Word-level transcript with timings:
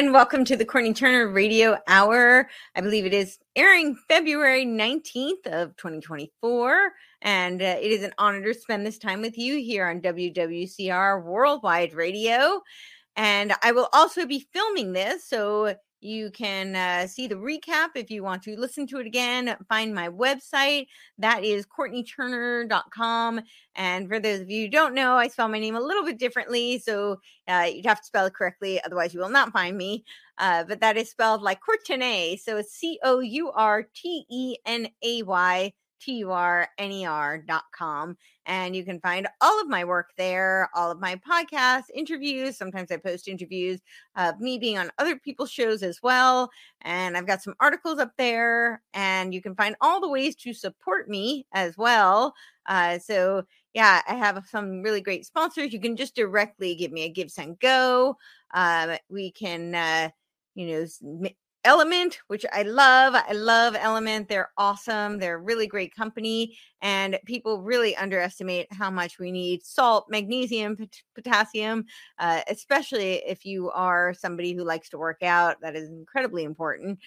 and 0.00 0.14
welcome 0.14 0.46
to 0.46 0.56
the 0.56 0.64
Courtenay 0.64 0.94
Turner 0.94 1.28
Radio 1.28 1.76
Hour. 1.86 2.48
I 2.74 2.80
believe 2.80 3.04
it 3.04 3.12
is 3.12 3.38
airing 3.54 3.94
February 4.08 4.64
19th 4.64 5.46
of 5.48 5.76
2024. 5.76 6.92
And 7.20 7.60
uh, 7.60 7.76
it 7.78 7.92
is 7.92 8.02
an 8.02 8.14
honor 8.16 8.42
to 8.42 8.54
spend 8.54 8.86
this 8.86 8.96
time 8.96 9.20
with 9.20 9.36
you 9.36 9.58
here 9.58 9.86
on 9.86 10.00
WWCR 10.00 11.22
Worldwide 11.22 11.92
Radio. 11.92 12.62
And 13.16 13.52
I 13.62 13.72
will 13.72 13.90
also 13.92 14.24
be 14.24 14.48
filming 14.54 14.94
this. 14.94 15.28
So 15.28 15.74
you 16.00 16.30
can 16.30 16.74
uh, 16.74 17.06
see 17.06 17.26
the 17.26 17.34
recap 17.34 17.90
if 17.94 18.10
you 18.10 18.22
want 18.22 18.42
to 18.44 18.58
listen 18.58 18.86
to 18.88 18.98
it 18.98 19.06
again. 19.06 19.56
Find 19.68 19.94
my 19.94 20.08
website. 20.08 20.86
That 21.18 21.44
is 21.44 21.66
CourtenayTurner.com. 21.66 23.40
And 23.74 24.08
for 24.08 24.18
those 24.18 24.40
of 24.40 24.50
you 24.50 24.64
who 24.64 24.70
don't 24.70 24.94
know, 24.94 25.16
I 25.16 25.28
spell 25.28 25.48
my 25.48 25.58
name 25.58 25.76
a 25.76 25.80
little 25.80 26.04
bit 26.04 26.18
differently. 26.18 26.78
So 26.78 27.20
uh, 27.48 27.68
you'd 27.72 27.86
have 27.86 28.00
to 28.00 28.06
spell 28.06 28.26
it 28.26 28.34
correctly. 28.34 28.80
Otherwise, 28.82 29.12
you 29.12 29.20
will 29.20 29.28
not 29.28 29.52
find 29.52 29.76
me. 29.76 30.04
Uh, 30.38 30.64
but 30.64 30.80
that 30.80 30.96
is 30.96 31.10
spelled 31.10 31.42
like 31.42 31.60
Courtenay. 31.60 32.36
So 32.36 32.56
it's 32.56 32.72
C 32.72 32.98
O 33.04 33.20
U 33.20 33.50
R 33.50 33.86
T 33.94 34.24
E 34.30 34.56
N 34.64 34.88
A 35.02 35.22
Y 35.22 35.72
T-U-R-N-E-R 36.00 37.38
dot 37.46 37.64
com. 37.76 38.16
And 38.50 38.74
you 38.74 38.84
can 38.84 38.98
find 38.98 39.28
all 39.40 39.60
of 39.60 39.68
my 39.68 39.84
work 39.84 40.10
there, 40.16 40.68
all 40.74 40.90
of 40.90 40.98
my 40.98 41.14
podcasts, 41.16 41.84
interviews. 41.94 42.56
Sometimes 42.56 42.90
I 42.90 42.96
post 42.96 43.28
interviews 43.28 43.80
of 44.16 44.40
me 44.40 44.58
being 44.58 44.76
on 44.76 44.90
other 44.98 45.16
people's 45.16 45.52
shows 45.52 45.84
as 45.84 46.00
well. 46.02 46.50
And 46.80 47.16
I've 47.16 47.28
got 47.28 47.42
some 47.42 47.54
articles 47.60 48.00
up 48.00 48.10
there. 48.18 48.82
And 48.92 49.32
you 49.32 49.40
can 49.40 49.54
find 49.54 49.76
all 49.80 50.00
the 50.00 50.08
ways 50.08 50.34
to 50.36 50.52
support 50.52 51.08
me 51.08 51.46
as 51.52 51.78
well. 51.78 52.34
Uh, 52.66 52.98
so 52.98 53.44
yeah, 53.72 54.02
I 54.08 54.14
have 54.14 54.44
some 54.50 54.82
really 54.82 55.00
great 55.00 55.24
sponsors. 55.26 55.72
You 55.72 55.80
can 55.80 55.94
just 55.96 56.16
directly 56.16 56.74
give 56.74 56.90
me 56.90 57.04
a 57.04 57.08
give 57.08 57.30
send 57.30 57.60
go. 57.60 58.16
Uh, 58.52 58.96
we 59.08 59.30
can 59.30 59.76
uh, 59.76 60.10
you 60.56 60.66
know 60.66 61.30
LMNT, 61.64 62.16
which 62.28 62.46
I 62.52 62.62
love. 62.62 63.14
I 63.14 63.32
love 63.32 63.74
LMNT. 63.74 64.28
They're 64.28 64.50
awesome. 64.56 65.18
They're 65.18 65.38
really 65.38 65.66
great 65.66 65.94
company. 65.94 66.56
And 66.80 67.18
people 67.26 67.62
really 67.62 67.94
underestimate 67.96 68.72
how 68.72 68.90
much 68.90 69.18
we 69.18 69.30
need 69.30 69.64
salt, 69.64 70.06
magnesium, 70.08 70.76
pot- 70.76 71.02
potassium, 71.14 71.84
uh, 72.18 72.40
especially 72.48 73.16
if 73.26 73.44
you 73.44 73.70
are 73.70 74.14
somebody 74.14 74.54
who 74.54 74.64
likes 74.64 74.88
to 74.90 74.98
work 74.98 75.22
out. 75.22 75.60
That 75.60 75.76
is 75.76 75.90
incredibly 75.90 76.44
important. 76.44 76.98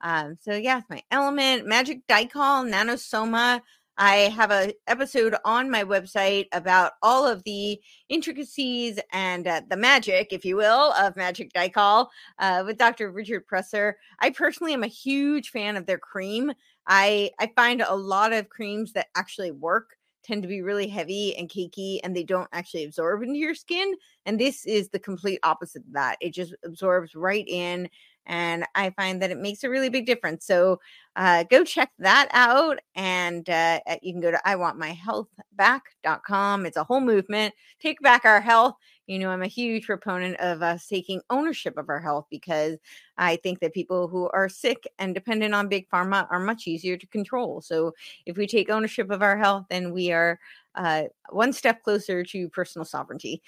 Um, 0.00 0.36
so, 0.40 0.54
yeah, 0.54 0.80
my 0.88 1.02
LMNT, 1.12 1.64
Magic 1.66 2.06
Dicol, 2.08 2.68
Nanosoma. 2.68 3.60
I 4.00 4.30
have 4.34 4.50
a 4.50 4.72
episode 4.86 5.36
on 5.44 5.70
my 5.70 5.84
website 5.84 6.46
about 6.52 6.92
all 7.02 7.26
of 7.26 7.44
the 7.44 7.78
intricacies 8.08 8.98
and 9.12 9.46
uh, 9.46 9.60
the 9.68 9.76
magic, 9.76 10.28
if 10.32 10.42
you 10.42 10.56
will, 10.56 10.94
of 10.94 11.16
Magic 11.16 11.52
Dicol 11.52 12.08
uh, 12.38 12.62
with 12.64 12.78
Dr. 12.78 13.10
Richard 13.10 13.46
Presser. 13.46 13.98
I 14.18 14.30
personally 14.30 14.72
am 14.72 14.84
a 14.84 14.86
huge 14.86 15.50
fan 15.50 15.76
of 15.76 15.84
their 15.84 15.98
cream. 15.98 16.50
I 16.86 17.30
I 17.38 17.52
find 17.54 17.82
a 17.82 17.94
lot 17.94 18.32
of 18.32 18.48
creams 18.48 18.94
that 18.94 19.08
actually 19.16 19.50
work 19.50 19.90
tend 20.22 20.42
to 20.42 20.48
be 20.48 20.62
really 20.62 20.88
heavy 20.88 21.36
and 21.36 21.50
cakey 21.50 22.00
and 22.02 22.16
they 22.16 22.24
don't 22.24 22.48
actually 22.52 22.84
absorb 22.84 23.22
into 23.22 23.38
your 23.38 23.54
skin 23.54 23.94
and 24.26 24.38
this 24.38 24.66
is 24.66 24.88
the 24.90 24.98
complete 24.98 25.40
opposite 25.42 25.82
of 25.86 25.92
that 25.92 26.16
it 26.20 26.34
just 26.34 26.54
absorbs 26.64 27.14
right 27.14 27.46
in 27.48 27.88
and 28.30 28.64
I 28.76 28.90
find 28.90 29.20
that 29.20 29.32
it 29.32 29.38
makes 29.38 29.64
a 29.64 29.68
really 29.68 29.88
big 29.88 30.06
difference. 30.06 30.46
So 30.46 30.78
uh, 31.16 31.42
go 31.50 31.64
check 31.64 31.90
that 31.98 32.28
out. 32.30 32.78
And 32.94 33.50
uh, 33.50 33.80
you 34.02 34.12
can 34.12 34.20
go 34.20 34.30
to 34.30 34.40
iwantmyhealthback.com. 34.46 36.64
It's 36.64 36.76
a 36.76 36.84
whole 36.84 37.00
movement. 37.00 37.52
Take 37.80 38.00
back 38.02 38.24
our 38.24 38.40
health. 38.40 38.76
You 39.08 39.18
know, 39.18 39.30
I'm 39.30 39.42
a 39.42 39.48
huge 39.48 39.86
proponent 39.86 40.36
of 40.36 40.62
us 40.62 40.86
taking 40.86 41.22
ownership 41.28 41.76
of 41.76 41.88
our 41.88 41.98
health 41.98 42.26
because 42.30 42.78
I 43.18 43.34
think 43.34 43.58
that 43.58 43.74
people 43.74 44.06
who 44.06 44.28
are 44.28 44.48
sick 44.48 44.86
and 45.00 45.12
dependent 45.12 45.52
on 45.52 45.68
big 45.68 45.90
pharma 45.90 46.28
are 46.30 46.38
much 46.38 46.68
easier 46.68 46.96
to 46.96 47.06
control. 47.08 47.60
So 47.60 47.94
if 48.26 48.36
we 48.36 48.46
take 48.46 48.70
ownership 48.70 49.10
of 49.10 49.22
our 49.22 49.36
health, 49.36 49.66
then 49.70 49.92
we 49.92 50.12
are 50.12 50.38
uh, 50.76 51.06
one 51.30 51.52
step 51.52 51.82
closer 51.82 52.22
to 52.22 52.48
personal 52.50 52.84
sovereignty 52.84 53.42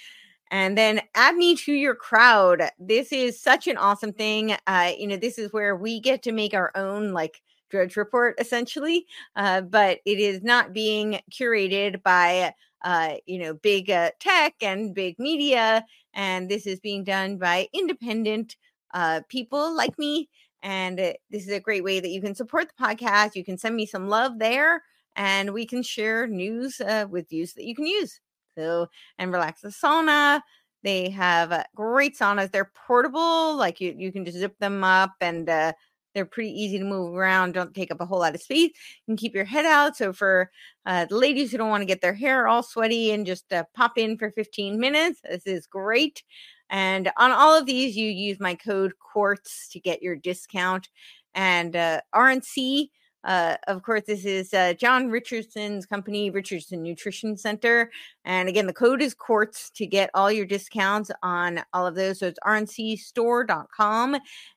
and 0.51 0.77
then 0.77 1.01
add 1.15 1.37
me 1.37 1.57
to 1.57 1.73
your 1.73 1.95
crowd. 1.95 2.63
This 2.79 3.13
is 3.13 3.41
such 3.41 3.67
an 3.67 3.77
awesome 3.77 4.13
thing. 4.13 4.55
Uh, 4.67 4.93
you 4.99 5.07
know, 5.07 5.17
this 5.17 5.39
is 5.39 5.53
where 5.53 5.77
we 5.77 6.01
get 6.01 6.23
to 6.25 6.33
make 6.33 6.55
our 6.55 6.71
own 6.75 7.13
like 7.13 7.41
Drudge 7.71 7.97
Report 7.97 8.35
essentially, 8.39 9.07
uh, 9.35 9.63
but 9.63 10.01
it 10.05 10.19
is 10.19 10.43
not 10.43 10.73
being 10.73 11.21
curated 11.33 12.03
by 12.03 12.55
uh, 12.85 13.15
you 13.27 13.39
know 13.39 13.55
big 13.55 13.91
uh, 13.91 14.11
tech 14.21 14.55
and 14.61 14.95
big 14.95 15.19
media, 15.19 15.85
and 16.15 16.49
this 16.49 16.67
is 16.67 16.79
being 16.81 17.03
done 17.03 17.39
by 17.39 17.69
independent 17.73 18.57
uh, 18.95 19.23
people 19.29 19.75
like 19.75 19.99
me. 19.99 20.29
And 20.63 21.01
uh, 21.01 21.13
this 21.31 21.45
is 21.45 21.53
a 21.53 21.61
great 21.61 21.83
way 21.83 21.99
that 21.99 22.11
you 22.11 22.21
can 22.21 22.35
support 22.35 22.69
the 22.69 22.85
podcast. 22.85 23.35
You 23.35 23.45
can 23.45 23.59
send 23.59 23.75
me 23.75 23.87
some 23.87 24.09
love 24.09 24.39
there, 24.39 24.83
and 25.17 25.53
we 25.53 25.67
can 25.67 25.83
share 25.83 26.27
news 26.27 26.81
uh, 26.81 27.07
with 27.11 27.31
views 27.31 27.55
that 27.55 27.65
you 27.65 27.75
can 27.75 27.87
use. 27.87 28.21
So, 28.57 28.89
and 29.19 29.33
relax 29.33 29.61
the 29.63 29.69
sauna. 29.69 30.41
They 30.83 31.11
have 31.11 31.53
uh, 31.53 31.65
great 31.75 32.19
saunas. 32.19 32.51
They're 32.51 32.73
portable, 32.87 33.57
like 33.57 33.81
you 33.81 33.95
you 33.97 34.13
can 34.13 34.25
just 34.25 34.39
zip 34.39 34.59
them 34.59 34.83
up, 34.83 35.13
and 35.21 35.49
uh, 35.49 35.73
they're 36.15 36.25
pretty 36.27 36.51
easy 36.51 36.79
to 36.79 36.85
move 36.85 37.15
around. 37.15 37.53
Don't 37.53 37.75
take 37.75 37.91
up 37.91 38.01
a 38.01 38.07
whole 38.07 38.21
lot 38.21 38.35
of 38.35 38.43
space. 38.43 38.71
You 39.07 39.13
can 39.13 39.17
keep 39.17 39.35
your 39.35 39.45
head 39.45 39.65
out. 39.65 39.97
So 39.97 40.13
for 40.13 40.51
uh, 40.87 41.07
the 41.07 41.17
ladies 41.17 41.51
who 41.51 41.59
don't 41.59 41.71
want 41.71 41.83
to 41.83 41.87
get 41.87 42.01
their 42.01 42.15
hair 42.15 42.49
all 42.49 42.63
sweaty 42.63 43.13
and 43.13 43.27
just 43.27 43.53
uh, 43.53 43.65
pop 43.75 43.97
in 43.97 44.19
for 44.19 44.31
15 44.33 44.79
minutes, 44.79 45.21
this 45.23 45.47
is 45.47 45.67
great. 45.67 46.23
And 46.71 47.11
on 47.17 47.31
all 47.31 47.57
of 47.57 47.67
these, 47.67 47.97
you 47.97 48.09
use 48.09 48.41
my 48.41 48.55
code 48.55 48.93
QUARTZ 49.15 49.71
to 49.71 49.81
get 49.81 50.03
your 50.03 50.17
discount. 50.17 50.89
And 51.35 51.77
uh, 51.77 52.01
RNC 52.15 52.89
uh, 53.25 53.57
of 53.69 53.83
course, 53.83 54.03
this 54.07 54.25
is 54.25 54.53
uh, 54.53 54.75
John 54.75 55.09
Richardson's 55.09 55.87
company, 55.87 56.31
Richardson 56.31 56.83
Nutrition 56.83 57.37
Center. 57.37 57.91
And 58.25 58.49
again, 58.49 58.67
the 58.67 58.73
code 58.73 59.01
is 59.01 59.15
QUARTZ 59.15 59.73
to 59.75 59.87
get 59.87 60.11
all 60.15 60.31
your 60.31 60.47
discounts 60.47 61.11
on 61.23 61.63
all 61.73 61.87
of 61.87 61.95
those. 61.95 62.19
So 62.19 62.27
it's 62.27 62.39
rncstore.com. 62.45 64.17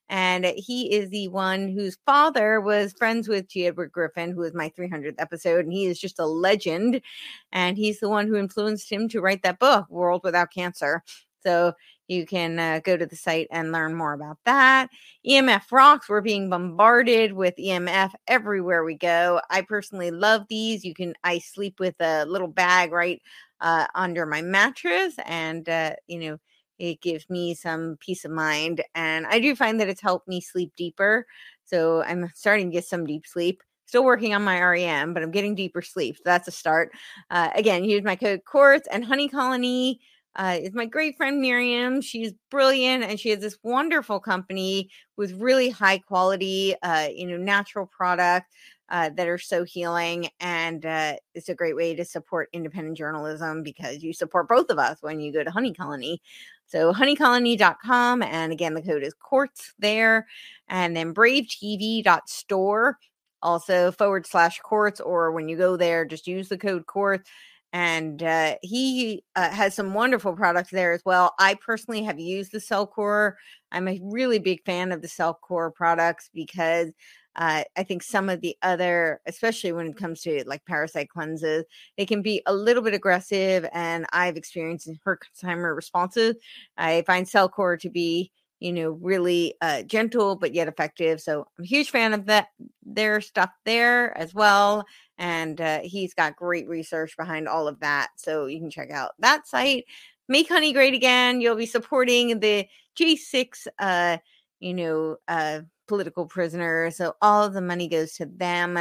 And 0.10 0.46
he 0.46 0.94
is 0.94 1.10
the 1.10 1.28
one 1.30 1.70
whose 1.70 1.98
father 2.06 2.62
was 2.62 2.94
friends 2.94 3.28
with 3.28 3.48
G. 3.48 3.68
Edward 3.68 3.92
Griffin, 3.92 4.32
who 4.32 4.44
is 4.44 4.54
my 4.54 4.70
300th 4.78 5.16
episode. 5.18 5.66
And 5.66 5.74
he 5.74 5.86
is 5.86 6.00
just 6.00 6.20
a 6.20 6.26
legend. 6.26 7.02
And 7.52 7.78
he's 7.78 8.00
the 8.00 8.10
one 8.10 8.28
who 8.28 8.36
influenced 8.36 8.92
him 8.92 9.10
to 9.10 9.22
write 9.22 9.42
that 9.44 9.60
book, 9.60 9.90
World 9.90 10.22
Without 10.24 10.52
Cancer. 10.52 11.04
So 11.46 11.74
you 12.08 12.26
can 12.26 12.60
uh, 12.60 12.82
go 12.84 12.98
to 12.98 13.06
the 13.06 13.16
site 13.16 13.48
and 13.52 13.72
learn 13.72 13.96
more 13.96 14.14
about 14.14 14.38
that. 14.46 14.90
EMF 15.28 15.72
rocks. 15.72 16.08
We're 16.08 16.22
being 16.22 16.50
bombarded 16.50 17.34
with 17.34 17.56
EMF 17.58 18.12
everywhere 18.28 18.84
we 18.84 18.96
go. 18.96 19.42
I 19.50 19.62
personally 19.62 20.12
love 20.12 20.46
these. 20.50 20.86
You 20.86 20.94
can, 20.94 21.16
I 21.24 21.40
sleep 21.40 21.80
with 21.80 21.96
a 22.00 22.26
little 22.26 22.48
bag 22.48 22.92
right 22.92 23.22
uh, 23.62 23.88
under 23.96 24.26
my 24.26 24.42
mattress, 24.42 25.16
and, 25.26 25.68
uh, 25.68 25.96
you 26.08 26.20
know, 26.20 26.38
it 26.78 27.02
gives 27.02 27.30
me 27.30 27.54
some 27.56 27.98
peace 28.02 28.26
of 28.26 28.32
mind. 28.32 28.84
And 28.94 29.26
I 29.28 29.40
do 29.40 29.56
find 29.56 29.80
that 29.80 29.88
it's 29.88 30.02
helped 30.02 30.28
me 30.28 30.42
sleep 30.42 30.74
deeper. 30.76 31.26
So 31.64 32.04
I'm 32.04 32.30
starting 32.36 32.70
to 32.70 32.74
get 32.74 32.86
some 32.86 33.06
deep 33.06 33.26
sleep 33.26 33.64
still 33.86 34.04
working 34.04 34.34
on 34.34 34.44
my 34.44 34.62
REM, 34.62 35.14
but 35.14 35.24
I'm 35.24 35.32
getting 35.32 35.56
deeper 35.56 35.82
sleep. 35.82 36.18
So 36.18 36.24
that's 36.26 36.48
a 36.48 36.52
start. 36.52 36.92
Uh, 37.30 37.50
again, 37.56 37.84
use 37.86 38.04
my 38.04 38.16
code 38.16 38.42
QUARTZ 38.52 38.82
and 38.92 39.06
Honey 39.06 39.30
Colony 39.30 40.02
uh, 40.36 40.58
is 40.62 40.74
my 40.74 40.86
great 40.86 41.18
friend 41.18 41.42
Miriam. 41.42 42.02
She's 42.02 42.34
brilliant 42.52 43.04
and 43.04 43.20
she 43.20 43.30
has 43.30 43.40
this 43.40 43.58
wonderful 43.64 44.20
company 44.20 44.90
with 45.18 45.34
really 45.34 45.70
high 45.70 45.98
quality, 45.98 46.76
uh, 46.82 47.08
you 47.14 47.26
know, 47.28 47.38
natural 47.38 47.86
products 47.86 48.54
uh, 48.90 49.10
that 49.16 49.28
are 49.28 49.38
so 49.38 49.64
healing. 49.64 50.30
And 50.40 50.86
uh, 50.86 51.16
it's 51.34 51.50
a 51.50 51.56
great 51.56 51.76
way 51.76 51.96
to 51.96 52.06
support 52.06 52.50
independent 52.54 52.98
journalism 52.98 53.64
because 53.64 54.04
you 54.04 54.14
support 54.14 54.50
both 54.50 54.70
of 54.70 54.78
us 54.78 54.98
when 55.02 55.20
you 55.20 55.32
go 55.32 55.44
to 55.44 55.52
Honey 55.52 55.74
Colony. 55.74 56.22
So 56.68 56.94
honeycolony.com. 56.94 58.24
And 58.24 58.52
again, 58.52 58.74
the 58.74 58.82
code 58.82 59.04
is 59.04 59.16
QUARTZ 59.16 59.74
there. 59.80 60.28
And 60.68 60.96
then 60.96 61.14
bravetv.store 61.14 62.98
also 63.42 63.92
forward 63.92 64.26
slash 64.26 64.60
quartz 64.60 65.00
or 65.00 65.32
when 65.32 65.48
you 65.48 65.56
go 65.56 65.78
there 65.78 66.04
just 66.04 66.26
use 66.26 66.50
the 66.50 66.58
code 66.58 66.88
quartz 66.88 67.30
and 67.76 68.24
uh, 68.24 68.56
he 68.62 69.22
uh, 69.36 69.50
has 69.50 69.76
some 69.76 69.94
wonderful 69.94 70.32
products 70.32 70.72
there 70.72 70.94
as 70.94 71.02
well. 71.06 71.34
I 71.40 71.56
personally 71.56 72.04
have 72.04 72.18
used 72.18 72.54
the 72.54 72.60
Cellcore. 72.60 73.34
I'm 73.74 73.90
a 73.90 74.00
really 74.02 74.40
big 74.40 74.64
fan 74.64 74.94
of 74.94 75.02
the 75.02 75.10
Cellcore 75.10 75.76
products 75.76 76.30
because 76.34 76.92
uh, 77.36 77.66
I 77.76 77.84
think 77.84 78.02
some 78.02 78.30
of 78.30 78.40
the 78.40 78.56
other, 78.62 79.20
especially 79.26 79.74
when 79.74 79.88
it 79.88 79.98
comes 79.98 80.22
to 80.22 80.46
like 80.48 80.64
parasite 80.66 81.10
cleanses, 81.10 81.66
they 81.98 82.06
can 82.06 82.22
be 82.22 82.42
a 82.46 82.54
little 82.54 82.82
bit 82.82 82.94
aggressive, 82.94 83.68
and 83.74 84.06
I've 84.14 84.38
experienced 84.38 84.90
Herxheimer 85.06 85.76
responses. 85.76 86.38
I 86.78 87.02
find 87.02 87.28
Cellcore 87.28 87.78
to 87.82 87.90
be 87.90 88.32
you 88.66 88.74
know, 88.74 88.98
really 89.00 89.54
uh, 89.62 89.84
gentle 89.84 90.36
but 90.36 90.52
yet 90.56 90.68
effective. 90.68 91.22
So 91.22 91.42
I'm 91.60 91.64
a 91.64 91.68
huge 91.68 91.92
fan 91.92 92.16
of 92.16 92.26
that 92.26 92.48
their 92.84 93.22
stuff 93.22 93.52
there 93.64 94.18
as 94.18 94.34
well. 94.34 94.84
And 95.20 95.62
uh, 95.62 95.82
he's 95.84 96.16
got 96.16 96.36
great 96.36 96.68
research 96.68 97.16
behind 97.16 97.48
all 97.48 97.68
of 97.68 97.80
that. 97.82 98.08
So 98.16 98.48
you 98.48 98.60
can 98.60 98.72
check 98.72 98.90
out 98.90 99.12
that 99.20 99.48
site. 99.48 99.86
Make 100.28 100.50
honey 100.50 100.74
great 100.74 100.96
again. 100.96 101.42
You'll 101.42 101.56
be 101.56 101.68
supporting 101.68 102.40
the 102.40 102.66
J6 103.00 103.68
uh, 103.78 104.18
you 104.60 104.74
know, 104.74 105.18
uh, 105.28 105.60
political 105.88 106.26
prisoners. 106.26 106.98
So 106.98 107.14
all 107.22 107.44
of 107.44 107.54
the 107.54 107.62
money 107.62 107.88
goes 107.88 108.14
to 108.14 108.26
them. 108.26 108.80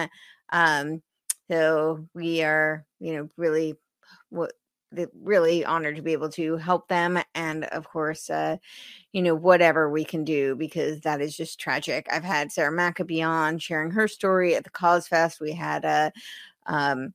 Um, 0.50 1.02
so 1.50 2.08
we 2.14 2.42
are, 2.42 2.86
you 3.00 3.16
know, 3.16 3.28
really 3.36 3.74
what 4.30 4.54
really 5.20 5.64
honored 5.64 5.96
to 5.96 6.02
be 6.02 6.12
able 6.12 6.28
to 6.28 6.56
help 6.56 6.88
them 6.88 7.18
and 7.34 7.64
of 7.66 7.88
course 7.88 8.30
uh 8.30 8.56
you 9.12 9.22
know 9.22 9.34
whatever 9.34 9.90
we 9.90 10.04
can 10.04 10.24
do 10.24 10.54
because 10.56 11.00
that 11.00 11.20
is 11.20 11.36
just 11.36 11.60
tragic 11.60 12.06
i've 12.10 12.24
had 12.24 12.52
sarah 12.52 12.72
maccabee 12.72 13.22
on 13.22 13.58
sharing 13.58 13.90
her 13.90 14.08
story 14.08 14.54
at 14.54 14.64
the 14.64 14.70
cause 14.70 15.06
fest 15.08 15.40
we 15.40 15.52
had 15.52 15.84
a 15.84 15.88
uh, 15.88 16.10
um 16.72 17.14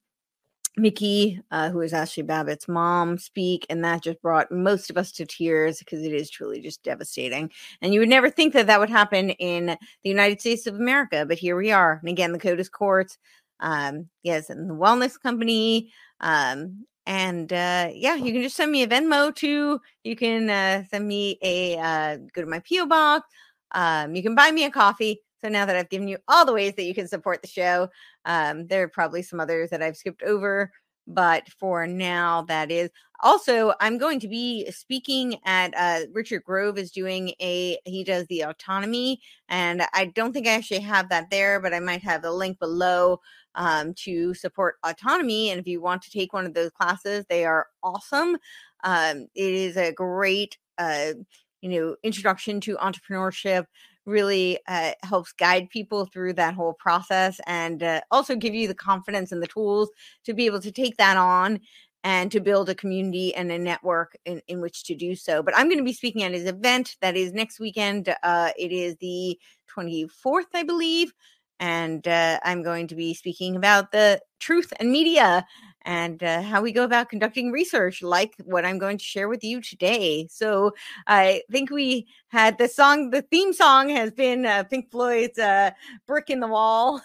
Micki, 0.80 1.42
uh, 1.52 1.70
who 1.70 1.82
is 1.82 1.94
Ashli 1.94 2.26
Babbitt's 2.26 2.68
mom, 2.68 3.18
speak, 3.18 3.66
and 3.70 3.84
that 3.84 4.04
just 4.04 4.22
brought 4.22 4.52
most 4.52 4.90
of 4.90 4.98
us 4.98 5.12
to 5.14 5.26
tears 5.26 5.80
because 5.80 6.04
it 6.04 6.14
is 6.14 6.30
truly 6.30 6.62
just 6.62 6.84
devastating. 6.84 7.52
And 7.82 7.94
you 7.94 8.00
would 8.00 8.10
never 8.10 8.30
think 8.30 8.54
that 8.54 8.68
that 8.68 8.80
would 8.80 8.90
happen 8.90 9.32
in 9.32 9.66
the 9.68 10.10
United 10.10 10.40
States 10.40 10.68
of 10.68 10.76
America, 10.76 11.26
but 11.28 11.38
here 11.38 11.58
we 11.58 11.72
are. 11.72 12.00
And 12.02 12.10
again, 12.10 12.32
the 12.32 12.40
CODIS 12.40 12.72
courts, 12.72 13.18
um, 13.60 14.08
yes, 14.24 14.50
and 14.50 14.70
the 14.70 14.74
wellness 14.74 15.20
company, 15.20 15.92
um, 16.22 16.86
and 17.10 17.52
uh, 17.52 17.90
yeah, 17.92 18.14
you 18.14 18.32
can 18.32 18.44
just 18.44 18.56
send 18.56 18.72
me 18.72 18.84
a 18.84 18.88
Venmo 18.88 19.34
too. 19.34 19.82
You 20.04 20.16
can 20.16 20.48
uh, 20.48 20.84
send 20.92 21.08
me 21.08 21.40
a 21.42 21.76
uh, 21.76 22.18
go 22.34 22.42
to 22.42 22.48
my 22.48 22.60
PO 22.60 22.86
box. 22.86 23.28
Um, 23.72 24.14
you 24.16 24.22
can 24.22 24.36
buy 24.36 24.52
me 24.52 24.64
a 24.66 24.70
coffee. 24.70 25.20
So 25.42 25.50
now 25.50 25.66
that 25.66 25.76
I've 25.76 25.90
given 25.90 26.08
you 26.08 26.20
all 26.28 26.46
the 26.46 26.54
ways 26.54 26.76
that 26.76 26.84
you 26.84 26.94
can 26.94 27.08
support 27.08 27.42
the 27.42 27.48
show, 27.48 27.90
um, 28.26 28.68
there 28.68 28.84
are 28.84 28.90
probably 28.90 29.24
some 29.24 29.40
others 29.40 29.72
that 29.72 29.82
I've 29.82 29.98
skipped 29.98 30.22
over, 30.22 30.72
but 31.10 31.50
for 31.50 31.88
now, 31.88 32.44
that 32.44 32.72
is. 32.72 32.90
Also, 33.22 33.74
I'm 33.82 33.98
going 33.98 34.20
to 34.22 34.30
be 34.30 34.72
speaking 34.72 35.38
at 35.44 35.74
uh, 35.76 36.06
Richard 36.14 36.44
Grove 36.46 36.78
is 36.78 36.90
doing 36.92 37.34
a 37.42 37.78
he 37.86 38.04
does 38.06 38.26
the 38.28 38.42
autonomy, 38.42 39.20
and 39.50 39.84
I 39.94 40.06
don't 40.06 40.32
think 40.32 40.48
I 40.48 40.52
actually 40.52 40.80
have 40.82 41.10
that 41.10 41.30
there, 41.30 41.60
but 41.60 41.74
I 41.74 41.80
might 41.82 42.02
have 42.04 42.22
the 42.22 42.32
link 42.32 42.60
below 42.60 43.20
um, 43.56 43.94
to 44.06 44.34
support 44.34 44.76
autonomy. 44.86 45.50
And 45.50 45.60
if 45.60 45.68
you 45.68 45.82
want 45.82 46.02
to 46.04 46.12
take 46.12 46.32
one 46.32 46.46
of 46.46 46.54
those 46.54 46.72
classes, 46.72 47.26
they 47.30 47.44
are 47.44 47.68
awesome. 47.84 48.38
Um, 48.86 49.28
it 49.36 49.54
is 49.54 49.76
a 49.76 49.92
great 49.92 50.58
uh, 50.78 51.14
you 51.62 51.70
know 51.70 51.96
introduction 52.04 52.62
to 52.62 52.78
entrepreneurship 52.78 53.66
really 54.06 54.60
uh, 54.68 54.92
helps 55.04 55.32
guide 55.34 55.70
people 55.70 56.06
through 56.06 56.34
that 56.34 56.54
whole 56.54 56.74
process 56.74 57.40
and 57.46 57.84
uh, 57.84 58.02
also 58.12 58.36
give 58.36 58.54
you 58.54 58.68
the 58.68 58.76
confidence 58.76 59.32
and 59.32 59.42
the 59.42 59.48
tools 59.48 59.90
to 60.26 60.34
be 60.34 60.46
able 60.46 60.62
to 60.62 60.72
take 60.72 60.98
that 60.98 61.18
on 61.18 61.60
and 62.04 62.32
to 62.32 62.40
build 62.40 62.70
a 62.70 62.76
community 62.76 63.36
and 63.36 63.52
a 63.52 63.60
network 63.60 64.18
in, 64.26 64.42
in 64.48 64.62
which 64.62 64.84
to 64.86 64.96
do 64.96 65.16
so. 65.16 65.44
But 65.44 65.56
I'm 65.58 65.68
going 65.68 65.80
to 65.80 65.84
be 65.84 65.94
speaking 65.94 66.24
at 66.24 66.32
his 66.32 66.46
event 66.46 66.96
that 67.02 67.18
is 67.18 67.34
next 67.34 67.60
weekend. 67.60 68.14
Uh, 68.24 68.52
it 68.58 68.72
is 68.72 68.96
the 68.98 69.38
24th, 69.76 70.46
I 70.54 70.64
believe. 70.64 71.14
And 71.60 72.08
uh, 72.08 72.40
I'm 72.44 72.64
going 72.64 72.88
to 72.88 72.96
be 72.96 73.14
speaking 73.14 73.58
about 73.58 73.92
the 73.92 74.22
truth 74.40 74.72
and 74.80 74.92
media 74.92 75.46
and 75.84 76.22
uh, 76.24 76.42
how 76.42 76.62
we 76.62 76.72
go 76.72 76.84
about 76.84 77.10
conducting 77.10 77.52
research, 77.52 78.02
like 78.02 78.36
what 78.46 78.66
I'm 78.66 78.80
going 78.80 78.98
to 78.98 79.04
share 79.04 79.30
with 79.30 79.44
you 79.44 79.62
today. 79.62 80.28
So 80.30 80.74
I 81.08 81.42
think 81.52 81.70
we 81.70 82.08
had 82.28 82.58
the 82.58 82.68
song, 82.68 83.10
the 83.10 83.22
theme 83.22 83.54
song 83.54 83.90
has 83.90 84.12
been 84.12 84.46
uh, 84.46 84.64
Pink 84.64 84.92
Floyd's 84.92 85.40
uh, 85.40 85.72
"Brick 86.06 86.30
in 86.30 86.40
the 86.40 86.48
Wall." 86.48 87.02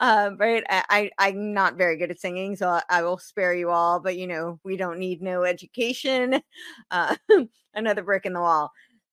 um, 0.00 0.36
right? 0.38 0.64
I, 0.68 1.10
I 1.18 1.28
am 1.28 1.52
not 1.52 1.76
very 1.76 1.96
good 1.96 2.10
at 2.10 2.20
singing, 2.20 2.56
so 2.56 2.68
I, 2.68 2.82
I, 2.88 3.02
will 3.02 3.18
spare 3.18 3.54
you 3.54 3.70
all. 3.70 4.00
But 4.00 4.16
you 4.16 4.26
know, 4.26 4.58
we 4.64 4.76
don't 4.76 4.98
need 4.98 5.22
no 5.22 5.44
education. 5.44 6.40
Uh, 6.90 7.16
another 7.74 8.02
brick 8.02 8.24
in 8.26 8.32
the 8.32 8.40
wall. 8.40 8.72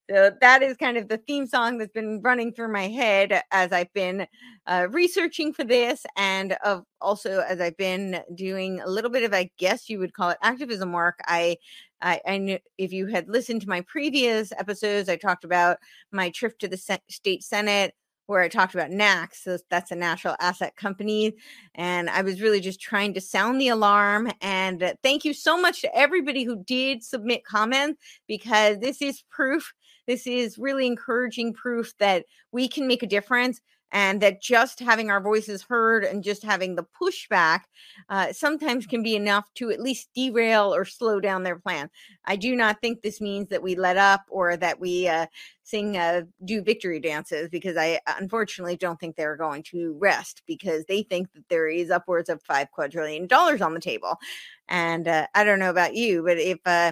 So 0.09 0.31
that 0.42 0.62
is 0.62 0.75
kind 0.77 0.98
of 0.98 1.07
the 1.07 1.18
theme 1.18 1.45
song 1.48 1.77
that's 1.77 1.94
been 1.94 2.21
running 2.21 2.53
through 2.53 2.74
my 2.74 2.88
head 2.88 3.44
as 3.51 3.71
I've 3.71 3.94
been 3.94 4.27
uh, 4.65 4.88
researching 4.89 5.53
for 5.53 5.63
this, 5.63 6.06
and 6.18 6.53
of 6.65 6.83
also 7.00 7.39
as 7.39 7.62
I've 7.62 7.77
been 7.77 8.21
doing 8.36 8.81
a 8.81 8.89
little 8.89 9.09
bit 9.09 9.24
of, 9.24 9.33
I 9.33 9.50
guess 9.57 9.89
you 9.89 10.00
would 10.00 10.13
call 10.13 10.31
it 10.31 10.38
activism 10.42 10.92
work. 10.92 11.19
I, 11.27 11.57
I, 12.01 12.19
I 12.27 12.38
knew 12.39 12.59
if 12.77 12.92
you 12.92 13.07
had 13.07 13.30
listened 13.30 13.62
to 13.62 13.69
my 13.69 13.81
previous 13.81 14.51
episodes, 14.53 15.07
I 15.07 15.15
talked 15.15 15.45
about 15.45 15.77
my 16.12 16.30
trip 16.30 16.59
to 16.59 16.68
the 16.68 16.77
se- 16.77 17.00
state 17.09 17.44
senate 17.44 17.94
where 18.27 18.42
I 18.42 18.48
talked 18.48 18.74
about 18.74 18.92
NACS. 18.92 19.44
So 19.44 19.57
that's 19.69 19.92
a 19.92 19.95
natural 19.95 20.36
asset 20.39 20.75
company. 20.77 21.33
And 21.75 22.09
I 22.09 22.21
was 22.21 22.42
really 22.42 22.62
just 22.62 22.80
trying 22.80 23.13
to 23.15 23.21
sound 23.21 23.59
the 23.59 23.68
alarm. 23.68 24.31
And 24.42 24.95
thank 25.03 25.25
you 25.25 25.33
so 25.33 25.59
much 25.59 25.81
to 25.81 25.94
everybody 25.95 26.44
who 26.44 26.63
did 26.63 27.03
submit 27.03 27.44
comments 27.44 28.01
because 28.27 28.80
this 28.80 29.01
is 29.01 29.24
proof 29.30 29.74
this 30.11 30.27
is 30.27 30.57
really 30.57 30.85
encouraging 30.85 31.53
proof 31.53 31.93
that 31.97 32.25
we 32.51 32.67
can 32.67 32.85
make 32.85 33.01
a 33.01 33.07
difference 33.07 33.61
and 33.93 34.21
that 34.21 34.41
just 34.41 34.81
having 34.81 35.09
our 35.09 35.21
voices 35.21 35.63
heard 35.63 36.03
and 36.03 36.21
just 36.21 36.43
having 36.43 36.75
the 36.75 36.85
pushback 37.01 37.61
uh, 38.09 38.33
sometimes 38.33 38.85
can 38.85 39.01
be 39.03 39.15
enough 39.15 39.45
to 39.53 39.69
at 39.69 39.79
least 39.79 40.09
derail 40.13 40.73
or 40.73 40.83
slow 40.83 41.21
down 41.21 41.43
their 41.43 41.57
plan. 41.57 41.89
I 42.25 42.35
do 42.35 42.57
not 42.57 42.81
think 42.81 43.01
this 43.01 43.21
means 43.21 43.47
that 43.49 43.63
we 43.63 43.75
let 43.75 43.95
up 43.95 44.21
or 44.29 44.57
that 44.57 44.81
we 44.81 45.07
uh, 45.07 45.27
sing, 45.63 45.95
uh, 45.95 46.23
do 46.43 46.61
victory 46.61 46.99
dances, 46.99 47.47
because 47.49 47.77
I 47.77 48.01
unfortunately 48.19 48.75
don't 48.75 48.99
think 48.99 49.15
they're 49.15 49.37
going 49.37 49.63
to 49.71 49.95
rest 49.97 50.41
because 50.45 50.83
they 50.85 51.03
think 51.03 51.31
that 51.33 51.47
there 51.47 51.69
is 51.69 51.89
upwards 51.89 52.27
of 52.27 52.41
five 52.43 52.69
quadrillion 52.71 53.27
dollars 53.27 53.61
on 53.61 53.73
the 53.73 53.79
table. 53.79 54.17
And 54.67 55.07
uh, 55.07 55.27
I 55.35 55.45
don't 55.45 55.59
know 55.59 55.69
about 55.69 55.95
you, 55.95 56.23
but 56.23 56.37
if 56.37 56.59
uh, 56.65 56.91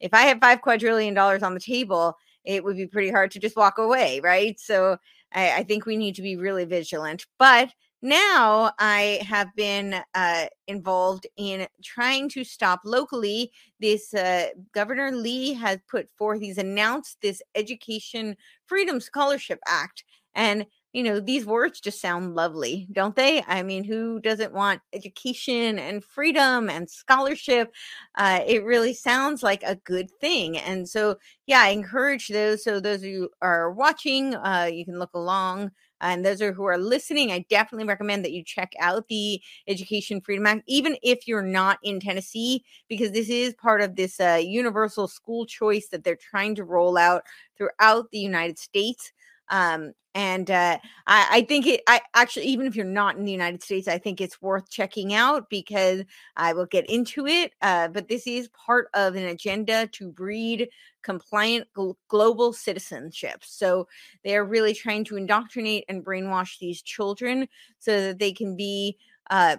if 0.00 0.14
I 0.14 0.22
have 0.22 0.40
five 0.40 0.62
quadrillion 0.62 1.14
dollars 1.14 1.42
on 1.42 1.54
the 1.54 1.60
table, 1.60 2.16
it 2.44 2.64
would 2.64 2.76
be 2.76 2.86
pretty 2.86 3.10
hard 3.10 3.30
to 3.32 3.38
just 3.38 3.56
walk 3.56 3.78
away, 3.78 4.20
right? 4.20 4.58
So 4.58 4.96
I, 5.32 5.58
I 5.58 5.62
think 5.62 5.86
we 5.86 5.96
need 5.96 6.14
to 6.16 6.22
be 6.22 6.36
really 6.36 6.64
vigilant. 6.64 7.26
But 7.38 7.70
now 8.02 8.72
I 8.78 9.20
have 9.28 9.54
been 9.56 9.96
uh, 10.14 10.46
involved 10.66 11.26
in 11.36 11.66
trying 11.84 12.30
to 12.30 12.44
stop 12.44 12.80
locally. 12.84 13.52
This 13.78 14.14
uh, 14.14 14.48
Governor 14.72 15.12
Lee 15.12 15.52
has 15.54 15.78
put 15.88 16.08
forth, 16.16 16.40
he's 16.40 16.58
announced 16.58 17.18
this 17.20 17.42
Education 17.54 18.36
Freedom 18.66 19.00
Scholarship 19.00 19.58
Act. 19.66 20.04
And 20.34 20.66
you 20.92 21.02
know, 21.02 21.20
these 21.20 21.46
words 21.46 21.80
just 21.80 22.00
sound 22.00 22.34
lovely, 22.34 22.88
don't 22.92 23.14
they? 23.14 23.42
I 23.46 23.62
mean, 23.62 23.84
who 23.84 24.20
doesn't 24.20 24.52
want 24.52 24.80
education 24.92 25.78
and 25.78 26.04
freedom 26.04 26.68
and 26.68 26.90
scholarship? 26.90 27.72
Uh, 28.16 28.40
it 28.46 28.64
really 28.64 28.94
sounds 28.94 29.42
like 29.42 29.62
a 29.62 29.76
good 29.76 30.10
thing. 30.20 30.58
And 30.58 30.88
so, 30.88 31.16
yeah, 31.46 31.60
I 31.60 31.68
encourage 31.68 32.28
those. 32.28 32.64
So, 32.64 32.80
those 32.80 32.98
of 33.00 33.04
you 33.04 33.30
are 33.40 33.70
watching, 33.70 34.34
uh, 34.34 34.68
you 34.72 34.84
can 34.84 34.98
look 34.98 35.14
along. 35.14 35.70
And 36.02 36.24
those 36.24 36.40
are 36.40 36.54
who 36.54 36.64
are 36.64 36.78
listening, 36.78 37.30
I 37.30 37.44
definitely 37.50 37.86
recommend 37.86 38.24
that 38.24 38.32
you 38.32 38.42
check 38.42 38.72
out 38.80 39.08
the 39.08 39.42
Education 39.68 40.22
Freedom 40.22 40.46
Act, 40.46 40.62
even 40.66 40.96
if 41.02 41.28
you're 41.28 41.42
not 41.42 41.78
in 41.82 42.00
Tennessee, 42.00 42.64
because 42.88 43.12
this 43.12 43.28
is 43.28 43.52
part 43.54 43.82
of 43.82 43.96
this 43.96 44.18
uh, 44.18 44.40
universal 44.42 45.06
school 45.08 45.44
choice 45.44 45.88
that 45.88 46.02
they're 46.02 46.16
trying 46.16 46.54
to 46.54 46.64
roll 46.64 46.96
out 46.96 47.24
throughout 47.58 48.10
the 48.12 48.18
United 48.18 48.58
States. 48.58 49.12
Um, 49.50 49.92
and 50.14 50.50
uh, 50.50 50.78
I, 51.06 51.28
I, 51.30 51.42
think 51.42 51.66
it. 51.66 51.82
I 51.86 52.00
actually, 52.14 52.46
even 52.46 52.66
if 52.66 52.74
you're 52.74 52.84
not 52.84 53.16
in 53.16 53.24
the 53.24 53.32
United 53.32 53.62
States, 53.62 53.86
I 53.86 53.98
think 53.98 54.20
it's 54.20 54.42
worth 54.42 54.68
checking 54.68 55.14
out 55.14 55.48
because 55.48 56.02
I 56.36 56.52
will 56.52 56.66
get 56.66 56.90
into 56.90 57.26
it. 57.26 57.52
Uh, 57.62 57.88
but 57.88 58.08
this 58.08 58.26
is 58.26 58.48
part 58.48 58.88
of 58.94 59.14
an 59.14 59.24
agenda 59.24 59.86
to 59.92 60.10
breed 60.10 60.68
compliant 61.02 61.68
gl- 61.76 61.94
global 62.08 62.52
citizenship. 62.52 63.42
So 63.44 63.86
they 64.24 64.36
are 64.36 64.44
really 64.44 64.74
trying 64.74 65.04
to 65.04 65.16
indoctrinate 65.16 65.84
and 65.88 66.04
brainwash 66.04 66.58
these 66.58 66.82
children 66.82 67.46
so 67.78 68.00
that 68.00 68.18
they 68.18 68.32
can 68.32 68.56
be. 68.56 68.96
Uh, 69.30 69.58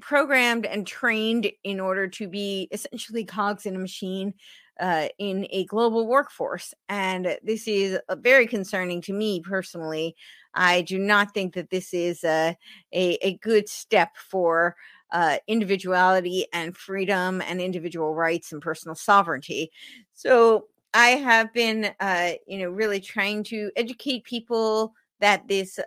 programmed 0.00 0.66
and 0.66 0.88
trained 0.88 1.50
in 1.62 1.78
order 1.78 2.08
to 2.08 2.26
be 2.28 2.68
essentially 2.72 3.24
cogs 3.24 3.64
in 3.64 3.76
a 3.76 3.78
machine 3.78 4.34
uh, 4.80 5.08
in 5.18 5.46
a 5.50 5.64
global 5.66 6.06
workforce. 6.06 6.74
And 6.88 7.38
this 7.42 7.68
is 7.68 7.98
uh, 8.08 8.16
very 8.16 8.46
concerning 8.46 9.00
to 9.02 9.12
me 9.12 9.40
personally. 9.40 10.16
I 10.54 10.82
do 10.82 10.98
not 10.98 11.34
think 11.34 11.54
that 11.54 11.70
this 11.70 11.92
is 11.92 12.24
a, 12.24 12.56
a, 12.92 13.18
a 13.22 13.38
good 13.38 13.68
step 13.68 14.16
for 14.16 14.76
uh, 15.12 15.38
individuality 15.46 16.46
and 16.52 16.76
freedom 16.76 17.40
and 17.42 17.60
individual 17.60 18.14
rights 18.14 18.52
and 18.52 18.60
personal 18.60 18.94
sovereignty. 18.94 19.70
So 20.12 20.66
I 20.92 21.08
have 21.08 21.52
been, 21.52 21.92
uh, 22.00 22.32
you 22.46 22.58
know, 22.58 22.70
really 22.70 23.00
trying 23.00 23.44
to 23.44 23.70
educate 23.76 24.24
people 24.24 24.94
that 25.20 25.46
this 25.48 25.78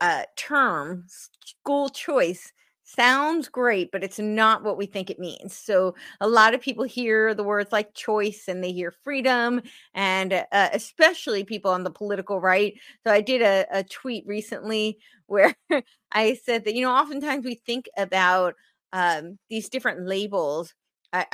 uh, 0.00 0.22
term, 0.36 1.04
school 1.06 1.88
choice, 1.88 2.52
sounds 2.94 3.48
great, 3.48 3.90
but 3.92 4.04
it's 4.04 4.18
not 4.18 4.62
what 4.64 4.76
we 4.76 4.86
think 4.86 5.10
it 5.10 5.18
means. 5.18 5.54
So 5.56 5.94
a 6.20 6.28
lot 6.28 6.54
of 6.54 6.60
people 6.60 6.84
hear 6.84 7.34
the 7.34 7.42
words 7.44 7.72
like 7.72 7.94
choice 7.94 8.44
and 8.48 8.62
they 8.62 8.72
hear 8.72 8.92
freedom, 9.04 9.62
and 9.94 10.32
uh, 10.32 10.68
especially 10.72 11.44
people 11.44 11.70
on 11.70 11.84
the 11.84 11.90
political 11.90 12.40
right. 12.40 12.74
So 13.06 13.12
I 13.12 13.20
did 13.20 13.42
a, 13.42 13.66
a 13.70 13.84
tweet 13.84 14.24
recently 14.26 14.98
where 15.26 15.54
I 16.12 16.34
said 16.44 16.64
that, 16.64 16.74
you 16.74 16.82
know, 16.82 16.92
oftentimes 16.92 17.44
we 17.44 17.54
think 17.54 17.88
about 17.96 18.54
um, 18.92 19.38
these 19.48 19.68
different 19.70 20.06
labels 20.06 20.74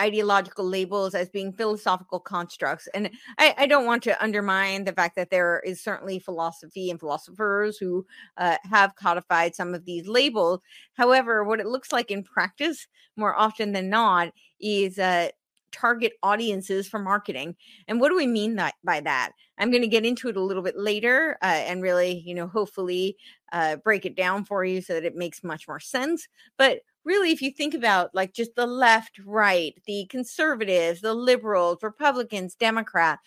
ideological 0.01 0.65
labels 0.65 1.15
as 1.15 1.29
being 1.29 1.53
philosophical 1.53 2.19
constructs. 2.19 2.89
And 2.95 3.11
I, 3.39 3.55
I, 3.59 3.67
don't 3.67 3.87
want 3.87 4.03
to 4.05 4.23
undermine 4.23 4.85
the 4.85 4.93
fact 4.93 5.15
that 5.17 5.31
there 5.31 5.63
is 5.65 5.81
certainly 5.81 6.19
philosophy 6.19 6.91
and 6.91 6.99
philosophers 6.99 7.79
who 7.79 8.05
uh, 8.39 8.57
have 8.65 8.97
codified 8.97 9.55
some 9.55 9.75
of 9.75 9.85
these 9.85 10.09
labels. 10.09 10.61
However, 10.95 11.45
what 11.45 11.61
it 11.61 11.67
looks 11.67 11.93
like 11.93 12.11
in 12.11 12.25
practice 12.25 12.89
more 13.17 13.37
often 13.37 13.73
than 13.73 13.89
not 13.89 14.33
is 14.61 14.99
uh, 14.99 15.29
target 15.71 16.15
audiences 16.23 16.89
for 16.89 16.99
marketing. 16.99 17.55
And 17.87 18.01
what 18.01 18.09
do 18.09 18.17
we 18.17 18.27
mean 18.27 18.57
that, 18.57 18.75
by 18.83 19.01
that? 19.01 19.33
I'm 19.59 19.71
going 19.71 19.83
to 19.83 19.89
get 19.89 20.07
into 20.07 20.29
it 20.29 20.37
a 20.37 20.43
little 20.43 20.63
bit 20.63 20.77
later 20.77 21.37
uh, 21.43 21.47
and 21.47 21.83
really, 21.83 22.23
you 22.25 22.35
know, 22.35 22.47
hopefully 22.47 23.17
uh, 23.53 23.77
break 23.77 24.07
it 24.07 24.17
down 24.17 24.45
for 24.45 24.65
you 24.65 24.81
so 24.81 24.95
that 24.95 25.05
it 25.05 25.17
makes 25.17 25.45
much 25.45 25.69
more 25.69 25.81
sense. 25.81 26.29
But 26.57 26.81
really, 27.09 27.33
if 27.33 27.41
you 27.41 27.51
think 27.51 27.73
about 27.75 28.15
like 28.15 28.35
just 28.35 28.55
the 28.55 28.67
left, 28.67 29.19
right, 29.25 29.75
the 29.87 30.07
conservatives, 30.11 31.01
the 31.01 31.15
liberals, 31.15 31.79
Republicans, 31.83 32.55
Democrat, 32.55 33.19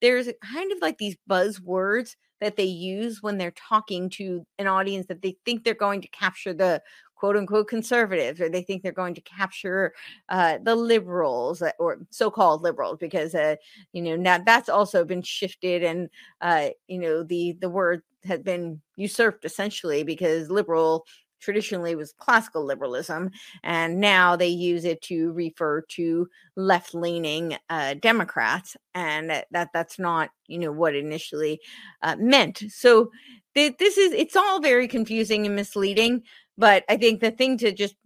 there's 0.00 0.28
kind 0.42 0.72
of 0.72 0.78
like 0.80 0.96
these 0.96 1.16
buzzwords 1.28 2.16
that 2.40 2.56
they 2.56 2.64
use 2.64 3.22
when 3.22 3.38
they're 3.38 3.52
talking 3.52 4.10
to 4.10 4.46
an 4.58 4.66
audience 4.66 5.06
that 5.06 5.22
they 5.22 5.36
think 5.44 5.62
they're 5.62 5.74
going 5.74 6.00
to 6.00 6.08
capture 6.08 6.54
the 6.54 6.82
quote 7.14 7.36
unquote 7.36 7.68
conservatives 7.68 8.40
or 8.40 8.48
they 8.48 8.62
think 8.62 8.82
they're 8.82 8.92
going 8.92 9.14
to 9.14 9.22
capture 9.22 9.92
uh, 10.28 10.58
the 10.62 10.74
liberals 10.74 11.62
uh, 11.62 11.70
or 11.78 11.98
so-called 12.10 12.62
liberals 12.62 12.98
because 12.98 13.34
uh, 13.34 13.56
you 13.92 14.02
know 14.02 14.16
now 14.16 14.38
that's 14.38 14.68
also 14.68 15.04
been 15.04 15.22
shifted 15.22 15.82
and 15.82 16.08
uh, 16.42 16.68
you 16.88 16.98
know 16.98 17.22
the 17.22 17.56
the 17.60 17.70
word 17.70 18.02
has 18.24 18.40
been 18.40 18.80
usurped 18.96 19.44
essentially 19.44 20.02
because 20.02 20.50
liberal 20.50 21.06
traditionally 21.40 21.94
was 21.94 22.12
classical 22.18 22.64
liberalism 22.64 23.30
and 23.62 24.00
now 24.00 24.36
they 24.36 24.48
use 24.48 24.84
it 24.84 25.00
to 25.02 25.32
refer 25.32 25.82
to 25.82 26.28
left-leaning 26.56 27.56
uh, 27.70 27.94
democrats 27.94 28.76
and 28.94 29.30
that 29.50 29.68
that's 29.72 29.98
not 29.98 30.30
you 30.46 30.58
know 30.58 30.72
what 30.72 30.94
initially 30.94 31.60
uh, 32.02 32.16
meant. 32.18 32.62
So 32.68 33.10
th- 33.54 33.76
this 33.78 33.98
is 33.98 34.12
it's 34.12 34.36
all 34.36 34.60
very 34.60 34.88
confusing 34.88 35.46
and 35.46 35.56
misleading 35.56 36.22
but 36.58 36.84
I 36.88 36.96
think 36.96 37.20
the 37.20 37.30
thing 37.30 37.58
to 37.58 37.72
just 37.72 37.96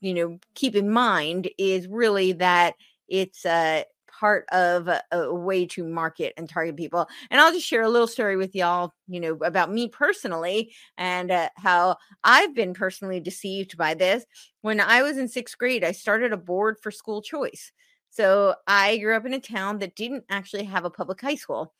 you 0.00 0.14
know 0.14 0.38
keep 0.54 0.74
in 0.76 0.90
mind 0.90 1.48
is 1.58 1.88
really 1.88 2.32
that 2.34 2.74
it's 3.08 3.44
a 3.44 3.84
part 4.18 4.46
of 4.52 4.88
a, 4.88 5.02
a, 5.12 5.34
way 5.34 5.66
to 5.66 5.84
market 5.84 6.32
and 6.36 6.48
target 6.48 6.76
people. 6.76 7.08
And 7.30 7.40
I'll 7.40 7.52
just 7.52 7.66
share 7.66 7.82
a 7.82 7.88
little 7.88 8.06
story 8.06 8.36
with 8.36 8.54
y'all, 8.54 8.92
you 9.08 9.20
know, 9.20 9.34
about 9.44 9.72
me 9.72 9.88
personally 9.88 10.72
and 10.98 11.30
uh, 11.30 11.48
how 11.56 11.96
I've 12.24 12.54
been 12.54 12.74
personally 12.74 13.20
deceived 13.20 13.76
by 13.76 13.94
this. 13.94 14.24
When 14.60 14.80
I 14.80 15.02
was 15.02 15.18
in 15.18 15.28
sixth 15.28 15.58
grade, 15.58 15.84
I 15.84 15.92
started 15.92 16.32
a 16.32 16.36
board 16.36 16.78
for 16.80 16.90
school 16.90 17.22
choice. 17.22 17.72
So 18.10 18.54
I 18.66 18.98
grew 18.98 19.16
up 19.16 19.24
in 19.26 19.32
a 19.32 19.40
town 19.40 19.78
that 19.78 19.96
didn't 19.96 20.24
actually 20.28 20.64
have 20.64 20.84
a 20.84 20.90
public 20.90 21.20
high 21.20 21.34
school. 21.34 21.72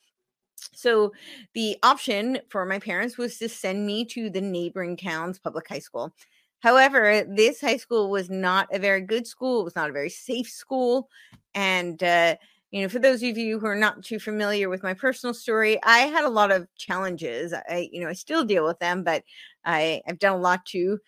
So 0.75 1.13
the 1.55 1.77
option 1.83 2.39
for 2.49 2.65
my 2.65 2.79
parents 2.79 3.19
was 3.19 3.39
to 3.39 3.49
send 3.49 3.87
me 3.87 4.05
to 4.07 4.31
the 4.31 4.41
neighboring 4.41 4.97
town's 4.97 5.39
public 5.39 5.69
high 5.69 5.81
school. 5.81 6.15
However, 6.63 7.25
this 7.29 7.61
high 7.61 7.77
school 7.77 8.11
was 8.11 8.31
not 8.31 8.69
a 8.73 8.79
very 8.79 9.01
good 9.01 9.27
school. 9.27 9.61
It 9.61 9.65
was 9.65 9.77
not 9.77 9.91
a 9.91 9.93
very 9.93 10.11
safe 10.11 10.49
school. 10.49 11.09
And, 11.55 12.03
uh, 12.03 12.37
you 12.71 12.83
know, 12.83 12.89
for 12.89 13.01
those 13.01 13.23
of 13.23 13.37
you 13.37 13.59
who 13.59 13.67
are 13.67 13.75
not 13.77 14.03
too 14.05 14.19
familiar 14.19 14.69
with 14.69 14.83
my 14.83 14.95
personal 14.95 15.35
story, 15.35 15.79
I 15.83 16.01
had 16.01 16.25
a 16.25 16.29
lot 16.31 16.51
of 16.53 16.69
challenges. 16.77 17.53
I, 17.53 17.89
you 17.93 18.01
know, 18.01 18.09
I 18.09 18.15
still 18.15 18.45
deal 18.45 18.65
with 18.65 18.79
them, 18.79 19.05
but 19.05 19.25
I, 19.65 20.03
I've 20.09 20.19
done 20.19 20.35
a 20.35 20.41
lot 20.41 20.65
to 20.67 20.99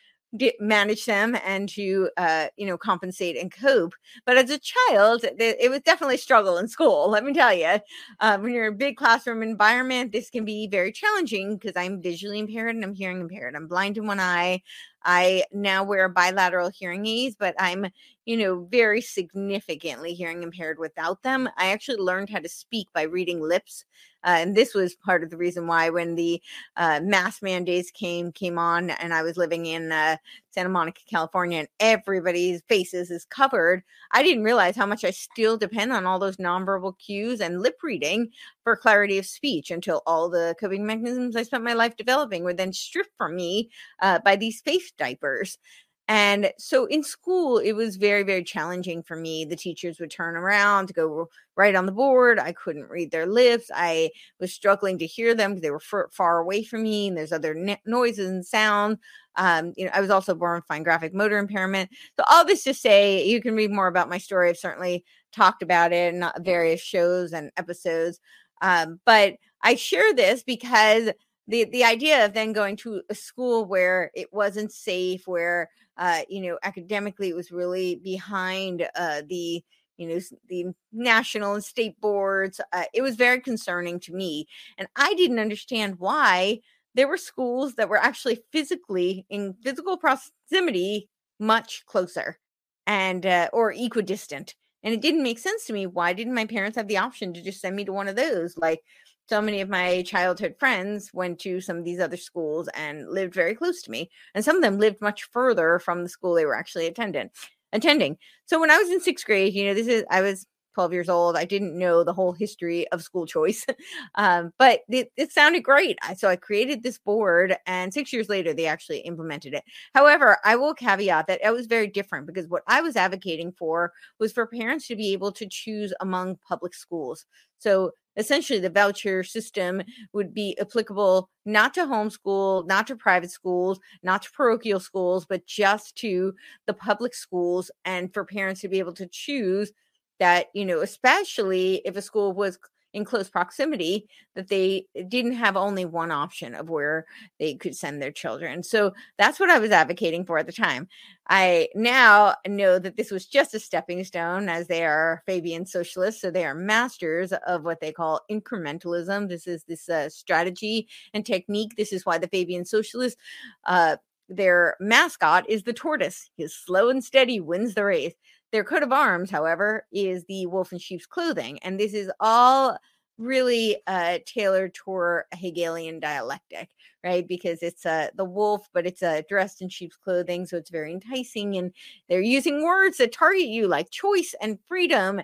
manage 0.58 1.04
them 1.06 1.36
and 1.44 1.68
to 1.68 2.10
uh, 2.16 2.46
you 2.56 2.66
know 2.66 2.76
compensate 2.76 3.36
and 3.36 3.52
cope 3.52 3.94
but 4.26 4.36
as 4.36 4.50
a 4.50 4.58
child 4.58 5.24
it, 5.24 5.70
was 5.70 5.80
definitely 5.82 6.16
struggle 6.16 6.58
in 6.58 6.66
school 6.68 7.08
let 7.10 7.24
me 7.24 7.32
tell 7.32 7.52
you 7.52 7.78
uh, 8.20 8.38
when 8.38 8.52
you're 8.52 8.66
in 8.66 8.74
a 8.74 8.76
big 8.76 8.96
classroom 8.96 9.42
environment 9.42 10.12
this 10.12 10.30
can 10.30 10.44
be 10.44 10.66
very 10.66 10.90
challenging 10.92 11.56
because 11.56 11.76
i'm 11.76 12.02
visually 12.02 12.38
impaired 12.38 12.74
and 12.74 12.84
i'm 12.84 12.94
hearing 12.94 13.20
impaired 13.20 13.54
i'm 13.54 13.68
blind 13.68 13.96
in 13.96 14.06
one 14.06 14.20
eye 14.20 14.60
I 15.04 15.44
now 15.52 15.84
wear 15.84 16.08
bilateral 16.08 16.70
hearing 16.70 17.06
aids, 17.06 17.36
but 17.38 17.54
I'm, 17.58 17.86
you 18.24 18.36
know, 18.36 18.66
very 18.70 19.00
significantly 19.00 20.14
hearing 20.14 20.42
impaired 20.42 20.78
without 20.78 21.22
them. 21.22 21.48
I 21.56 21.72
actually 21.72 21.98
learned 21.98 22.30
how 22.30 22.38
to 22.38 22.48
speak 22.48 22.88
by 22.94 23.02
reading 23.02 23.40
lips. 23.40 23.84
Uh, 24.24 24.36
and 24.38 24.54
this 24.54 24.74
was 24.74 24.94
part 24.94 25.22
of 25.22 25.30
the 25.30 25.36
reason 25.36 25.66
why 25.66 25.90
when 25.90 26.14
the 26.14 26.40
uh, 26.76 27.00
mask 27.02 27.42
mandates 27.42 27.90
came 27.90 28.32
came 28.32 28.58
on 28.58 28.90
and 28.90 29.12
i 29.12 29.22
was 29.22 29.36
living 29.36 29.66
in 29.66 29.92
uh, 29.92 30.16
santa 30.50 30.68
monica 30.68 31.00
california 31.08 31.58
and 31.58 31.68
everybody's 31.80 32.62
faces 32.68 33.10
is 33.10 33.24
covered 33.26 33.82
i 34.12 34.22
didn't 34.22 34.44
realize 34.44 34.76
how 34.76 34.86
much 34.86 35.04
i 35.04 35.10
still 35.10 35.56
depend 35.56 35.92
on 35.92 36.06
all 36.06 36.18
those 36.18 36.36
nonverbal 36.38 36.98
cues 36.98 37.40
and 37.40 37.62
lip 37.62 37.76
reading 37.82 38.30
for 38.62 38.76
clarity 38.76 39.18
of 39.18 39.26
speech 39.26 39.70
until 39.70 40.02
all 40.06 40.28
the 40.28 40.54
coping 40.58 40.86
mechanisms 40.86 41.36
i 41.36 41.42
spent 41.42 41.62
my 41.64 41.74
life 41.74 41.96
developing 41.96 42.42
were 42.44 42.54
then 42.54 42.72
stripped 42.72 43.16
from 43.16 43.36
me 43.36 43.70
uh, 44.00 44.18
by 44.24 44.36
these 44.36 44.60
face 44.60 44.92
diapers 44.96 45.58
and 46.06 46.52
so 46.58 46.84
in 46.84 47.02
school, 47.02 47.58
it 47.58 47.72
was 47.72 47.96
very, 47.96 48.24
very 48.24 48.44
challenging 48.44 49.02
for 49.02 49.16
me. 49.16 49.46
The 49.46 49.56
teachers 49.56 49.98
would 49.98 50.10
turn 50.10 50.36
around 50.36 50.88
to 50.88 50.92
go 50.92 51.30
right 51.56 51.74
on 51.74 51.86
the 51.86 51.92
board. 51.92 52.38
I 52.38 52.52
couldn't 52.52 52.90
read 52.90 53.10
their 53.10 53.26
lips. 53.26 53.70
I 53.74 54.10
was 54.38 54.52
struggling 54.52 54.98
to 54.98 55.06
hear 55.06 55.34
them 55.34 55.52
because 55.52 55.62
they 55.62 55.70
were 55.70 55.80
far, 55.80 56.10
far 56.12 56.40
away 56.40 56.62
from 56.62 56.82
me, 56.82 57.08
and 57.08 57.16
there's 57.16 57.32
other 57.32 57.54
noises 57.86 58.28
and 58.28 58.44
sound. 58.44 58.98
Um, 59.36 59.72
you 59.76 59.86
know, 59.86 59.92
I 59.94 60.02
was 60.02 60.10
also 60.10 60.34
born 60.34 60.56
with 60.58 60.66
fine 60.66 60.82
graphic 60.82 61.14
motor 61.14 61.38
impairment. 61.38 61.90
So 62.18 62.24
all 62.30 62.44
this 62.44 62.64
to 62.64 62.74
say, 62.74 63.26
you 63.26 63.40
can 63.40 63.54
read 63.54 63.72
more 63.72 63.86
about 63.86 64.10
my 64.10 64.18
story. 64.18 64.50
I've 64.50 64.58
certainly 64.58 65.04
talked 65.32 65.62
about 65.62 65.92
it 65.92 66.14
in 66.14 66.22
uh, 66.22 66.32
various 66.40 66.82
shows 66.82 67.32
and 67.32 67.50
episodes. 67.56 68.20
Um, 68.60 69.00
but 69.06 69.36
I 69.62 69.74
share 69.74 70.12
this 70.12 70.42
because 70.42 71.10
the 71.48 71.64
the 71.64 71.84
idea 71.84 72.24
of 72.24 72.34
then 72.34 72.52
going 72.52 72.76
to 72.76 73.02
a 73.10 73.14
school 73.14 73.64
where 73.64 74.10
it 74.14 74.32
wasn't 74.32 74.72
safe, 74.72 75.26
where 75.26 75.68
uh, 75.96 76.22
you 76.28 76.40
know, 76.40 76.58
academically 76.62 77.28
it 77.28 77.36
was 77.36 77.52
really 77.52 77.96
behind 77.96 78.88
uh, 78.96 79.22
the 79.28 79.62
you 79.96 80.08
know 80.08 80.18
the 80.48 80.66
national 80.92 81.54
and 81.54 81.62
state 81.62 82.00
boards 82.00 82.60
uh, 82.72 82.82
it 82.92 83.00
was 83.00 83.14
very 83.14 83.40
concerning 83.40 84.00
to 84.00 84.12
me 84.12 84.44
and 84.76 84.88
i 84.96 85.14
didn't 85.14 85.38
understand 85.38 86.00
why 86.00 86.58
there 86.96 87.06
were 87.06 87.16
schools 87.16 87.76
that 87.76 87.88
were 87.88 88.02
actually 88.02 88.42
physically 88.50 89.24
in 89.30 89.54
physical 89.62 89.96
proximity 89.96 91.08
much 91.38 91.84
closer 91.86 92.40
and 92.88 93.24
uh, 93.24 93.48
or 93.52 93.72
equidistant 93.72 94.56
and 94.84 94.92
it 94.92 95.00
didn't 95.00 95.22
make 95.22 95.38
sense 95.38 95.64
to 95.64 95.72
me 95.72 95.86
why 95.86 96.12
didn't 96.12 96.34
my 96.34 96.44
parents 96.44 96.76
have 96.76 96.88
the 96.88 96.98
option 96.98 97.32
to 97.32 97.42
just 97.42 97.60
send 97.60 97.74
me 97.74 97.84
to 97.86 97.92
one 97.92 98.06
of 98.06 98.16
those? 98.16 98.56
Like 98.56 98.82
so 99.28 99.40
many 99.40 99.60
of 99.60 99.68
my 99.68 100.02
childhood 100.02 100.54
friends 100.58 101.10
went 101.12 101.38
to 101.40 101.60
some 101.60 101.78
of 101.78 101.84
these 101.84 102.00
other 102.00 102.16
schools 102.16 102.68
and 102.74 103.08
lived 103.08 103.34
very 103.34 103.54
close 103.54 103.82
to 103.82 103.90
me 103.90 104.10
and 104.34 104.44
some 104.44 104.56
of 104.56 104.62
them 104.62 104.78
lived 104.78 105.00
much 105.00 105.24
further 105.24 105.78
from 105.78 106.02
the 106.02 106.08
school 106.08 106.34
they 106.34 106.46
were 106.46 106.56
actually 106.56 106.86
attending 106.86 107.30
attending. 107.72 108.16
So 108.46 108.60
when 108.60 108.70
i 108.70 108.78
was 108.78 108.90
in 108.90 109.00
sixth 109.00 109.26
grade 109.26 109.54
you 109.54 109.66
know 109.66 109.74
this 109.74 109.88
is 109.88 110.04
i 110.10 110.20
was 110.22 110.46
12 110.74 110.92
years 110.92 111.08
old 111.08 111.36
i 111.36 111.44
didn't 111.44 111.78
know 111.78 112.02
the 112.02 112.12
whole 112.12 112.32
history 112.32 112.86
of 112.88 113.02
school 113.02 113.26
choice 113.26 113.64
um, 114.16 114.52
but 114.58 114.80
it, 114.88 115.10
it, 115.16 115.32
sounded 115.32 115.60
great 115.60 115.96
so 116.16 116.28
i 116.28 116.36
created 116.36 116.82
this 116.82 116.98
board 116.98 117.56
and 117.66 117.94
six 117.94 118.12
years 118.12 118.28
later 118.28 118.52
they 118.52 118.66
actually 118.66 118.98
implemented 118.98 119.54
it. 119.54 119.64
However 119.94 120.38
i 120.44 120.56
will 120.56 120.74
caveat 120.74 121.26
that 121.28 121.40
it 121.42 121.52
was 121.52 121.66
very 121.66 121.86
different 121.86 122.26
because 122.26 122.48
what 122.48 122.62
i 122.66 122.80
was 122.80 122.96
advocating 122.96 123.52
for 123.52 123.92
was 124.18 124.32
for 124.32 124.46
parents 124.46 124.86
to 124.88 124.96
be 124.96 125.12
able 125.12 125.32
to 125.32 125.46
choose 125.48 125.94
among 126.00 126.38
public 126.48 126.74
schools. 126.74 127.24
So 127.58 127.92
essentially 128.16 128.58
the 128.58 128.70
voucher 128.70 129.22
system 129.22 129.82
would 130.12 130.32
be 130.34 130.56
applicable 130.60 131.28
not 131.44 131.74
to 131.74 131.82
homeschool, 131.82 132.66
not 132.66 132.86
to 132.86 132.96
private 132.96 133.30
schools, 133.30 133.80
not 134.02 134.22
to 134.22 134.30
parochial 134.32 134.80
schools, 134.80 135.26
but 135.26 135.46
just 135.46 135.96
to 135.96 136.34
the 136.66 136.74
public 136.74 137.14
schools 137.14 137.70
and 137.84 138.12
for 138.12 138.24
parents 138.24 138.60
to 138.62 138.68
be 138.68 138.78
able 138.78 138.94
to 138.94 139.06
choose 139.06 139.72
that, 140.20 140.46
you 140.54 140.64
know, 140.64 140.80
especially 140.80 141.82
if 141.84 141.96
a 141.96 142.02
school 142.02 142.32
was 142.32 142.58
in 142.94 143.04
close 143.04 143.28
proximity 143.28 144.08
that 144.34 144.48
they 144.48 144.86
didn't 145.08 145.32
have 145.32 145.56
only 145.56 145.84
one 145.84 146.10
option 146.10 146.54
of 146.54 146.70
where 146.70 147.04
they 147.38 147.54
could 147.54 147.76
send 147.76 148.00
their 148.00 148.12
children. 148.12 148.62
So 148.62 148.94
that's 149.18 149.38
what 149.38 149.50
I 149.50 149.58
was 149.58 149.72
advocating 149.72 150.24
for 150.24 150.38
at 150.38 150.46
the 150.46 150.52
time. 150.52 150.88
I 151.28 151.68
now 151.74 152.36
know 152.46 152.78
that 152.78 152.96
this 152.96 153.10
was 153.10 153.26
just 153.26 153.54
a 153.54 153.60
stepping 153.60 154.04
stone 154.04 154.48
as 154.48 154.68
they 154.68 154.84
are 154.84 155.22
Fabian 155.26 155.66
socialists. 155.66 156.20
So 156.20 156.30
they 156.30 156.46
are 156.46 156.54
masters 156.54 157.32
of 157.46 157.64
what 157.64 157.80
they 157.80 157.92
call 157.92 158.20
incrementalism. 158.30 159.28
This 159.28 159.46
is 159.46 159.64
this 159.64 159.88
uh, 159.88 160.08
strategy 160.08 160.88
and 161.12 161.26
technique. 161.26 161.76
This 161.76 161.92
is 161.92 162.06
why 162.06 162.18
the 162.18 162.28
Fabian 162.28 162.64
socialists, 162.64 163.20
uh, 163.64 163.96
their 164.28 164.76
mascot 164.80 165.48
is 165.50 165.64
the 165.64 165.72
tortoise. 165.72 166.30
He's 166.36 166.54
slow 166.54 166.88
and 166.90 167.02
steady, 167.02 167.40
wins 167.40 167.74
the 167.74 167.84
race. 167.84 168.14
Their 168.52 168.64
coat 168.64 168.82
of 168.82 168.92
arms, 168.92 169.30
however, 169.30 169.86
is 169.92 170.24
the 170.24 170.46
wolf 170.46 170.72
in 170.72 170.78
sheep's 170.78 171.06
clothing. 171.06 171.58
And 171.62 171.78
this 171.78 171.92
is 171.92 172.10
all 172.20 172.78
really 173.18 173.76
uh, 173.86 174.18
tailored 174.26 174.74
toward 174.74 175.24
Hegelian 175.34 176.00
dialectic, 176.00 176.70
right? 177.04 177.26
Because 177.26 177.62
it's 177.62 177.86
uh, 177.86 178.08
the 178.16 178.24
wolf, 178.24 178.68
but 178.72 178.86
it's 178.86 179.02
uh, 179.02 179.22
dressed 179.28 179.62
in 179.62 179.68
sheep's 179.68 179.96
clothing, 179.96 180.46
so 180.46 180.56
it's 180.56 180.70
very 180.70 180.92
enticing. 180.92 181.56
And 181.56 181.72
they're 182.08 182.20
using 182.20 182.64
words 182.64 182.98
that 182.98 183.12
target 183.12 183.46
you 183.46 183.68
like 183.68 183.90
choice 183.90 184.34
and 184.40 184.58
freedom. 184.66 185.20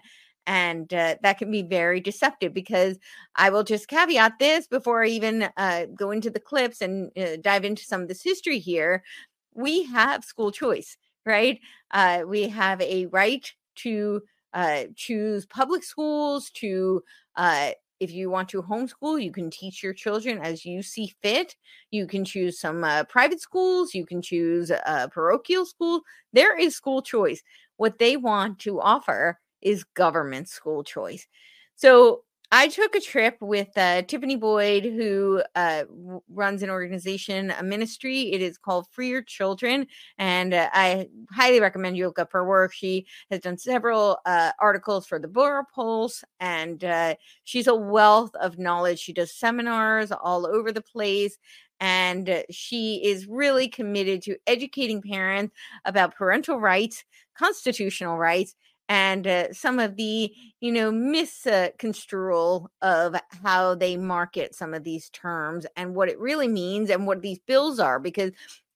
And 0.46 0.92
uh, 0.92 1.16
that 1.22 1.38
can 1.38 1.50
be 1.50 1.62
very 1.62 2.00
deceptive 2.00 2.54
because 2.54 2.98
I 3.36 3.50
will 3.50 3.62
just 3.62 3.88
caveat 3.88 4.38
this 4.38 4.66
before 4.66 5.04
I 5.04 5.08
even 5.08 5.48
uh, 5.56 5.86
go 5.94 6.10
into 6.10 6.30
the 6.30 6.40
clips 6.40 6.80
and 6.80 7.10
uh, 7.16 7.36
dive 7.40 7.64
into 7.64 7.84
some 7.84 8.02
of 8.02 8.08
this 8.08 8.22
history 8.22 8.58
here. 8.58 9.04
We 9.54 9.84
have 9.84 10.24
school 10.24 10.50
choice, 10.50 10.96
right? 11.24 11.60
Uh, 11.90 12.22
we 12.26 12.48
have 12.48 12.80
a 12.80 13.06
right 13.06 13.50
to 13.76 14.22
uh, 14.54 14.84
choose 14.96 15.46
public 15.46 15.82
schools, 15.84 16.50
to 16.50 17.02
uh, 17.36 17.70
if 18.00 18.10
you 18.10 18.30
want 18.30 18.48
to 18.48 18.62
homeschool, 18.62 19.22
you 19.22 19.30
can 19.30 19.50
teach 19.50 19.82
your 19.82 19.92
children 19.92 20.38
as 20.38 20.64
you 20.64 20.82
see 20.82 21.14
fit. 21.22 21.54
You 21.90 22.06
can 22.06 22.24
choose 22.24 22.58
some 22.58 22.82
uh, 22.82 23.04
private 23.04 23.40
schools. 23.40 23.94
You 23.94 24.06
can 24.06 24.22
choose 24.22 24.70
a 24.70 25.08
parochial 25.12 25.66
school. 25.66 26.00
There 26.32 26.58
is 26.58 26.74
school 26.74 27.02
choice. 27.02 27.42
What 27.76 27.98
they 27.98 28.16
want 28.16 28.58
to 28.60 28.80
offer 28.80 29.38
is 29.60 29.84
government 29.84 30.48
school 30.48 30.82
choice. 30.82 31.26
So 31.76 32.24
I 32.52 32.66
took 32.66 32.96
a 32.96 33.00
trip 33.00 33.36
with 33.40 33.68
uh, 33.76 34.02
Tiffany 34.02 34.34
Boyd, 34.34 34.84
who 34.84 35.40
uh, 35.54 35.84
runs 36.28 36.64
an 36.64 36.70
organization, 36.70 37.52
a 37.56 37.62
ministry. 37.62 38.32
It 38.32 38.42
is 38.42 38.58
called 38.58 38.88
Free 38.90 39.08
Your 39.08 39.22
Children. 39.22 39.86
And 40.18 40.52
uh, 40.52 40.68
I 40.72 41.06
highly 41.30 41.60
recommend 41.60 41.96
you 41.96 42.06
look 42.06 42.18
up 42.18 42.32
her 42.32 42.44
work. 42.44 42.72
She 42.72 43.06
has 43.30 43.38
done 43.38 43.56
several 43.56 44.18
uh, 44.26 44.50
articles 44.58 45.06
for 45.06 45.20
the 45.20 45.28
Borough 45.28 45.64
Pulse, 45.72 46.24
and 46.40 46.82
uh, 46.82 47.14
she's 47.44 47.68
a 47.68 47.74
wealth 47.74 48.34
of 48.34 48.58
knowledge. 48.58 48.98
She 48.98 49.12
does 49.12 49.32
seminars 49.32 50.10
all 50.10 50.44
over 50.44 50.72
the 50.72 50.82
place. 50.82 51.38
And 51.78 52.28
uh, 52.28 52.42
she 52.50 52.96
is 52.96 53.26
really 53.26 53.68
committed 53.68 54.22
to 54.22 54.36
educating 54.46 55.00
parents 55.00 55.54
about 55.84 56.14
parental 56.16 56.58
rights, 56.58 57.04
constitutional 57.34 58.18
rights, 58.18 58.54
and 58.90 59.24
uh, 59.26 59.52
some 59.52 59.78
of 59.78 59.96
the 59.96 60.34
you 60.60 60.72
know 60.72 60.90
misconstrual 60.90 62.70
of 62.82 63.14
how 63.42 63.74
they 63.74 63.96
market 63.96 64.54
some 64.54 64.74
of 64.74 64.84
these 64.84 65.08
terms 65.10 65.64
and 65.76 65.94
what 65.94 66.08
it 66.10 66.18
really 66.18 66.48
means 66.48 66.90
and 66.90 67.06
what 67.06 67.22
these 67.22 67.38
bills 67.46 67.78
are 67.78 68.00
because 68.00 68.32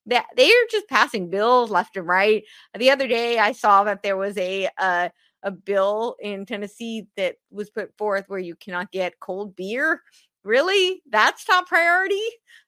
that 0.07 0.27
they 0.37 0.49
are 0.49 0.67
just 0.71 0.89
passing 0.89 1.31
bills 1.31 1.71
left 1.71 1.97
and 1.97 2.07
right. 2.07 2.45
The 2.79 2.91
other 2.91 3.09
day 3.09 3.39
i 3.39 3.53
saw 3.53 3.85
that 3.85 4.03
there 4.03 4.17
was 4.17 4.39
a 4.39 4.69
uh, 4.79 5.09
a 5.43 5.51
bill 5.51 6.17
in 6.21 6.47
tennessee 6.47 7.07
that 7.17 7.37
was 7.51 7.69
put 7.71 7.97
forth 7.99 8.25
where 8.29 8.39
you 8.39 8.55
cannot 8.57 8.93
get 8.93 9.21
cold 9.21 9.57
beer. 9.57 10.01
Really? 10.45 11.03
That's 11.11 11.45
top 11.45 11.67
priority? 11.69 12.21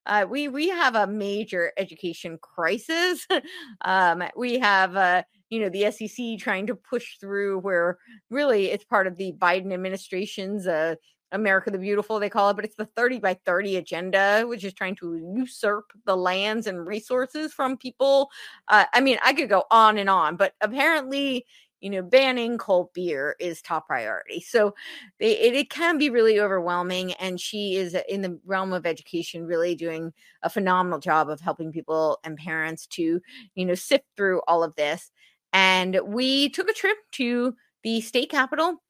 Uh, 0.06 0.26
we 0.28 0.48
we 0.48 0.68
have 0.68 0.94
a 0.96 1.06
major 1.06 1.72
education 1.78 2.38
crisis. 2.42 3.26
Um, 3.82 4.22
we 4.36 4.58
have 4.58 4.96
uh, 4.96 5.22
you 5.50 5.60
know 5.60 5.68
the 5.68 5.90
SEC 5.90 6.38
trying 6.38 6.66
to 6.66 6.74
push 6.74 7.18
through 7.18 7.58
where 7.60 7.98
really 8.30 8.70
it's 8.70 8.84
part 8.84 9.06
of 9.06 9.16
the 9.16 9.32
Biden 9.32 9.72
administration's 9.72 10.66
uh, 10.66 10.96
America 11.32 11.70
the 11.70 11.78
Beautiful 11.78 12.18
they 12.18 12.30
call 12.30 12.50
it, 12.50 12.54
but 12.54 12.64
it's 12.64 12.76
the 12.76 12.86
30 12.96 13.18
by 13.18 13.34
30 13.44 13.76
agenda, 13.76 14.44
which 14.46 14.64
is 14.64 14.74
trying 14.74 14.96
to 14.96 15.34
usurp 15.36 15.92
the 16.04 16.16
lands 16.16 16.66
and 16.66 16.86
resources 16.86 17.52
from 17.52 17.76
people. 17.76 18.30
Uh, 18.68 18.84
I 18.92 19.00
mean, 19.00 19.18
I 19.24 19.32
could 19.32 19.48
go 19.48 19.64
on 19.70 19.98
and 19.98 20.08
on, 20.08 20.36
but 20.36 20.54
apparently, 20.60 21.44
you 21.80 21.90
know, 21.90 22.02
banning 22.02 22.58
cold 22.58 22.88
beer 22.94 23.36
is 23.38 23.60
top 23.60 23.86
priority. 23.86 24.40
So 24.40 24.74
they, 25.20 25.38
it, 25.38 25.54
it 25.54 25.70
can 25.70 25.98
be 25.98 26.10
really 26.10 26.40
overwhelming. 26.40 27.12
And 27.14 27.40
she 27.40 27.76
is 27.76 27.96
in 28.08 28.22
the 28.22 28.38
realm 28.46 28.72
of 28.72 28.86
education, 28.86 29.44
really 29.46 29.74
doing 29.74 30.12
a 30.42 30.50
phenomenal 30.50 30.98
job 30.98 31.28
of 31.28 31.40
helping 31.40 31.72
people 31.72 32.18
and 32.24 32.36
parents 32.36 32.86
to, 32.88 33.20
you 33.54 33.64
know, 33.64 33.74
sift 33.74 34.04
through 34.16 34.40
all 34.48 34.62
of 34.64 34.74
this. 34.76 35.10
And 35.56 35.98
we 36.04 36.50
took 36.50 36.68
a 36.68 36.74
trip 36.74 36.98
to 37.12 37.56
the 37.82 38.02
state 38.02 38.30
capitol 38.30 38.82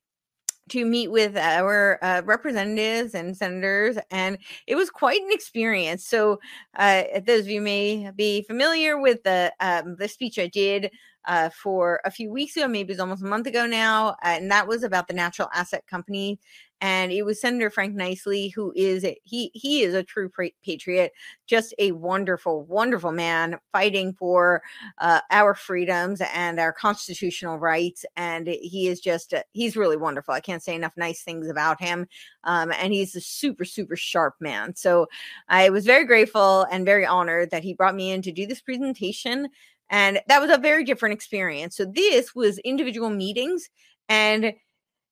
to 0.70 0.84
meet 0.84 1.12
with 1.12 1.36
our 1.36 2.02
uh, 2.02 2.22
representatives 2.24 3.14
and 3.14 3.36
senators, 3.36 3.98
and 4.10 4.36
it 4.66 4.74
was 4.74 4.90
quite 4.90 5.22
an 5.22 5.30
experience. 5.30 6.04
So, 6.04 6.40
uh, 6.76 7.04
those 7.24 7.42
of 7.42 7.50
you 7.50 7.60
may 7.60 8.10
be 8.16 8.42
familiar 8.42 9.00
with 9.00 9.22
the 9.22 9.52
um, 9.60 9.94
the 9.96 10.08
speech 10.08 10.40
I 10.40 10.48
did 10.48 10.90
uh, 11.26 11.50
for 11.50 12.00
a 12.04 12.10
few 12.10 12.32
weeks 12.32 12.56
ago, 12.56 12.66
maybe 12.66 12.92
it's 12.92 13.00
almost 13.00 13.22
a 13.22 13.26
month 13.26 13.46
ago 13.46 13.64
now, 13.64 14.16
and 14.24 14.50
that 14.50 14.66
was 14.66 14.82
about 14.82 15.06
the 15.06 15.14
natural 15.14 15.48
asset 15.54 15.86
company 15.86 16.40
and 16.80 17.10
it 17.10 17.22
was 17.22 17.40
Senator 17.40 17.70
Frank 17.70 17.96
Niceley, 17.96 18.52
who 18.52 18.72
is 18.76 19.04
a, 19.04 19.18
he 19.24 19.50
he 19.54 19.82
is 19.82 19.94
a 19.94 20.02
true 20.02 20.30
patriot, 20.62 21.12
just 21.46 21.74
a 21.78 21.92
wonderful, 21.92 22.64
wonderful 22.64 23.12
man 23.12 23.58
fighting 23.72 24.12
for 24.12 24.62
uh, 24.98 25.20
our 25.30 25.54
freedoms 25.54 26.20
and 26.34 26.60
our 26.60 26.72
constitutional 26.72 27.58
rights. 27.58 28.04
And 28.16 28.46
he 28.46 28.88
is 28.88 29.00
just 29.00 29.32
uh, 29.32 29.42
he's 29.52 29.76
really 29.76 29.96
wonderful. 29.96 30.34
I 30.34 30.40
can't 30.40 30.62
say 30.62 30.74
enough 30.74 30.92
nice 30.96 31.22
things 31.22 31.48
about 31.48 31.80
him. 31.80 32.06
Um, 32.44 32.72
and 32.78 32.92
he's 32.92 33.16
a 33.16 33.20
super 33.22 33.64
super 33.64 33.96
sharp 33.96 34.34
man. 34.40 34.76
So 34.76 35.06
I 35.48 35.70
was 35.70 35.86
very 35.86 36.04
grateful 36.04 36.66
and 36.70 36.84
very 36.84 37.06
honored 37.06 37.50
that 37.52 37.62
he 37.62 37.72
brought 37.72 37.94
me 37.94 38.10
in 38.10 38.20
to 38.22 38.32
do 38.32 38.46
this 38.46 38.60
presentation. 38.60 39.48
And 39.88 40.20
that 40.28 40.42
was 40.42 40.50
a 40.50 40.58
very 40.58 40.84
different 40.84 41.14
experience. 41.14 41.76
So 41.76 41.86
this 41.86 42.34
was 42.34 42.58
individual 42.58 43.08
meetings 43.08 43.70
and 44.08 44.52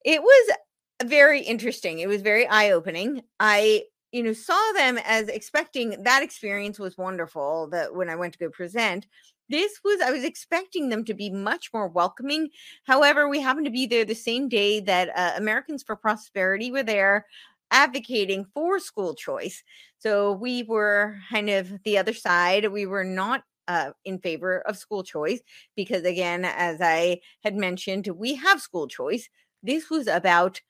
it 0.04 0.22
was 0.22 0.56
very 1.04 1.40
interesting. 1.40 1.98
It 1.98 2.08
was 2.08 2.22
very 2.22 2.46
eye 2.46 2.70
opening. 2.70 3.22
I, 3.40 3.84
you 4.12 4.22
know, 4.22 4.32
saw 4.32 4.72
them 4.74 4.98
as 5.04 5.28
expecting 5.28 6.02
that 6.04 6.22
experience 6.22 6.78
was 6.78 6.98
wonderful. 6.98 7.68
That 7.70 7.94
when 7.94 8.08
I 8.08 8.16
went 8.16 8.32
to 8.34 8.38
go 8.38 8.50
present, 8.50 9.06
this 9.48 9.80
was 9.84 10.00
I 10.00 10.10
was 10.10 10.24
expecting 10.24 10.88
them 10.88 11.04
to 11.04 11.14
be 11.14 11.30
much 11.30 11.70
more 11.72 11.88
welcoming. 11.88 12.50
However, 12.84 13.28
we 13.28 13.40
happened 13.40 13.66
to 13.66 13.72
be 13.72 13.86
there 13.86 14.04
the 14.04 14.14
same 14.14 14.48
day 14.48 14.80
that 14.80 15.10
uh, 15.16 15.32
Americans 15.36 15.82
for 15.82 15.96
Prosperity 15.96 16.70
were 16.70 16.82
there 16.82 17.26
advocating 17.70 18.46
for 18.54 18.78
school 18.78 19.14
choice. 19.14 19.62
So 19.98 20.32
we 20.32 20.62
were 20.62 21.18
kind 21.30 21.50
of 21.50 21.82
the 21.82 21.98
other 21.98 22.14
side. 22.14 22.70
We 22.70 22.86
were 22.86 23.04
not 23.04 23.42
uh, 23.68 23.90
in 24.04 24.18
favor 24.18 24.60
of 24.60 24.76
school 24.76 25.02
choice 25.02 25.40
because, 25.74 26.04
again, 26.04 26.44
as 26.44 26.80
I 26.80 27.20
had 27.42 27.56
mentioned, 27.56 28.06
we 28.08 28.34
have 28.36 28.60
school 28.60 28.86
choice. 28.86 29.28
This 29.62 29.90
was 29.90 30.06
about 30.06 30.60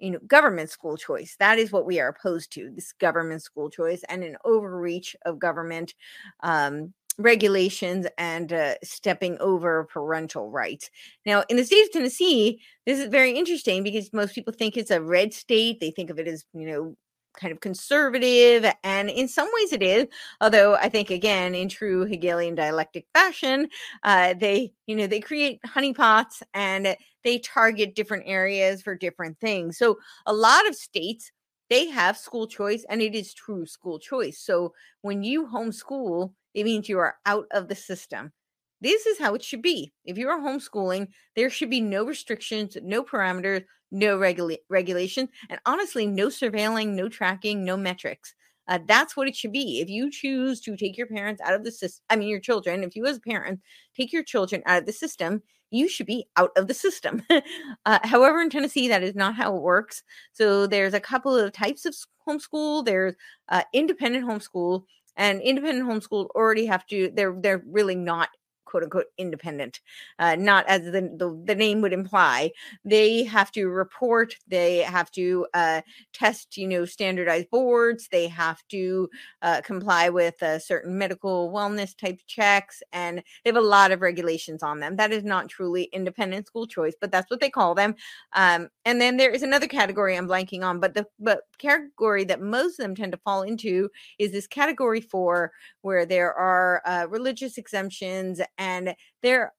you 0.00 0.10
know 0.10 0.18
government 0.26 0.70
school 0.70 0.96
choice 0.96 1.36
that 1.38 1.58
is 1.58 1.72
what 1.72 1.86
we 1.86 2.00
are 2.00 2.08
opposed 2.08 2.52
to 2.52 2.70
this 2.74 2.92
government 2.92 3.42
school 3.42 3.70
choice 3.70 4.02
and 4.08 4.22
an 4.24 4.36
overreach 4.44 5.14
of 5.26 5.38
government 5.38 5.94
um, 6.42 6.92
regulations 7.18 8.06
and 8.16 8.52
uh, 8.52 8.74
stepping 8.82 9.36
over 9.40 9.84
parental 9.84 10.50
rights. 10.50 10.90
Now 11.26 11.44
in 11.48 11.56
the 11.56 11.64
state 11.64 11.82
of 11.82 11.92
tennessee 11.92 12.60
this 12.86 12.98
is 12.98 13.06
very 13.06 13.32
interesting 13.32 13.82
because 13.82 14.12
most 14.12 14.34
people 14.34 14.52
think 14.52 14.76
it's 14.76 14.90
a 14.90 15.02
red 15.02 15.32
state 15.34 15.80
they 15.80 15.90
think 15.90 16.10
of 16.10 16.18
it 16.18 16.28
as 16.28 16.44
you 16.54 16.66
know 16.66 16.96
kind 17.38 17.52
of 17.52 17.60
conservative 17.60 18.70
and 18.82 19.08
in 19.08 19.28
some 19.28 19.48
ways 19.54 19.72
it 19.72 19.82
is 19.82 20.06
although 20.40 20.74
i 20.74 20.88
think 20.88 21.10
again 21.10 21.54
in 21.54 21.68
true 21.68 22.04
hegelian 22.04 22.54
dialectic 22.54 23.06
fashion 23.14 23.68
uh, 24.02 24.34
they 24.34 24.72
you 24.86 24.96
know 24.96 25.06
they 25.06 25.20
create 25.20 25.60
honeypots 25.62 26.42
and 26.54 26.96
they 27.24 27.38
target 27.38 27.94
different 27.94 28.24
areas 28.26 28.82
for 28.82 28.94
different 28.94 29.38
things 29.40 29.78
so 29.78 29.98
a 30.26 30.32
lot 30.32 30.68
of 30.68 30.74
states 30.74 31.30
they 31.68 31.88
have 31.88 32.16
school 32.16 32.46
choice 32.46 32.84
and 32.88 33.00
it 33.00 33.14
is 33.14 33.34
true 33.34 33.66
school 33.66 33.98
choice 33.98 34.38
so 34.38 34.72
when 35.02 35.22
you 35.22 35.46
homeschool 35.46 36.32
it 36.54 36.64
means 36.64 36.88
you 36.88 36.98
are 36.98 37.16
out 37.26 37.46
of 37.52 37.68
the 37.68 37.74
system 37.74 38.32
this 38.80 39.06
is 39.06 39.18
how 39.18 39.34
it 39.34 39.42
should 39.42 39.62
be. 39.62 39.92
If 40.04 40.16
you 40.16 40.28
are 40.28 40.38
homeschooling, 40.38 41.08
there 41.36 41.50
should 41.50 41.70
be 41.70 41.80
no 41.80 42.04
restrictions, 42.04 42.76
no 42.82 43.02
parameters, 43.02 43.64
no 43.90 44.16
regula- 44.18 44.56
regulation, 44.68 45.28
and 45.50 45.60
honestly, 45.66 46.06
no 46.06 46.28
surveilling, 46.28 46.94
no 46.94 47.08
tracking, 47.08 47.64
no 47.64 47.76
metrics. 47.76 48.34
Uh, 48.68 48.78
that's 48.86 49.16
what 49.16 49.28
it 49.28 49.34
should 49.36 49.52
be. 49.52 49.80
If 49.80 49.88
you 49.88 50.10
choose 50.10 50.60
to 50.62 50.76
take 50.76 50.96
your 50.96 51.08
parents 51.08 51.42
out 51.42 51.54
of 51.54 51.64
the 51.64 51.72
system, 51.72 52.04
I 52.08 52.16
mean, 52.16 52.28
your 52.28 52.40
children, 52.40 52.84
if 52.84 52.94
you 52.94 53.04
as 53.06 53.16
a 53.16 53.20
parent 53.20 53.60
take 53.96 54.12
your 54.12 54.22
children 54.22 54.62
out 54.64 54.78
of 54.78 54.86
the 54.86 54.92
system, 54.92 55.42
you 55.70 55.88
should 55.88 56.06
be 56.06 56.26
out 56.36 56.50
of 56.56 56.66
the 56.68 56.74
system. 56.74 57.22
uh, 57.86 57.98
however, 58.02 58.40
in 58.40 58.50
Tennessee, 58.50 58.88
that 58.88 59.02
is 59.02 59.14
not 59.14 59.34
how 59.34 59.56
it 59.56 59.62
works. 59.62 60.02
So 60.32 60.66
there's 60.66 60.94
a 60.94 61.00
couple 61.00 61.36
of 61.36 61.52
types 61.52 61.84
of 61.84 61.94
homeschool. 62.26 62.84
There's 62.84 63.14
uh, 63.48 63.62
independent 63.72 64.26
homeschool, 64.26 64.84
and 65.16 65.40
independent 65.40 65.88
homeschool 65.88 66.28
already 66.34 66.66
have 66.66 66.86
to. 66.86 67.10
They're 67.14 67.36
they're 67.38 67.62
really 67.66 67.96
not 67.96 68.30
quote 68.70 68.84
unquote 68.84 69.06
independent, 69.18 69.80
uh, 70.18 70.36
not 70.36 70.66
as 70.68 70.82
the, 70.84 71.02
the, 71.16 71.42
the 71.44 71.54
name 71.54 71.80
would 71.80 71.92
imply. 71.92 72.50
They 72.84 73.24
have 73.24 73.50
to 73.52 73.66
report, 73.66 74.34
they 74.46 74.78
have 74.78 75.10
to 75.12 75.46
uh, 75.54 75.80
test, 76.12 76.56
you 76.56 76.68
know, 76.68 76.84
standardized 76.84 77.50
boards, 77.50 78.08
they 78.10 78.28
have 78.28 78.62
to 78.68 79.08
uh, 79.42 79.60
comply 79.62 80.08
with 80.08 80.40
uh, 80.42 80.58
certain 80.58 80.96
medical 80.96 81.52
wellness 81.52 81.96
type 81.96 82.20
checks, 82.26 82.82
and 82.92 83.18
they 83.18 83.50
have 83.50 83.56
a 83.56 83.60
lot 83.60 83.90
of 83.90 84.00
regulations 84.00 84.62
on 84.62 84.80
them. 84.80 84.96
That 84.96 85.12
is 85.12 85.24
not 85.24 85.48
truly 85.48 85.84
independent 85.92 86.46
school 86.46 86.66
choice, 86.66 86.94
but 87.00 87.10
that's 87.10 87.30
what 87.30 87.40
they 87.40 87.50
call 87.50 87.74
them. 87.74 87.94
Um, 88.34 88.68
and 88.84 89.00
then 89.00 89.16
there 89.16 89.30
is 89.30 89.42
another 89.42 89.66
category 89.66 90.16
I'm 90.16 90.28
blanking 90.28 90.62
on, 90.62 90.80
but 90.80 90.94
the 90.94 91.06
but 91.18 91.40
category 91.58 92.24
that 92.24 92.40
most 92.40 92.78
of 92.78 92.84
them 92.84 92.94
tend 92.94 93.12
to 93.12 93.18
fall 93.18 93.42
into 93.42 93.88
is 94.18 94.32
this 94.32 94.46
category 94.46 95.00
four, 95.00 95.52
where 95.82 96.06
there 96.06 96.32
are 96.34 96.82
uh, 96.84 97.06
religious 97.08 97.58
exemptions 97.58 98.40
and 98.60 98.94
they're 99.22 99.52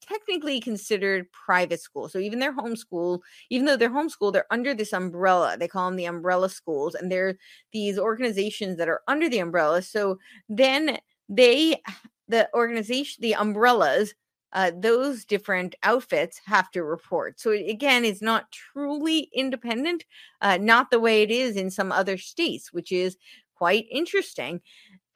technically 0.00 0.60
considered 0.60 1.30
private 1.32 1.80
school. 1.80 2.08
So 2.08 2.18
even 2.18 2.38
their 2.38 2.54
homeschool, 2.54 3.20
even 3.50 3.66
though 3.66 3.76
they're 3.76 3.90
homeschool, 3.90 4.32
they're 4.32 4.46
under 4.50 4.74
this 4.74 4.92
umbrella. 4.92 5.56
They 5.58 5.68
call 5.68 5.88
them 5.88 5.96
the 5.96 6.06
umbrella 6.06 6.48
schools, 6.48 6.94
and 6.94 7.10
they're 7.10 7.36
these 7.72 7.98
organizations 7.98 8.76
that 8.78 8.88
are 8.88 9.02
under 9.06 9.28
the 9.28 9.38
umbrella. 9.38 9.82
So 9.82 10.18
then 10.48 10.98
they, 11.28 11.80
the 12.28 12.48
organization, 12.54 13.22
the 13.22 13.34
umbrellas, 13.34 14.14
uh, 14.54 14.70
those 14.76 15.24
different 15.24 15.74
outfits 15.82 16.40
have 16.44 16.70
to 16.72 16.84
report. 16.84 17.40
So 17.40 17.52
again, 17.52 18.04
it's 18.04 18.20
not 18.20 18.52
truly 18.52 19.30
independent, 19.34 20.04
uh, 20.42 20.58
not 20.58 20.90
the 20.90 21.00
way 21.00 21.22
it 21.22 21.30
is 21.30 21.56
in 21.56 21.70
some 21.70 21.90
other 21.90 22.18
states, 22.18 22.70
which 22.70 22.92
is 22.92 23.16
quite 23.56 23.86
interesting. 23.90 24.60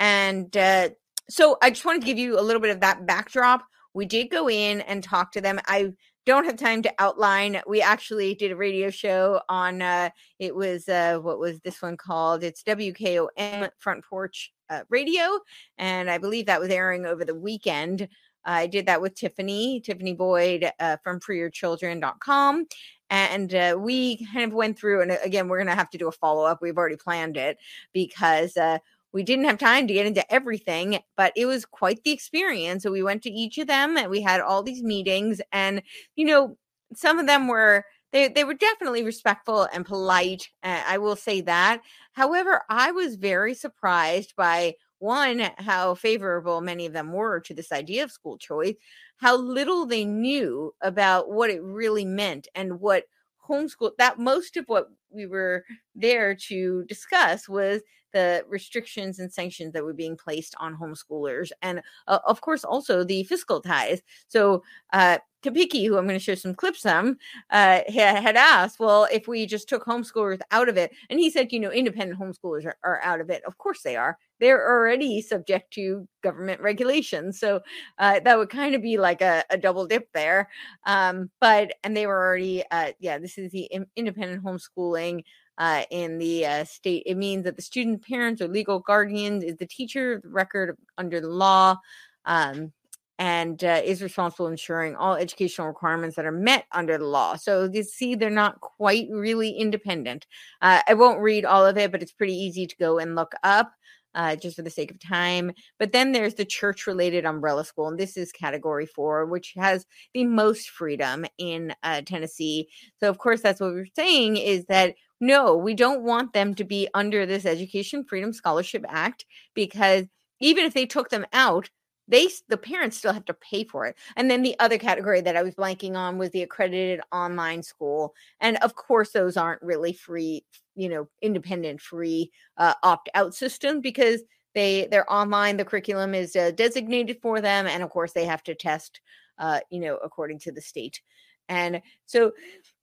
And 0.01 0.55
uh, 0.57 0.91
so 1.29 1.59
I 1.63 1.71
just 1.71 1.85
wanted 1.85 2.03
to 2.03 2.07
give 2.07 2.19
you 2.19 2.39
a 2.39 2.43
little 2.43 2.61
bit 2.61 2.71
of 2.71 2.81
that 2.81 3.07
backdrop. 3.07 3.67
We 3.95 4.07
did 4.07 4.31
go 4.31 4.49
in 4.49 4.81
and 4.83 5.03
talk 5.03 5.33
to 5.33 5.41
them. 5.41 5.59
I 5.67 5.93
don't 6.27 6.45
have 6.45 6.57
time 6.57 6.83
to 6.83 6.93
outline. 6.99 7.63
We 7.67 7.81
actually 7.81 8.35
did 8.35 8.51
a 8.51 8.57
radio 8.57 8.91
show 8.91 9.41
on 9.49 9.81
uh 9.81 10.11
it 10.39 10.55
was 10.55 10.89
uh 10.89 11.19
what 11.19 11.39
was 11.39 11.61
this 11.61 11.81
one 11.81 11.97
called? 11.97 12.43
It's 12.43 12.63
WKOM 12.63 13.71
Front 13.79 14.05
Porch 14.05 14.53
uh, 14.69 14.83
Radio 14.91 15.39
and 15.79 16.11
I 16.11 16.19
believe 16.19 16.47
that 16.47 16.61
was 16.61 16.71
airing 16.71 17.07
over 17.07 17.25
the 17.25 17.35
weekend. 17.35 18.09
I 18.47 18.67
did 18.69 18.87
that 18.87 19.01
with 19.01 19.15
Tiffany, 19.15 19.81
Tiffany 19.81 20.15
Boyd 20.15 20.71
uh, 20.79 20.97
from 21.03 21.21
freeyourchildren.com. 21.21 22.67
And 23.11 23.55
uh, 23.55 23.77
we 23.79 24.27
kind 24.33 24.51
of 24.51 24.53
went 24.53 24.79
through, 24.79 25.03
and 25.03 25.13
uh, 25.13 25.17
again, 25.23 25.47
we're 25.47 25.59
going 25.59 25.69
to 25.69 25.75
have 25.75 25.91
to 25.91 25.99
do 25.99 26.09
a 26.09 26.13
follow 26.13 26.45
up. 26.45 26.59
We've 26.61 26.77
already 26.77 26.97
planned 26.97 27.37
it 27.37 27.59
because 27.93 28.57
uh, 28.57 28.79
we 29.17 29.23
didn't 29.23 29.47
have 29.47 29.57
time 29.57 29.87
to 29.87 29.95
get 29.95 30.05
into 30.05 30.31
everything, 30.31 30.99
but 31.17 31.33
it 31.37 31.47
was 31.47 31.65
quite 31.65 32.05
the 32.05 32.11
experience. 32.11 32.83
So 32.83 32.93
we 32.93 33.03
went 33.03 33.23
to 33.23 33.31
each 33.31 33.57
of 33.57 33.67
them 33.67 33.97
and 33.97 34.11
we 34.11 34.21
had 34.21 34.43
all 34.43 34.63
these 34.63 34.83
meetings. 34.83 35.41
And, 35.53 35.83
you 36.17 36.27
know, 36.27 36.59
some 36.95 37.19
of 37.19 37.27
them 37.27 37.49
were. 37.49 37.87
They, 38.13 38.29
they 38.29 38.45
were 38.45 38.55
definitely 38.55 39.03
respectful 39.03 39.69
and 39.73 39.85
polite. 39.85 40.51
Uh, 40.63 40.83
I 40.87 40.99
will 40.99 41.17
say 41.17 41.41
that. 41.41 41.81
However, 42.13 42.63
I 42.71 42.93
was 42.93 43.17
very 43.17 43.55
surprised 43.55 44.35
by 44.37 44.75
one, 44.99 45.51
how 45.59 45.95
favorable 45.95 46.61
many 46.61 46.85
of 46.85 46.93
them 46.93 47.13
were 47.13 47.41
to 47.41 47.55
this 47.55 47.73
idea 47.73 48.05
of 48.05 48.13
school 48.13 48.39
choice, 48.39 48.75
how 49.17 49.37
little 49.37 49.87
they 49.87 50.05
knew 50.05 50.75
about 50.83 51.31
what 51.31 51.51
it 51.51 51.63
really 51.63 52.05
meant 52.05 52.49
and 52.55 52.81
what 52.81 53.05
homeschool 53.49 53.93
that 53.99 54.19
most 54.19 54.57
of 54.57 54.65
what 54.67 54.89
we 55.11 55.27
were 55.27 55.65
there 55.95 56.35
to 56.35 56.85
discuss 56.85 57.49
was 57.49 57.81
the 58.13 58.45
restrictions 58.49 59.19
and 59.19 59.33
sanctions 59.33 59.73
that 59.73 59.85
were 59.85 59.95
being 59.95 60.17
placed 60.17 60.55
on 60.59 60.77
homeschoolers 60.77 61.51
and 61.63 61.81
uh, 62.09 62.19
of 62.27 62.41
course 62.41 62.65
also 62.65 63.05
the 63.05 63.25
fiscal 63.25 63.61
ties 63.61 64.03
so 64.29 64.63
uh 64.93 65.19
Kapiki, 65.47 65.87
who 65.87 65.97
I'm 65.97 66.07
going 66.07 66.19
to 66.19 66.25
show 66.25 66.35
some 66.35 66.55
clips 66.55 66.81
from, 66.83 67.19
uh, 67.51 67.81
had 67.89 68.37
asked, 68.37 68.81
well, 68.81 69.07
if 69.13 69.29
we 69.29 69.47
just 69.47 69.69
took 69.69 69.85
homeschoolers 69.85 70.41
out 70.51 70.69
of 70.69 70.77
it, 70.77 70.93
and 71.09 71.21
he 71.21 71.31
said, 71.31 71.53
you 71.53 71.61
know, 71.61 71.71
independent 71.71 72.19
homeschoolers 72.19 72.65
are, 72.67 72.77
are 72.83 73.01
out 73.03 73.21
of 73.21 73.31
it. 73.31 73.43
Of 73.47 73.57
course 73.59 73.83
they 73.83 73.97
are. 73.97 74.19
They're 74.41 74.69
already 74.69 75.23
subject 75.23 75.73
to 75.75 76.07
government 76.23 76.61
regulations, 76.61 77.39
so 77.39 77.61
uh, 77.99 78.21
that 78.21 78.37
would 78.37 78.51
kind 78.51 78.75
of 78.75 78.83
be 78.83 78.99
like 78.99 79.23
a, 79.23 79.45
a 79.49 79.57
double 79.57 79.87
dip 79.87 80.13
there. 80.13 80.51
Um, 80.85 81.31
but 81.41 81.73
and 81.85 81.97
they 81.97 82.07
were 82.07 82.27
already, 82.27 82.65
uh, 82.71 82.93
yeah, 82.99 83.19
this 83.19 83.39
is 83.39 83.51
the 83.53 83.71
independent 83.97 84.45
homeschooling 84.45 85.23
uh, 85.59 85.85
in 85.91 86.19
the 86.19 86.47
uh, 86.47 86.65
state. 86.65 87.03
It 87.07 87.17
means 87.17 87.45
that 87.45 87.57
the 87.57 87.63
student 87.63 88.07
parents 88.07 88.43
or 88.43 88.49
legal 88.49 88.81
guardians 88.81 89.45
is 89.45 89.57
the 89.57 89.67
teacher 89.67 90.15
of 90.15 90.23
record 90.25 90.77
under 90.99 91.21
the 91.21 91.29
law. 91.29 91.77
Um, 92.25 92.73
and 93.19 93.65
uh, 93.65 93.81
is 93.85 94.03
responsible 94.03 94.47
ensuring 94.47 94.95
all 94.95 95.15
educational 95.15 95.67
requirements 95.67 96.17
that 96.17 96.27
are 96.27 96.33
met 96.33 96.67
under 96.73 96.99
the 96.99 97.07
law. 97.07 97.37
So 97.37 97.69
you 97.73 97.83
see, 97.83 98.15
they're 98.15 98.31
not 98.31 98.61
quite 98.61 99.09
really 99.11 99.51
independent. 99.51 100.27
Uh, 100.61 100.83
I 100.87 100.95
won't 100.95 101.21
read 101.21 101.45
all 101.45 101.65
of 101.65 101.79
it, 101.79 101.93
but 101.93 102.03
it's 102.03 102.13
pretty 102.13 102.35
easy 102.35 102.67
to 102.67 102.77
go 102.77 102.99
and 102.99 103.15
look 103.15 103.33
up. 103.43 103.73
Uh, 104.15 104.35
just 104.35 104.57
for 104.57 104.63
the 104.63 104.71
sake 104.71 104.91
of 104.91 104.99
time. 104.99 105.53
But 105.79 105.93
then 105.93 106.13
there's 106.13 106.37
the 106.37 106.47
church 106.47 106.87
related 106.87 107.27
umbrella 107.27 107.67
school, 107.67 107.89
and 107.89 107.99
this 107.99 108.17
is 108.17 108.33
category 108.33 108.87
four, 108.87 109.27
which 109.27 109.53
has 109.59 109.85
the 110.15 110.25
most 110.25 110.71
freedom 110.71 111.27
in 111.37 111.75
uh, 111.83 112.01
Tennessee. 112.01 112.67
So, 112.99 113.11
of 113.11 113.19
course, 113.19 113.43
that's 113.43 113.61
what 113.61 113.75
we're 113.75 113.85
saying 113.95 114.39
is 114.39 114.65
that 114.71 114.95
no, 115.21 115.57
we 115.57 115.75
don't 115.75 116.03
want 116.03 116.33
them 116.33 116.55
to 116.57 116.65
be 116.65 116.89
under 116.95 117.27
this 117.27 117.47
Education 117.47 118.05
Freedom 118.05 118.33
Scholarship 118.33 118.85
Act 118.89 119.25
because 119.55 120.05
even 120.41 120.65
if 120.67 120.75
they 120.75 120.87
took 120.87 121.09
them 121.09 121.27
out, 121.33 121.71
they 122.09 122.29
the 122.49 122.57
parents 122.57 122.97
still 122.97 123.13
have 123.13 123.25
to 123.25 123.35
pay 123.35 123.65
for 123.65 123.87
it. 123.87 123.97
And 124.17 124.31
then 124.31 124.43
the 124.43 124.59
other 124.61 124.79
category 124.79 125.21
that 125.23 125.37
i 125.37 125.43
was 125.43 125.55
blanking 125.55 125.97
on 125.97 126.19
was 126.19 126.31
the 126.31 126.43
accredited 126.43 127.01
online 127.13 127.63
school. 127.63 128.15
And 128.41 128.59
of 128.59 128.75
course 128.77 129.11
those 129.11 129.37
aren't 129.37 129.63
really 129.63 129.93
free 129.93 130.45
you 130.77 130.89
know 130.89 131.09
independent 131.23 131.81
free 131.81 132.31
uh, 132.59 132.75
opt 132.83 133.09
out 133.15 133.35
system 133.35 133.81
because 133.81 134.23
they 134.55 134.87
they're 134.91 135.11
online 135.13 135.57
the 135.57 135.65
curriculum 135.65 136.15
is 136.15 136.37
uh, 136.37 136.53
designated 136.53 137.19
for 137.21 137.41
them 137.41 137.67
and 137.67 137.83
of 137.83 137.91
course 137.91 138.13
they 138.13 138.27
have 138.27 138.43
to 138.45 138.55
test 138.55 139.01
uh, 139.39 139.61
you 139.71 139.81
know 139.81 139.97
according 140.05 140.39
to 140.39 140.53
the 140.53 140.61
state 140.61 141.01
and 141.49 141.81
so 142.07 142.27
I'm 142.27 142.33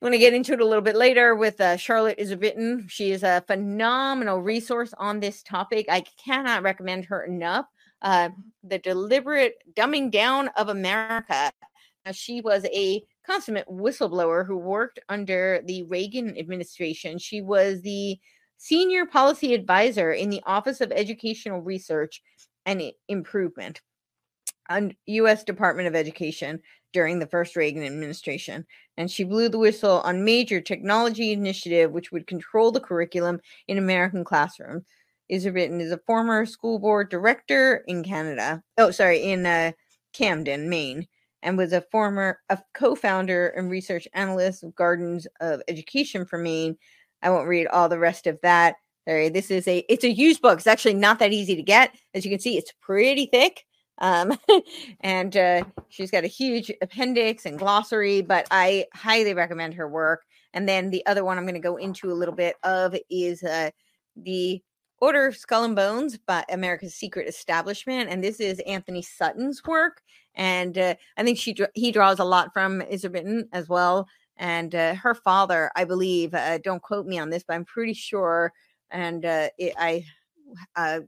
going 0.00 0.12
to 0.12 0.18
get 0.18 0.34
into 0.34 0.52
it 0.52 0.60
a 0.60 0.64
little 0.64 0.82
bit 0.82 0.96
later 0.96 1.34
with 1.34 1.60
uh, 1.60 1.76
Charlotte 1.76 2.18
Iserbytten. 2.18 2.90
She 2.90 3.10
is 3.10 3.22
a 3.22 3.44
phenomenal 3.46 4.40
resource 4.40 4.92
on 4.98 5.20
this 5.20 5.42
topic. 5.42 5.86
I 5.88 6.04
cannot 6.22 6.62
recommend 6.62 7.06
her 7.06 7.24
enough 7.24 7.66
uh, 8.02 8.28
the 8.62 8.78
deliberate 8.78 9.54
dumbing 9.74 10.10
down 10.10 10.48
of 10.56 10.68
America. 10.68 11.50
Now, 12.04 12.12
she 12.12 12.42
was 12.42 12.66
a 12.66 13.02
consummate 13.26 13.66
whistleblower 13.66 14.46
who 14.46 14.58
worked 14.58 15.00
under 15.08 15.62
the 15.64 15.84
Reagan 15.84 16.36
administration. 16.38 17.18
She 17.18 17.40
was 17.40 17.80
the 17.80 18.18
senior 18.58 19.06
policy 19.06 19.54
advisor 19.54 20.12
in 20.12 20.28
the 20.28 20.42
Office 20.44 20.82
of 20.82 20.92
Educational 20.92 21.62
Research 21.62 22.22
and 22.66 22.82
Improvement 23.08 23.80
and 24.68 24.94
U.S. 25.06 25.44
Department 25.44 25.88
of 25.88 25.94
Education 25.94 26.60
during 26.94 27.18
the 27.18 27.26
first 27.26 27.56
Reagan 27.56 27.84
administration. 27.84 28.64
And 28.96 29.10
she 29.10 29.24
blew 29.24 29.50
the 29.50 29.58
whistle 29.58 30.00
on 30.00 30.24
major 30.24 30.62
technology 30.62 31.32
initiative 31.32 31.90
which 31.90 32.10
would 32.10 32.26
control 32.26 32.72
the 32.72 32.80
curriculum 32.80 33.40
in 33.68 33.76
American 33.76 34.24
classrooms. 34.24 34.84
Iserbytten 35.30 35.36
is 35.36 35.46
a 35.46 35.52
written 35.52 35.80
as 35.80 35.90
a 35.90 36.00
former 36.06 36.46
school 36.46 36.78
board 36.78 37.10
director 37.10 37.84
in 37.86 38.04
Canada. 38.04 38.62
Oh, 38.78 38.90
sorry, 38.90 39.22
in 39.22 39.44
uh, 39.44 39.72
Camden, 40.12 40.68
Maine, 40.68 41.06
and 41.42 41.58
was 41.58 41.72
a 41.72 41.84
former 41.90 42.40
a 42.50 42.58
co-founder 42.74 43.48
and 43.48 43.70
research 43.70 44.06
analyst 44.14 44.62
of 44.62 44.74
Guardians 44.74 45.26
of 45.40 45.62
Education 45.66 46.24
for 46.24 46.38
Maine. 46.38 46.76
I 47.22 47.30
won't 47.30 47.48
read 47.48 47.66
all 47.66 47.88
the 47.88 47.98
rest 47.98 48.26
of 48.26 48.38
that. 48.42 48.76
Sorry, 49.08 49.28
this 49.30 49.50
is 49.50 49.66
a 49.66 49.78
it's 49.88 50.04
a 50.04 50.12
used 50.12 50.42
book. 50.42 50.58
It's 50.58 50.66
actually 50.66 50.94
not 50.94 51.18
that 51.18 51.32
easy 51.32 51.56
to 51.56 51.62
get. 51.62 51.94
As 52.14 52.24
you 52.24 52.30
can 52.30 52.40
see, 52.40 52.56
it's 52.56 52.72
pretty 52.80 53.26
thick. 53.26 53.64
Um, 53.98 54.36
and 55.00 55.36
uh, 55.36 55.64
she's 55.88 56.10
got 56.10 56.24
a 56.24 56.28
huge 56.28 56.70
appendix 56.82 57.46
and 57.46 57.58
glossary, 57.58 58.22
but 58.22 58.46
I 58.50 58.86
highly 58.94 59.34
recommend 59.34 59.74
her 59.74 59.88
work. 59.88 60.24
And 60.52 60.68
then 60.68 60.90
the 60.90 61.04
other 61.06 61.24
one 61.24 61.36
I'm 61.36 61.44
going 61.44 61.54
to 61.54 61.60
go 61.60 61.76
into 61.76 62.10
a 62.10 62.14
little 62.14 62.34
bit 62.34 62.56
of 62.62 62.96
is 63.10 63.42
uh, 63.42 63.70
the 64.16 64.62
Order 65.00 65.26
of 65.26 65.36
Skull 65.36 65.64
and 65.64 65.76
Bones 65.76 66.16
by 66.16 66.44
America's 66.48 66.94
Secret 66.94 67.28
Establishment, 67.28 68.08
and 68.08 68.22
this 68.22 68.40
is 68.40 68.60
Antony 68.60 69.02
Sutton's 69.02 69.62
work. 69.64 70.00
And 70.36 70.78
uh, 70.78 70.94
I 71.16 71.24
think 71.24 71.38
she 71.38 71.54
he 71.74 71.92
draws 71.92 72.20
a 72.20 72.24
lot 72.24 72.52
from 72.52 72.80
Iserbytten 72.80 73.44
as 73.52 73.68
well. 73.68 74.08
And 74.36 74.74
uh, 74.74 74.94
her 74.94 75.14
father, 75.14 75.70
I 75.76 75.84
believe, 75.84 76.34
uh, 76.34 76.58
don't 76.58 76.82
quote 76.82 77.06
me 77.06 77.18
on 77.18 77.30
this, 77.30 77.44
but 77.46 77.54
I'm 77.54 77.64
pretty 77.64 77.94
sure. 77.94 78.52
And 78.90 79.24
uh, 79.24 79.50
it, 79.58 79.74
I 79.78 80.04
uh, 80.76 81.00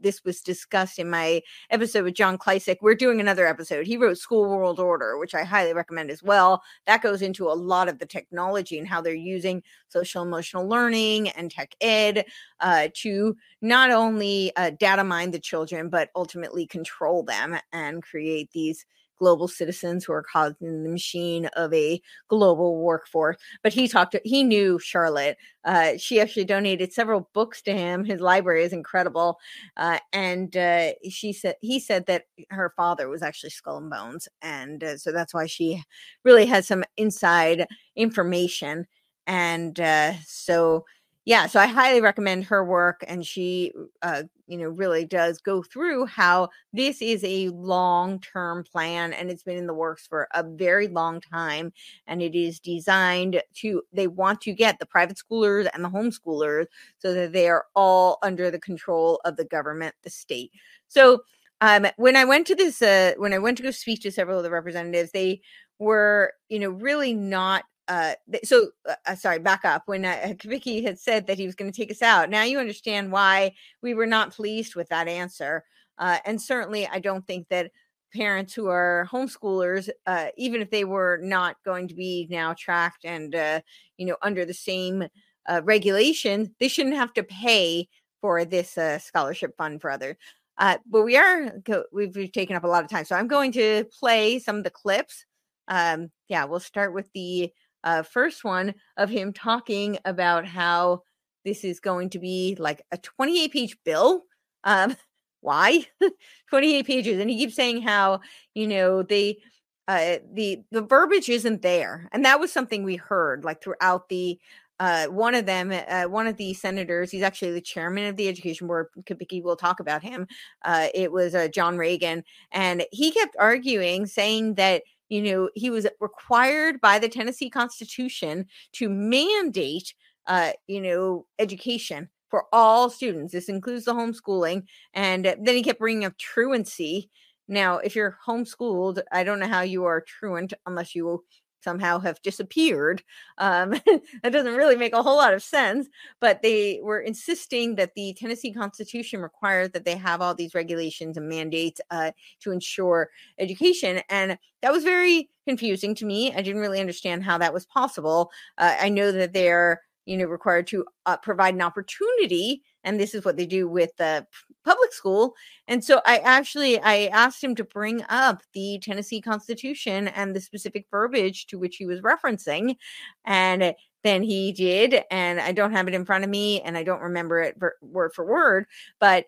this 0.00 0.24
was 0.24 0.40
discussed 0.40 0.98
in 0.98 1.10
my 1.10 1.42
episode 1.70 2.04
with 2.04 2.14
John 2.14 2.38
Klyczek. 2.38 2.76
We're 2.80 2.94
doing 2.94 3.20
another 3.20 3.46
episode. 3.46 3.86
He 3.86 3.96
wrote 3.96 4.18
School 4.18 4.48
World 4.48 4.80
Order, 4.80 5.18
which 5.18 5.34
I 5.34 5.44
highly 5.44 5.72
recommend 5.72 6.10
as 6.10 6.22
well. 6.22 6.62
That 6.86 7.02
goes 7.02 7.22
into 7.22 7.48
a 7.48 7.54
lot 7.54 7.88
of 7.88 7.98
the 7.98 8.06
technology 8.06 8.78
and 8.78 8.88
how 8.88 9.00
they're 9.00 9.14
using 9.14 9.62
social 9.88 10.22
emotional 10.22 10.68
learning 10.68 11.28
and 11.30 11.50
tech 11.50 11.74
ed 11.80 12.24
uh, 12.60 12.88
to 12.94 13.36
not 13.60 13.90
only 13.90 14.52
uh, 14.56 14.70
data 14.78 15.04
mine 15.04 15.30
the 15.30 15.38
children, 15.38 15.88
but 15.88 16.10
ultimately 16.14 16.66
control 16.66 17.22
them 17.22 17.56
and 17.72 18.02
create 18.02 18.50
these 18.52 18.84
global 19.24 19.48
citizens 19.48 20.04
who 20.04 20.12
are 20.12 20.22
causing 20.22 20.82
the 20.82 20.90
machine 20.90 21.46
of 21.56 21.72
a 21.72 21.98
global 22.28 22.82
workforce. 22.82 23.38
But 23.62 23.72
he 23.72 23.88
talked 23.88 24.12
to, 24.12 24.20
he 24.22 24.42
knew 24.42 24.78
Charlotte. 24.78 25.38
Uh, 25.64 25.92
she 25.96 26.20
actually 26.20 26.44
donated 26.44 26.92
several 26.92 27.30
books 27.32 27.62
to 27.62 27.72
him. 27.72 28.04
His 28.04 28.20
library 28.20 28.64
is 28.64 28.74
incredible. 28.74 29.38
Uh, 29.78 29.98
and 30.12 30.54
uh, 30.54 30.90
she 31.08 31.32
said, 31.32 31.54
he 31.62 31.80
said 31.80 32.04
that 32.04 32.24
her 32.50 32.74
father 32.76 33.08
was 33.08 33.22
actually 33.22 33.48
Skull 33.48 33.78
and 33.78 33.88
Bones. 33.88 34.28
And 34.42 34.84
uh, 34.84 34.98
so 34.98 35.10
that's 35.10 35.32
why 35.32 35.46
she 35.46 35.82
really 36.22 36.44
has 36.44 36.66
some 36.66 36.84
inside 36.98 37.66
information. 37.96 38.86
And 39.26 39.80
uh, 39.80 40.12
so, 40.26 40.84
yeah, 41.26 41.46
so 41.46 41.58
I 41.58 41.66
highly 41.66 42.02
recommend 42.02 42.44
her 42.44 42.62
work, 42.62 43.02
and 43.08 43.24
she, 43.24 43.72
uh, 44.02 44.24
you 44.46 44.58
know, 44.58 44.68
really 44.68 45.06
does 45.06 45.38
go 45.40 45.62
through 45.62 46.04
how 46.04 46.50
this 46.74 47.00
is 47.00 47.24
a 47.24 47.48
long-term 47.48 48.64
plan, 48.70 49.14
and 49.14 49.30
it's 49.30 49.42
been 49.42 49.56
in 49.56 49.66
the 49.66 49.72
works 49.72 50.06
for 50.06 50.28
a 50.34 50.42
very 50.42 50.86
long 50.86 51.22
time, 51.22 51.72
and 52.06 52.20
it 52.20 52.34
is 52.34 52.60
designed 52.60 53.42
to. 53.54 53.82
They 53.92 54.06
want 54.06 54.42
to 54.42 54.52
get 54.52 54.78
the 54.78 54.86
private 54.86 55.16
schoolers 55.16 55.66
and 55.72 55.82
the 55.82 55.88
homeschoolers 55.88 56.66
so 56.98 57.14
that 57.14 57.32
they 57.32 57.48
are 57.48 57.64
all 57.74 58.18
under 58.22 58.50
the 58.50 58.60
control 58.60 59.20
of 59.24 59.36
the 59.36 59.46
government, 59.46 59.94
the 60.02 60.10
state. 60.10 60.50
So, 60.88 61.22
um, 61.62 61.86
when 61.96 62.16
I 62.16 62.24
went 62.26 62.46
to 62.48 62.54
this, 62.54 62.82
uh, 62.82 63.14
when 63.16 63.32
I 63.32 63.38
went 63.38 63.56
to 63.58 63.62
go 63.62 63.70
speak 63.70 64.02
to 64.02 64.12
several 64.12 64.38
of 64.38 64.44
the 64.44 64.50
representatives, 64.50 65.10
they 65.12 65.40
were, 65.78 66.32
you 66.48 66.58
know, 66.58 66.70
really 66.70 67.14
not 67.14 67.64
uh 67.88 68.14
so 68.44 68.68
uh, 68.88 68.94
uh, 69.06 69.14
sorry 69.14 69.38
back 69.38 69.64
up. 69.64 69.82
When 69.86 70.04
uh, 70.04 70.34
Vicky 70.44 70.82
had 70.82 70.98
said 70.98 71.26
that 71.26 71.38
he 71.38 71.46
was 71.46 71.54
going 71.54 71.70
to 71.70 71.76
take 71.76 71.90
us 71.90 72.02
out 72.02 72.30
now 72.30 72.42
you 72.42 72.58
understand 72.58 73.12
why 73.12 73.54
we 73.82 73.94
were 73.94 74.06
not 74.06 74.32
pleased 74.32 74.74
with 74.74 74.88
that 74.88 75.08
answer 75.08 75.64
uh 75.98 76.18
and 76.24 76.40
certainly 76.40 76.86
i 76.88 76.98
don't 76.98 77.26
think 77.26 77.48
that 77.48 77.70
parents 78.14 78.54
who 78.54 78.68
are 78.68 79.08
homeschoolers 79.10 79.88
uh 80.06 80.28
even 80.36 80.60
if 80.62 80.70
they 80.70 80.84
were 80.84 81.18
not 81.22 81.56
going 81.64 81.88
to 81.88 81.94
be 81.94 82.26
now 82.30 82.54
tracked 82.54 83.04
and 83.04 83.34
uh 83.34 83.60
you 83.98 84.06
know 84.06 84.16
under 84.22 84.44
the 84.44 84.54
same 84.54 85.06
uh 85.48 85.60
regulations 85.64 86.48
they 86.60 86.68
shouldn't 86.68 86.96
have 86.96 87.12
to 87.12 87.22
pay 87.22 87.88
for 88.20 88.44
this 88.44 88.78
uh 88.78 88.98
scholarship 88.98 89.56
fund 89.56 89.80
for 89.80 89.90
others 89.90 90.16
uh 90.58 90.78
but 90.86 91.02
we 91.02 91.16
are 91.16 91.52
we've, 91.92 92.14
we've 92.14 92.32
taken 92.32 92.56
up 92.56 92.64
a 92.64 92.68
lot 92.68 92.84
of 92.84 92.90
time. 92.90 93.04
So 93.04 93.16
i'm 93.16 93.28
going 93.28 93.52
to 93.52 93.84
play 93.98 94.38
some 94.38 94.56
of 94.56 94.64
the 94.64 94.70
clips. 94.70 95.26
Um 95.68 96.10
yeah 96.28 96.44
we'll 96.44 96.60
start 96.60 96.94
with 96.94 97.10
the 97.12 97.52
uh, 97.84 98.02
first 98.02 98.42
one 98.42 98.74
of 98.96 99.10
him 99.10 99.32
talking 99.32 99.98
about 100.04 100.46
how 100.46 101.02
this 101.44 101.62
is 101.62 101.78
going 101.78 102.10
to 102.10 102.18
be 102.18 102.56
like 102.58 102.82
a 102.90 102.98
28 102.98 103.52
page 103.52 103.76
bill. 103.84 104.24
Um, 104.64 104.96
why 105.40 105.86
28 106.50 106.86
pages? 106.86 107.20
And 107.20 107.30
he 107.30 107.36
keeps 107.36 107.54
saying 107.54 107.82
how, 107.82 108.20
you 108.54 108.66
know, 108.66 109.02
they, 109.02 109.38
uh, 109.86 110.16
the 110.32 110.62
the 110.70 110.80
verbiage 110.80 111.28
isn't 111.28 111.60
there, 111.60 112.08
and 112.12 112.24
that 112.24 112.40
was 112.40 112.50
something 112.50 112.82
we 112.84 112.96
heard 112.96 113.44
like 113.44 113.62
throughout 113.62 114.08
the 114.08 114.40
uh, 114.80 115.06
one 115.06 115.34
of 115.34 115.46
them, 115.46 115.70
uh, 115.70 116.04
one 116.04 116.26
of 116.26 116.36
the 116.36 116.52
senators, 116.54 117.10
he's 117.10 117.22
actually 117.22 117.52
the 117.52 117.60
chairman 117.60 118.06
of 118.06 118.16
the 118.16 118.28
education 118.28 118.66
board. 118.66 118.86
Kubicki 119.02 119.42
will 119.42 119.56
talk 119.56 119.80
about 119.80 120.02
him. 120.02 120.26
Uh, 120.64 120.88
it 120.94 121.12
was 121.12 121.34
uh, 121.34 121.48
John 121.48 121.76
Ragan, 121.76 122.24
and 122.50 122.84
he 122.90 123.12
kept 123.12 123.36
arguing, 123.38 124.06
saying 124.06 124.54
that 124.54 124.82
you 125.08 125.22
know, 125.22 125.50
he 125.54 125.70
was 125.70 125.86
required 126.00 126.80
by 126.80 126.98
the 126.98 127.08
Tennessee 127.08 127.50
Constitution 127.50 128.46
to 128.72 128.88
mandate, 128.88 129.94
uh, 130.26 130.52
you 130.66 130.80
know, 130.80 131.26
education 131.38 132.08
for 132.30 132.46
all 132.52 132.90
students. 132.90 133.32
This 133.32 133.48
includes 133.48 133.84
the 133.84 133.94
homeschooling. 133.94 134.64
And 134.92 135.24
then 135.24 135.54
he 135.54 135.62
kept 135.62 135.78
bringing 135.78 136.04
up 136.04 136.18
truancy. 136.18 137.10
Now, 137.46 137.78
if 137.78 137.94
you're 137.94 138.18
homeschooled, 138.26 139.02
I 139.12 139.22
don't 139.22 139.38
know 139.38 139.46
how 139.46 139.60
you 139.60 139.84
are 139.84 140.00
truant 140.00 140.54
unless 140.66 140.94
you 140.94 141.22
somehow 141.64 141.98
have 141.98 142.22
disappeared. 142.22 143.02
Um, 143.38 143.70
that 144.22 144.32
doesn't 144.32 144.54
really 144.54 144.76
make 144.76 144.92
a 144.92 145.02
whole 145.02 145.16
lot 145.16 145.34
of 145.34 145.42
sense, 145.42 145.88
but 146.20 146.42
they 146.42 146.80
were 146.82 147.00
insisting 147.00 147.74
that 147.76 147.94
the 147.96 148.14
Tennessee 148.14 148.52
Constitution 148.52 149.20
requires 149.20 149.70
that 149.70 149.84
they 149.84 149.96
have 149.96 150.20
all 150.20 150.34
these 150.34 150.54
regulations 150.54 151.16
and 151.16 151.28
mandates 151.28 151.80
uh, 151.90 152.12
to 152.40 152.52
ensure 152.52 153.10
education. 153.38 154.02
And 154.08 154.38
that 154.62 154.72
was 154.72 154.84
very 154.84 155.30
confusing 155.48 155.94
to 155.96 156.06
me. 156.06 156.32
I 156.32 156.42
didn't 156.42 156.60
really 156.60 156.80
understand 156.80 157.24
how 157.24 157.38
that 157.38 157.54
was 157.54 157.66
possible. 157.66 158.30
Uh, 158.58 158.76
I 158.78 158.88
know 158.90 159.10
that 159.10 159.32
they're 159.32 159.80
you 160.06 160.18
know 160.18 160.26
required 160.26 160.66
to 160.66 160.84
uh, 161.06 161.16
provide 161.16 161.54
an 161.54 161.62
opportunity 161.62 162.62
and 162.84 163.00
this 163.00 163.14
is 163.14 163.24
what 163.24 163.36
they 163.36 163.46
do 163.46 163.68
with 163.68 163.96
the 163.96 164.26
public 164.64 164.92
school 164.92 165.34
and 165.68 165.84
so 165.84 166.00
i 166.06 166.18
actually 166.18 166.80
i 166.80 167.06
asked 167.12 167.42
him 167.42 167.54
to 167.54 167.64
bring 167.64 168.02
up 168.08 168.42
the 168.52 168.78
tennessee 168.82 169.20
constitution 169.20 170.08
and 170.08 170.34
the 170.34 170.40
specific 170.40 170.86
verbiage 170.90 171.46
to 171.46 171.58
which 171.58 171.76
he 171.76 171.86
was 171.86 172.00
referencing 172.00 172.76
and 173.24 173.74
then 174.04 174.22
he 174.22 174.52
did 174.52 175.02
and 175.10 175.40
i 175.40 175.50
don't 175.50 175.72
have 175.72 175.88
it 175.88 175.94
in 175.94 176.04
front 176.04 176.22
of 176.22 176.30
me 176.30 176.60
and 176.62 176.76
i 176.78 176.84
don't 176.84 177.00
remember 177.00 177.40
it 177.40 177.56
word 177.82 178.12
for 178.14 178.24
word 178.24 178.66
but 179.00 179.24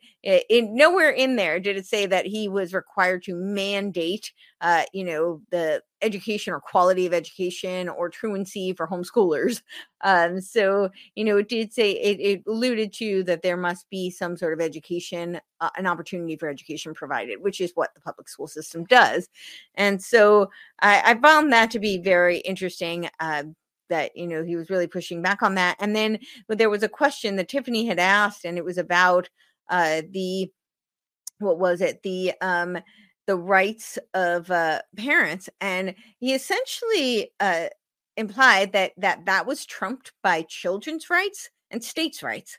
nowhere 0.51 1.11
in 1.11 1.35
there 1.37 1.59
did 1.59 1.77
it 1.77 1.87
say 1.87 2.07
that 2.07 2.27
he 2.27 2.49
was 2.49 2.73
required 2.73 3.23
to 3.23 3.35
mandate 3.35 4.33
uh, 4.61 4.85
you 4.93 5.05
know 5.05 5.41
the 5.51 5.83
education 6.03 6.53
or 6.53 6.61
quality 6.61 7.07
of 7.07 7.15
education 7.15 7.89
or 7.89 8.09
truancy 8.09 8.73
for 8.73 8.87
homeschoolers. 8.87 9.63
Um, 10.03 10.43
so 10.43 10.91
you 11.15 11.25
know 11.25 11.39
it 11.39 11.49
did 11.49 11.73
say 11.73 11.93
it, 11.93 12.21
it 12.21 12.43
alluded 12.47 12.93
to 12.93 13.25
that 13.25 13.41
there 13.41 13.57
must 13.57 13.89
be 13.89 14.11
some 14.11 14.37
sort 14.37 14.53
of 14.53 14.61
education 14.61 15.41
uh, 15.61 15.71
an 15.79 15.87
opportunity 15.87 16.37
for 16.37 16.51
education 16.51 16.93
provided 16.93 17.41
which 17.41 17.63
is 17.63 17.73
what 17.75 17.95
the 17.95 18.03
public 18.03 18.29
school 18.29 18.47
system 18.47 18.85
does. 18.85 19.31
And 19.75 20.01
so 20.01 20.51
i, 20.81 21.03
I 21.03 21.15
found 21.15 21.51
that 21.55 21.71
to 21.71 21.79
be 21.79 21.97
very 21.97 22.39
interesting 22.41 23.09
uh, 23.21 23.45
that 23.89 24.17
you 24.17 24.27
know 24.27 24.43
he 24.43 24.57
was 24.57 24.71
really 24.71 24.87
pushing 24.87 25.23
back 25.23 25.43
on 25.43 25.55
that 25.55 25.77
and 25.81 25.95
then 25.95 26.19
there 26.49 26.71
was 26.71 26.83
a 26.83 26.89
question 26.89 27.37
that 27.37 27.49
tiffany 27.49 27.87
had 27.87 27.99
asked 27.99 28.45
and 28.45 28.59
it 28.59 28.65
was 28.65 28.79
about 28.79 29.29
uh 29.71 30.03
the 30.13 30.51
what 31.39 31.59
was 31.59 31.81
it? 31.81 32.03
The 32.03 32.33
um 32.41 32.79
the 33.27 33.37
rights 33.37 33.99
of 34.15 34.51
uh 34.51 34.83
parents 34.97 35.49
and 35.61 35.95
he 36.19 36.35
essentially 36.35 37.33
uh 37.41 37.67
implied 38.17 38.73
that 38.73 38.93
that 38.97 39.27
that 39.27 39.47
was 39.47 39.67
trumped 39.67 40.13
by 40.23 40.43
children's 40.43 41.11
rights 41.11 41.51
and 41.71 41.83
states 41.83 42.23
rights 42.23 42.59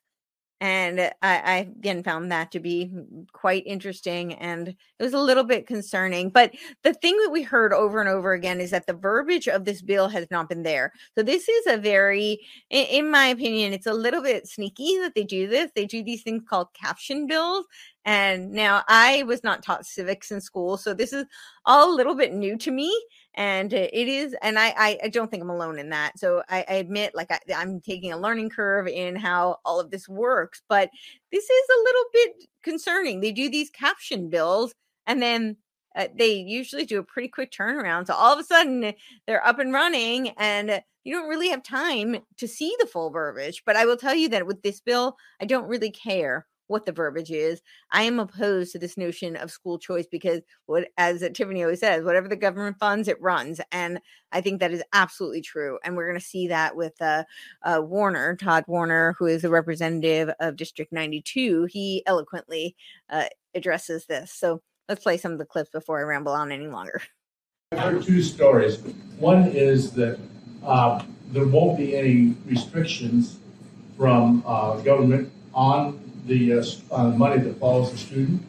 and 0.59 0.99
I, 0.99 1.11
I, 1.21 1.55
again 1.77 2.01
found 2.03 2.31
that 2.31 2.51
to 2.51 2.59
be 2.59 2.91
quite 3.31 3.63
interesting 3.67 4.33
and 4.33 4.69
it 4.69 5.03
was 5.03 5.13
a 5.13 5.19
little 5.19 5.43
bit 5.43 5.67
concerning 5.67 6.29
but 6.29 6.53
the 6.83 6.93
thing 6.93 7.15
that 7.23 7.31
we 7.31 7.43
heard 7.43 7.73
over 7.73 7.99
and 7.99 8.09
over 8.09 8.33
again 8.33 8.59
is 8.59 8.71
that 8.71 8.87
the 8.87 8.93
verbiage 8.93 9.47
of 9.47 9.65
this 9.65 9.81
bill 9.81 10.07
has 10.09 10.25
not 10.31 10.49
been 10.49 10.63
there 10.63 10.91
so 11.15 11.23
this 11.23 11.47
is 11.47 11.67
a 11.67 11.77
very 11.77 12.39
in, 12.69 12.85
in 12.85 13.11
my 13.11 13.27
opinion 13.27 13.73
it's 13.73 13.87
a 13.87 13.93
little 13.93 14.21
bit 14.21 14.47
sneaky 14.47 14.97
that 14.99 15.13
they 15.15 15.23
do 15.23 15.47
this 15.47 15.71
they 15.75 15.85
do 15.85 16.03
these 16.03 16.23
things 16.23 16.43
called 16.49 16.67
caption 16.73 17.27
bills 17.27 17.65
and 18.07 18.53
now 18.53 18.83
I 18.87 19.23
was 19.23 19.43
not 19.43 19.61
taught 19.61 19.85
civics 19.85 20.31
in 20.31 20.39
school, 20.39 20.77
so 20.77 20.93
this 20.93 21.11
is 21.11 21.25
all 21.65 21.93
a 21.93 21.97
little 21.97 22.15
bit 22.15 22.33
new 22.33 22.57
to 22.59 22.71
me. 22.71 22.89
And 23.37 23.71
it 23.71 23.93
is, 23.93 24.35
and 24.41 24.57
I, 24.57 24.97
I, 25.03 25.09
don't 25.09 25.29
think 25.29 25.43
I'm 25.43 25.51
alone 25.51 25.77
in 25.77 25.89
that. 25.89 26.17
So 26.17 26.41
I, 26.49 26.65
I 26.67 26.73
admit, 26.73 27.13
like, 27.13 27.31
I, 27.31 27.39
I'm 27.55 27.79
taking 27.79 28.11
a 28.11 28.17
learning 28.17 28.49
curve 28.49 28.87
in 28.87 29.15
how 29.15 29.59
all 29.63 29.79
of 29.79 29.91
this 29.91 30.09
works, 30.09 30.63
but 30.67 30.89
this 31.31 31.43
is 31.43 31.67
a 31.69 31.83
little 31.83 32.03
bit 32.13 32.47
concerning. 32.63 33.21
They 33.21 33.31
do 33.31 33.47
these 33.47 33.69
caption 33.69 34.31
bills, 34.31 34.73
and 35.05 35.21
then 35.21 35.55
uh, 35.95 36.07
they 36.17 36.33
usually 36.33 36.85
do 36.85 36.97
a 36.97 37.03
pretty 37.03 37.27
quick 37.27 37.51
turnaround. 37.51 38.07
So 38.07 38.15
all 38.15 38.33
of 38.33 38.39
a 38.39 38.43
sudden, 38.43 38.93
they're 39.27 39.45
up 39.45 39.59
and 39.59 39.71
running, 39.71 40.29
and 40.37 40.81
you 41.03 41.13
don't 41.13 41.29
really 41.29 41.49
have 41.49 41.61
time 41.61 42.17
to 42.37 42.47
see 42.47 42.75
the 42.79 42.87
full 42.87 43.11
verbiage. 43.11 43.61
But 43.67 43.75
I 43.75 43.85
will 43.85 43.97
tell 43.97 44.15
you 44.15 44.29
that 44.29 44.47
with 44.47 44.63
this 44.63 44.81
bill, 44.81 45.15
I 45.39 45.45
don't 45.45 45.67
really 45.67 45.91
care 45.91 46.47
what 46.67 46.85
the 46.85 46.91
verbiage 46.91 47.31
is. 47.31 47.61
I 47.91 48.03
am 48.03 48.19
opposed 48.19 48.71
to 48.73 48.79
this 48.79 48.97
notion 48.97 49.35
of 49.35 49.51
school 49.51 49.79
choice 49.79 50.05
because 50.09 50.41
what 50.65 50.89
as 50.97 51.21
Tiffany 51.33 51.63
always 51.63 51.79
says, 51.79 52.03
whatever 52.03 52.27
the 52.27 52.35
government 52.35 52.77
funds, 52.79 53.07
it 53.07 53.21
runs. 53.21 53.59
And 53.71 53.99
I 54.31 54.41
think 54.41 54.59
that 54.59 54.71
is 54.71 54.83
absolutely 54.93 55.41
true. 55.41 55.79
And 55.83 55.95
we're 55.95 56.07
going 56.07 56.19
to 56.19 56.25
see 56.25 56.47
that 56.47 56.75
with 56.75 57.01
uh, 57.01 57.23
uh, 57.63 57.81
Warner, 57.81 58.35
Todd 58.35 58.65
Warner, 58.67 59.15
who 59.17 59.25
is 59.25 59.43
a 59.43 59.49
representative 59.49 60.29
of 60.39 60.55
District 60.55 60.91
92. 60.91 61.65
He 61.65 62.03
eloquently 62.05 62.75
uh, 63.09 63.25
addresses 63.55 64.05
this. 64.05 64.31
So 64.31 64.61
let's 64.89 65.03
play 65.03 65.17
some 65.17 65.31
of 65.31 65.37
the 65.37 65.45
clips 65.45 65.69
before 65.69 65.99
I 65.99 66.03
ramble 66.03 66.33
on 66.33 66.51
any 66.51 66.67
longer. 66.67 67.01
There 67.71 67.97
are 67.97 68.01
two 68.01 68.21
stories. 68.21 68.77
One 69.19 69.47
is 69.47 69.91
that 69.91 70.19
uh, 70.63 71.03
there 71.31 71.45
won't 71.45 71.77
be 71.77 71.97
any 71.97 72.35
restrictions 72.45 73.39
from 73.97 74.43
uh, 74.45 74.77
government 74.77 75.31
on 75.53 75.99
the 76.27 76.59
uh, 76.59 76.63
uh, 76.91 77.09
money 77.09 77.41
that 77.41 77.59
follows 77.59 77.91
the 77.91 77.97
student. 77.97 78.45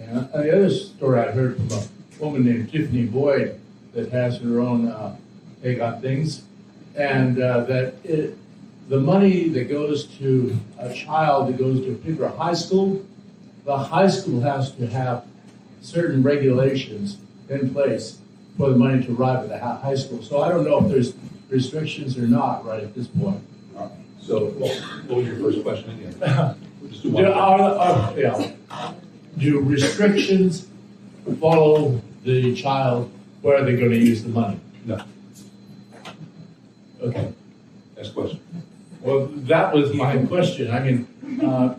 And 0.00 0.28
uh, 0.34 0.42
the 0.42 0.56
other 0.56 0.70
story 0.70 1.20
I 1.20 1.30
heard 1.30 1.56
from 1.56 1.70
a 1.72 1.84
woman 2.18 2.44
named 2.44 2.70
Tiffany 2.70 3.06
Boyd 3.06 3.60
that 3.94 4.10
has 4.10 4.38
her 4.38 4.60
own 4.60 4.88
uh, 4.88 5.16
take 5.62 5.80
on 5.80 6.00
things, 6.00 6.42
and 6.96 7.40
uh, 7.40 7.64
that 7.64 7.94
it, 8.04 8.36
the 8.88 8.98
money 8.98 9.48
that 9.48 9.68
goes 9.68 10.06
to 10.18 10.56
a 10.78 10.92
child 10.92 11.48
that 11.48 11.58
goes 11.58 11.80
to 11.80 11.92
a 11.92 11.94
particular 11.94 12.28
high 12.28 12.54
school, 12.54 13.04
the 13.64 13.76
high 13.76 14.08
school 14.08 14.40
has 14.40 14.72
to 14.72 14.86
have 14.88 15.24
certain 15.80 16.22
regulations 16.22 17.18
in 17.48 17.72
place 17.72 18.18
for 18.56 18.70
the 18.70 18.76
money 18.76 19.04
to 19.04 19.14
arrive 19.14 19.44
at 19.44 19.48
the 19.48 19.58
high 19.58 19.94
school. 19.94 20.22
So 20.22 20.42
I 20.42 20.48
don't 20.48 20.64
know 20.64 20.84
if 20.84 20.90
there's 20.90 21.14
restrictions 21.48 22.18
or 22.18 22.22
not 22.22 22.64
right 22.64 22.82
at 22.82 22.94
this 22.94 23.06
point. 23.06 23.42
So, 24.20 24.46
what 24.46 24.70
what 25.06 25.16
was 25.18 25.26
your 25.26 25.36
first 25.36 25.62
question 25.62 25.90
again? 25.90 26.56
Just 26.90 27.02
do 27.02 27.10
Do, 27.12 27.26
are, 27.26 27.60
are, 27.60 28.18
yeah. 28.18 28.50
Do 29.38 29.60
restrictions 29.60 30.66
follow 31.40 32.00
the 32.24 32.54
child 32.54 33.10
where 33.42 33.56
are 33.58 33.64
they're 33.64 33.76
going 33.76 33.90
to 33.90 33.96
use 33.98 34.22
the 34.22 34.28
money? 34.30 34.58
No, 34.84 35.02
Okay. 37.02 37.32
next 37.96 38.10
question. 38.10 38.40
Well, 39.00 39.26
that 39.48 39.72
was 39.72 39.94
my 39.94 40.16
question. 40.26 40.70
I 40.70 40.80
mean, 40.80 41.06
uh, 41.42 41.74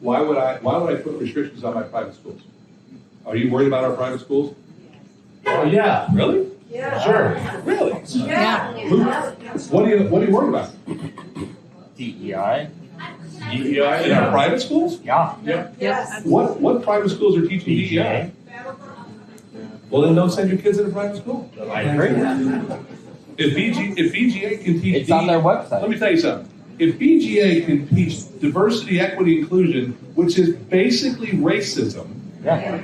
Why 0.00 0.20
would 0.20 0.38
I, 0.38 0.58
why 0.58 0.78
would 0.78 0.98
I 0.98 1.02
put 1.02 1.18
restrictions 1.20 1.64
on 1.64 1.74
my 1.74 1.82
private 1.82 2.14
schools? 2.14 2.40
Are 3.26 3.36
you 3.36 3.50
worried 3.50 3.66
about 3.68 3.84
our 3.84 3.92
private 3.94 4.20
schools? 4.20 4.54
oh 5.46 5.64
yeah, 5.64 6.08
Really? 6.14 6.50
Yeah. 6.70 6.98
Sure. 7.04 7.62
Really? 7.62 8.00
Yeah. 8.14 8.72
What 9.70 9.84
are 9.84 9.88
you, 9.96 10.08
what 10.08 10.22
are 10.22 10.26
you 10.26 10.32
worried 10.32 10.48
about? 10.48 10.70
DEI. 11.96 12.68
DEI, 13.62 14.04
In 14.10 14.12
our 14.12 14.30
private 14.30 14.60
schools? 14.60 15.00
Yeah. 15.02 15.36
Yes. 15.78 16.24
What, 16.24 16.60
what 16.60 16.82
private 16.82 17.10
schools 17.10 17.36
are 17.36 17.46
teaching 17.46 17.66
DEI? 17.76 17.86
DEI. 17.88 18.32
Well, 19.90 20.02
then 20.02 20.14
don't 20.14 20.30
send 20.30 20.50
your 20.50 20.58
kids 20.58 20.78
in 20.78 20.86
a 20.86 20.90
private 20.90 21.18
school. 21.18 21.48
I 21.70 21.82
agree. 21.82 22.08
If 23.36 23.54
BG, 23.56 23.98
if 23.98 24.12
BGA 24.12 24.64
can 24.64 24.80
teach. 24.80 24.94
It's 24.96 25.10
on 25.10 25.26
their 25.26 25.40
website. 25.40 25.80
Let 25.82 25.90
me 25.90 25.98
tell 25.98 26.10
you 26.10 26.18
something. 26.18 26.50
If 26.78 26.98
BGA 26.98 27.66
can 27.66 27.88
teach 27.88 28.16
diversity, 28.40 28.98
equity, 29.00 29.38
inclusion, 29.40 29.92
which 30.14 30.38
is 30.38 30.56
basically 30.56 31.28
racism, 31.28 32.08
Yeah. 32.44 32.78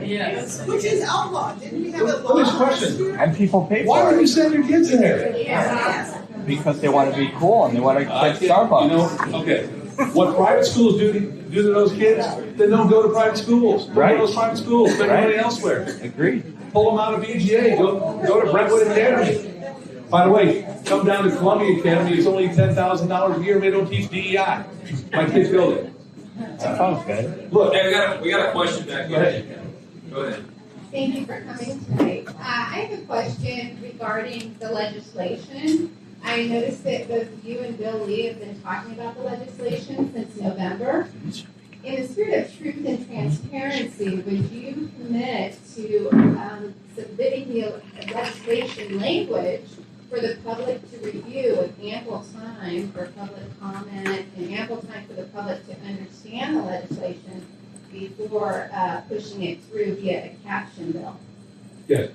Which 0.66 0.84
is 0.84 1.02
outlawed, 1.02 1.60
didn't 1.60 1.82
we 1.82 1.90
have 1.92 2.02
a 2.02 2.04
let 2.04 2.24
law? 2.24 2.34
me 2.42 2.50
question. 2.56 3.16
And 3.18 3.36
people 3.36 3.66
pay 3.66 3.84
Why 3.84 4.00
for 4.02 4.06
would 4.10 4.16
you 4.18 4.22
it 4.24 4.28
send 4.28 4.54
your 4.54 4.66
kids 4.66 4.90
in 4.90 5.00
there? 5.00 5.36
Yes. 5.36 6.16
because 6.46 6.80
they 6.80 6.88
want 6.88 7.12
to 7.12 7.16
be 7.18 7.30
cool 7.36 7.66
and 7.66 7.76
they 7.76 7.80
want 7.80 7.98
to 7.98 8.04
I 8.12 8.30
get 8.30 8.38
can't- 8.38 8.42
You 8.42 8.48
Starbucks. 8.48 9.30
know, 9.30 9.38
okay. 9.42 9.68
What 10.12 10.34
private 10.36 10.64
schools 10.64 10.98
do 10.98 11.12
to, 11.12 11.20
do 11.20 11.62
to 11.62 11.68
those 11.72 11.92
kids, 11.92 12.26
then 12.56 12.70
don't 12.70 12.88
go 12.88 13.02
to 13.02 13.08
private 13.10 13.36
schools. 13.36 13.86
Don't 13.86 13.96
Right. 13.96 14.16
go 14.16 14.22
to 14.22 14.26
those 14.26 14.34
private 14.34 14.56
schools. 14.56 14.94
Spend 14.94 15.10
Right. 15.10 15.24
money 15.24 15.36
elsewhere. 15.36 15.86
Agreed. 16.02 16.42
Pull 16.72 16.90
them 16.90 17.00
out 17.00 17.14
of 17.14 17.20
BGA. 17.22 17.76
Go, 17.76 18.20
go 18.26 18.40
to 18.44 18.50
Brentwood 18.50 18.86
Academy. 18.86 19.50
By 20.08 20.24
the 20.24 20.30
way, 20.32 20.66
come 20.86 21.06
down 21.06 21.24
to 21.28 21.36
Columbia 21.36 21.78
Academy. 21.78 22.16
It's 22.16 22.26
only 22.26 22.48
ten 22.48 22.74
thousand 22.74 23.08
dollars 23.08 23.38
a 23.40 23.44
year. 23.44 23.60
They 23.60 23.70
don't 23.70 23.88
teach 23.88 24.08
DEI. 24.10 24.64
My 25.12 25.26
kids 25.28 25.50
go 25.50 25.70
there. 25.74 25.90
That 26.58 26.76
sounds 26.78 27.04
good. 27.06 27.52
Look, 27.52 27.74
Hey, 27.74 27.86
we 27.86 27.92
got 27.92 28.16
a, 28.18 28.22
we 28.22 28.30
got 28.30 28.48
a 28.48 28.52
question 28.52 28.86
back 28.86 29.08
Go 29.08 29.14
here. 29.16 29.24
ahead. 29.24 29.58
Go 30.12 30.20
ahead. 30.22 30.44
Thank 30.90 31.14
you 31.14 31.26
for 31.26 31.40
coming 31.42 31.84
tonight. 31.84 32.24
Uh, 32.28 32.32
I 32.38 32.88
have 32.88 32.98
a 32.98 33.02
question 33.02 33.78
regarding 33.82 34.56
the 34.58 34.70
legislation. 34.72 35.96
I 36.30 36.46
noticed 36.46 36.84
that 36.84 37.08
both 37.08 37.26
you 37.44 37.58
and 37.58 37.76
Bill 37.76 38.06
Lee 38.06 38.26
have 38.26 38.38
been 38.38 38.62
talking 38.62 38.92
about 38.92 39.16
the 39.16 39.22
legislation 39.22 40.12
since 40.12 40.40
November. 40.40 41.08
In 41.82 42.02
the 42.02 42.06
spirit 42.06 42.46
of 42.46 42.56
truth 42.56 42.86
and 42.86 43.04
transparency, 43.08 44.14
would 44.14 44.50
you 44.52 44.92
commit 44.96 45.58
to 45.74 46.08
um, 46.12 46.72
submitting 46.94 47.52
the 47.52 47.82
legislation 48.14 49.00
language 49.00 49.64
for 50.08 50.20
the 50.20 50.38
public 50.44 50.88
to 50.92 50.98
review 50.98 51.56
with 51.56 51.74
ample 51.82 52.24
time 52.32 52.92
for 52.92 53.06
public 53.06 53.60
comment 53.60 54.28
and 54.36 54.52
ample 54.52 54.76
time 54.82 55.04
for 55.08 55.14
the 55.14 55.24
public 55.24 55.66
to 55.66 55.76
understand 55.84 56.58
the 56.58 56.62
legislation 56.62 57.44
before 57.90 58.70
uh, 58.72 59.00
pushing 59.08 59.42
it 59.42 59.64
through 59.64 59.96
via 59.96 60.26
a 60.26 60.36
caption 60.44 60.92
bill? 60.92 61.18
Yes. 61.88 62.10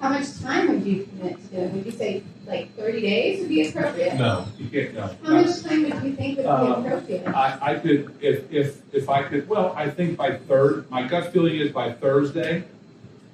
How 0.00 0.08
much 0.08 0.40
time 0.40 0.68
would 0.68 0.86
you 0.86 1.04
commit 1.04 1.36
to 1.36 1.48
doing? 1.48 1.72
Would 1.74 1.84
you 1.84 1.92
say 1.92 2.22
like 2.46 2.74
30 2.76 3.00
days 3.02 3.40
would 3.40 3.48
be 3.48 3.68
appropriate? 3.68 4.14
no, 4.16 4.44
you 4.58 4.68
can't. 4.68 4.94
No. 4.94 5.10
How 5.24 5.32
much 5.42 5.62
time 5.62 5.82
would 5.84 6.02
you 6.04 6.12
think 6.16 6.36
would 6.38 6.42
be 6.44 6.48
Uh, 6.48 6.72
appropriate? 6.80 7.26
I, 7.28 7.58
I 7.60 7.74
could, 7.78 8.14
if, 8.20 8.50
if, 8.52 8.82
if 8.94 9.08
I 9.08 9.22
could, 9.22 9.48
well, 9.48 9.72
I 9.76 9.88
think 9.88 10.16
by 10.16 10.36
third, 10.36 10.90
my 10.90 11.06
gut 11.06 11.32
feeling 11.32 11.56
is 11.56 11.70
by 11.72 11.92
Thursday, 11.92 12.64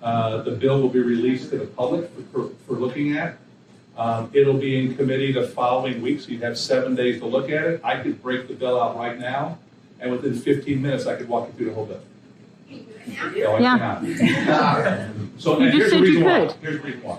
uh, 0.03 0.43
the 0.43 0.51
bill 0.53 0.81
will 0.83 0.89
be 0.91 1.01
released 1.01 1.51
to 1.51 1.59
the 1.59 1.67
public 1.67 2.11
for, 2.33 2.51
for 2.67 2.75
looking 2.75 3.17
at. 3.17 3.37
Um, 3.97 4.31
it'll 4.35 4.59
be 4.59 4.79
in 4.79 4.95
committee 4.95 5.33
the 5.33 5.49
following 5.49 6.03
week, 6.03 6.21
so 6.21 6.29
you'd 6.29 6.43
have 6.43 6.59
seven 6.59 6.95
days 6.95 7.19
to 7.21 7.27
look 7.27 7.51
at 7.51 7.65
it. 7.65 7.81
I 7.83 8.01
could 8.03 8.23
break 8.23 8.47
the 8.47 8.53
bill 8.55 8.79
out 8.79 8.99
right 8.99 9.19
now, 9.19 9.57
and 10.01 10.13
within 10.13 10.35
fifteen 10.35 10.83
minutes, 10.83 11.07
I 11.07 11.17
could 11.17 11.29
walk 11.31 11.49
you 11.49 11.55
through 11.55 11.67
the 11.69 11.73
whole 11.75 11.87
bill. 11.87 12.01
No, 13.39 13.55
I 13.55 13.59
Yeah. 13.61 13.79
cannot. 13.79 15.11
So, 15.39 15.59
You 15.59 15.65
and 15.69 15.73
just 15.73 15.77
here's 15.79 15.91
the 15.93 15.97
said 15.97 15.99
you 15.99 16.03
reason 16.05 16.25
why, 16.25 16.47
could. 16.47 16.57
here's 16.61 16.77
the 16.77 16.83
reason 16.87 17.03
why. 17.03 17.19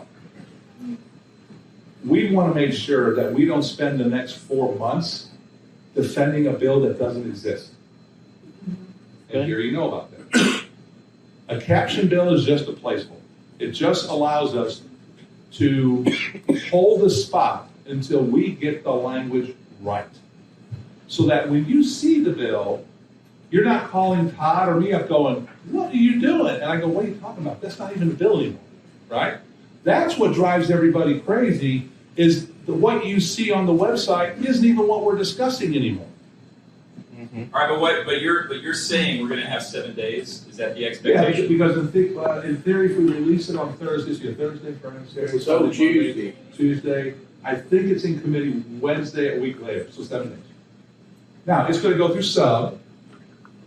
We 2.08 2.32
want 2.32 2.54
to 2.54 2.60
make 2.60 2.74
sure 2.74 3.14
that 3.16 3.34
we 3.34 3.46
don't 3.46 3.64
spend 3.64 4.00
the 4.00 4.06
next 4.06 4.38
four 4.38 4.76
months 4.76 5.30
defending 5.94 6.48
a 6.48 6.54
bill 6.54 6.80
that 6.82 6.98
doesn't 6.98 7.26
exist. 7.26 7.72
Mm-hmm. 8.70 9.38
And 9.38 9.46
here 9.46 9.60
you 9.60 9.72
know 9.72 9.88
about 9.88 10.12
that. 10.12 10.64
A 11.50 11.60
caption 11.60 12.08
bill 12.08 12.34
is 12.34 12.46
just 12.46 12.68
a 12.68 12.74
placeholder. 12.74 13.22
It 13.60 13.72
just 13.72 14.10
allows 14.10 14.56
us 14.56 14.82
to 15.54 16.06
hold 16.70 17.02
the 17.02 17.10
spot 17.10 17.70
until 17.88 18.22
we 18.22 18.52
get 18.52 18.84
the 18.84 18.92
language 18.92 19.56
right. 19.82 20.08
So 21.08 21.24
that 21.28 21.50
when 21.50 21.66
you 21.66 21.84
see 21.84 22.22
the 22.22 22.32
bill, 22.32 22.86
you're 23.50 23.66
not 23.66 23.90
calling 23.90 24.32
Todd 24.34 24.70
or 24.70 24.80
me 24.80 24.94
up 24.94 25.08
going, 25.08 25.48
what 25.72 25.92
are 25.92 25.98
you 25.98 26.20
doing? 26.20 26.56
And 26.56 26.66
I 26.66 26.80
go, 26.80 26.88
what 26.88 27.06
are 27.06 27.08
you 27.08 27.16
talking 27.16 27.46
about? 27.46 27.62
That's 27.62 27.80
not 27.80 27.96
even 27.96 28.10
a 28.10 28.14
bill 28.14 28.40
anymore, 28.40 28.60
right? 29.10 29.38
That's 29.84 30.18
what 30.18 30.34
drives 30.34 30.70
everybody 30.70 31.20
crazy 31.20 31.90
is 32.18 32.48
the, 32.66 32.74
what 32.74 33.06
you 33.06 33.20
see 33.20 33.52
on 33.52 33.66
the 33.66 33.72
website 33.74 34.44
isn't 34.44 34.66
even 34.66 34.88
what 34.88 35.04
we're 35.04 35.16
discussing 35.18 35.76
anymore. 35.76 36.08
All 37.54 37.60
right, 37.62 37.70
but 37.70 37.80
what, 37.80 38.06
but 38.06 38.22
you're, 38.22 38.48
but 38.48 38.62
you're 38.62 38.74
saying 38.74 39.22
we're 39.22 39.30
gonna 39.30 39.46
have 39.46 39.62
seven 39.64 39.94
days? 39.96 40.46
Is 40.50 40.58
that 40.58 40.76
the 40.76 40.86
expectation? 40.86 41.22
Yeah, 41.24 41.28
expectation? 41.30 41.58
because 41.58 41.78
in, 41.78 42.14
thi- 42.14 42.18
uh, 42.18 42.42
in 42.42 42.58
theory, 42.62 42.92
if 42.92 42.98
we 42.98 43.06
release 43.06 43.50
it 43.50 43.56
on 43.56 43.74
Thursday, 43.78 44.14
so 44.14 44.34
Thursday, 44.34 44.74
Friday, 44.74 44.98
Saturday, 45.08 45.32
So 45.34 45.38
Sunday, 45.40 45.64
Monday, 45.66 45.78
Tuesday. 45.78 46.36
Tuesday, 46.56 47.14
I 47.44 47.56
think 47.56 47.88
it's 47.92 48.04
in 48.06 48.20
committee 48.22 48.64
Wednesday, 48.80 49.38
a 49.38 49.42
week 49.42 49.62
later, 49.62 49.88
so 49.92 50.04
seven 50.04 50.30
days. 50.30 50.40
Now, 51.46 51.68
it's 51.68 51.80
gonna 51.82 51.98
go 51.98 52.10
through 52.10 52.24
sub, 52.24 52.80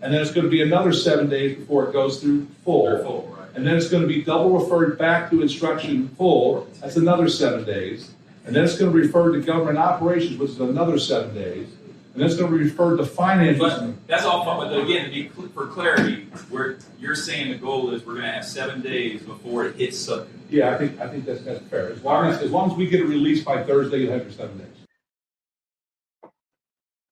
and 0.02 0.12
then 0.12 0.20
it's 0.20 0.32
gonna 0.32 0.48
be 0.48 0.62
another 0.62 0.92
seven 0.92 1.28
days 1.28 1.56
before 1.56 1.88
it 1.88 1.92
goes 1.92 2.20
through 2.20 2.46
full. 2.64 2.84
They're 2.86 3.02
full, 3.04 3.34
right? 3.38 3.48
And 3.54 3.66
then 3.66 3.76
it's 3.76 3.88
gonna 3.88 4.06
be 4.06 4.22
double 4.22 4.58
referred 4.58 4.96
back 4.98 5.30
to 5.30 5.42
instruction 5.42 6.08
full, 6.16 6.66
that's 6.80 6.96
another 6.96 7.28
seven 7.28 7.64
days. 7.64 8.10
And 8.50 8.56
then 8.56 8.64
it's 8.64 8.76
gonna 8.76 8.90
refer 8.90 9.30
to 9.30 9.40
government 9.40 9.78
operations, 9.78 10.36
which 10.36 10.50
is 10.50 10.58
another 10.58 10.98
seven 10.98 11.32
days. 11.32 11.68
And 12.14 12.20
then 12.20 12.26
it's 12.26 12.34
gonna 12.34 12.50
be 12.50 12.64
referred 12.64 12.96
to 12.96 13.06
finances. 13.06 13.60
But 13.60 14.08
that's 14.08 14.24
all 14.24 14.44
fine, 14.44 14.68
but 14.68 14.80
again, 14.80 15.04
to 15.04 15.10
be, 15.12 15.30
cl- 15.32 15.46
for 15.50 15.68
clarity, 15.68 16.26
we're, 16.50 16.78
you're 16.98 17.14
saying 17.14 17.52
the 17.52 17.58
goal 17.58 17.92
is 17.94 18.04
we're 18.04 18.16
gonna 18.16 18.32
have 18.32 18.44
seven 18.44 18.80
days 18.80 19.22
before 19.22 19.66
it 19.66 19.76
hits 19.76 20.00
sub. 20.00 20.26
Yeah, 20.50 20.74
I 20.74 20.78
think, 20.78 20.98
I 20.98 21.06
think 21.06 21.26
that's, 21.26 21.42
that's 21.42 21.60
fair. 21.68 21.92
As 21.92 22.02
long 22.02 22.26
as, 22.26 22.42
as 22.42 22.50
long 22.50 22.72
as 22.72 22.76
we 22.76 22.88
get 22.88 22.98
it 22.98 23.04
released 23.04 23.44
by 23.44 23.62
Thursday, 23.62 23.98
you'll 23.98 24.14
have 24.14 24.22
your 24.22 24.32
seven 24.32 24.58
days. 24.58 24.66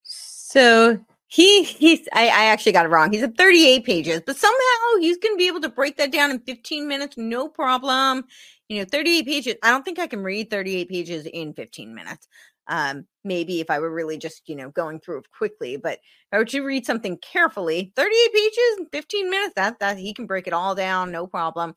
So 0.02 0.98
he 1.28 1.62
he's 1.62 2.08
I, 2.12 2.24
I 2.24 2.44
actually 2.46 2.72
got 2.72 2.84
it 2.84 2.88
wrong. 2.88 3.12
He's 3.12 3.22
at 3.22 3.36
38 3.38 3.84
pages, 3.84 4.22
but 4.26 4.36
somehow 4.36 4.98
he's 4.98 5.18
gonna 5.18 5.36
be 5.36 5.46
able 5.46 5.60
to 5.60 5.68
break 5.68 5.98
that 5.98 6.10
down 6.10 6.32
in 6.32 6.40
15 6.40 6.88
minutes, 6.88 7.16
no 7.16 7.46
problem. 7.46 8.24
You 8.68 8.80
know, 8.80 8.86
38 8.90 9.26
pages. 9.26 9.54
I 9.62 9.70
don't 9.70 9.84
think 9.84 9.98
I 9.98 10.06
can 10.06 10.22
read 10.22 10.50
38 10.50 10.88
pages 10.88 11.26
in 11.26 11.54
15 11.54 11.94
minutes. 11.94 12.28
Um, 12.66 13.06
maybe 13.24 13.60
if 13.60 13.70
I 13.70 13.78
were 13.78 13.90
really 13.90 14.18
just, 14.18 14.46
you 14.46 14.54
know, 14.54 14.68
going 14.70 15.00
through 15.00 15.18
it 15.20 15.30
quickly, 15.30 15.78
but 15.78 15.94
if 15.94 16.00
I 16.32 16.38
were 16.38 16.44
to 16.46 16.60
read 16.60 16.84
something 16.84 17.16
carefully, 17.18 17.92
38 17.96 18.32
pages 18.34 18.78
in 18.78 18.86
15 18.92 19.30
minutes, 19.30 19.54
that 19.56 19.78
that 19.80 19.96
he 19.96 20.12
can 20.12 20.26
break 20.26 20.46
it 20.46 20.52
all 20.52 20.74
down, 20.74 21.10
no 21.10 21.26
problem. 21.26 21.74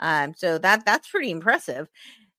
Um, 0.00 0.34
so 0.36 0.58
that 0.58 0.84
that's 0.84 1.08
pretty 1.08 1.30
impressive. 1.30 1.88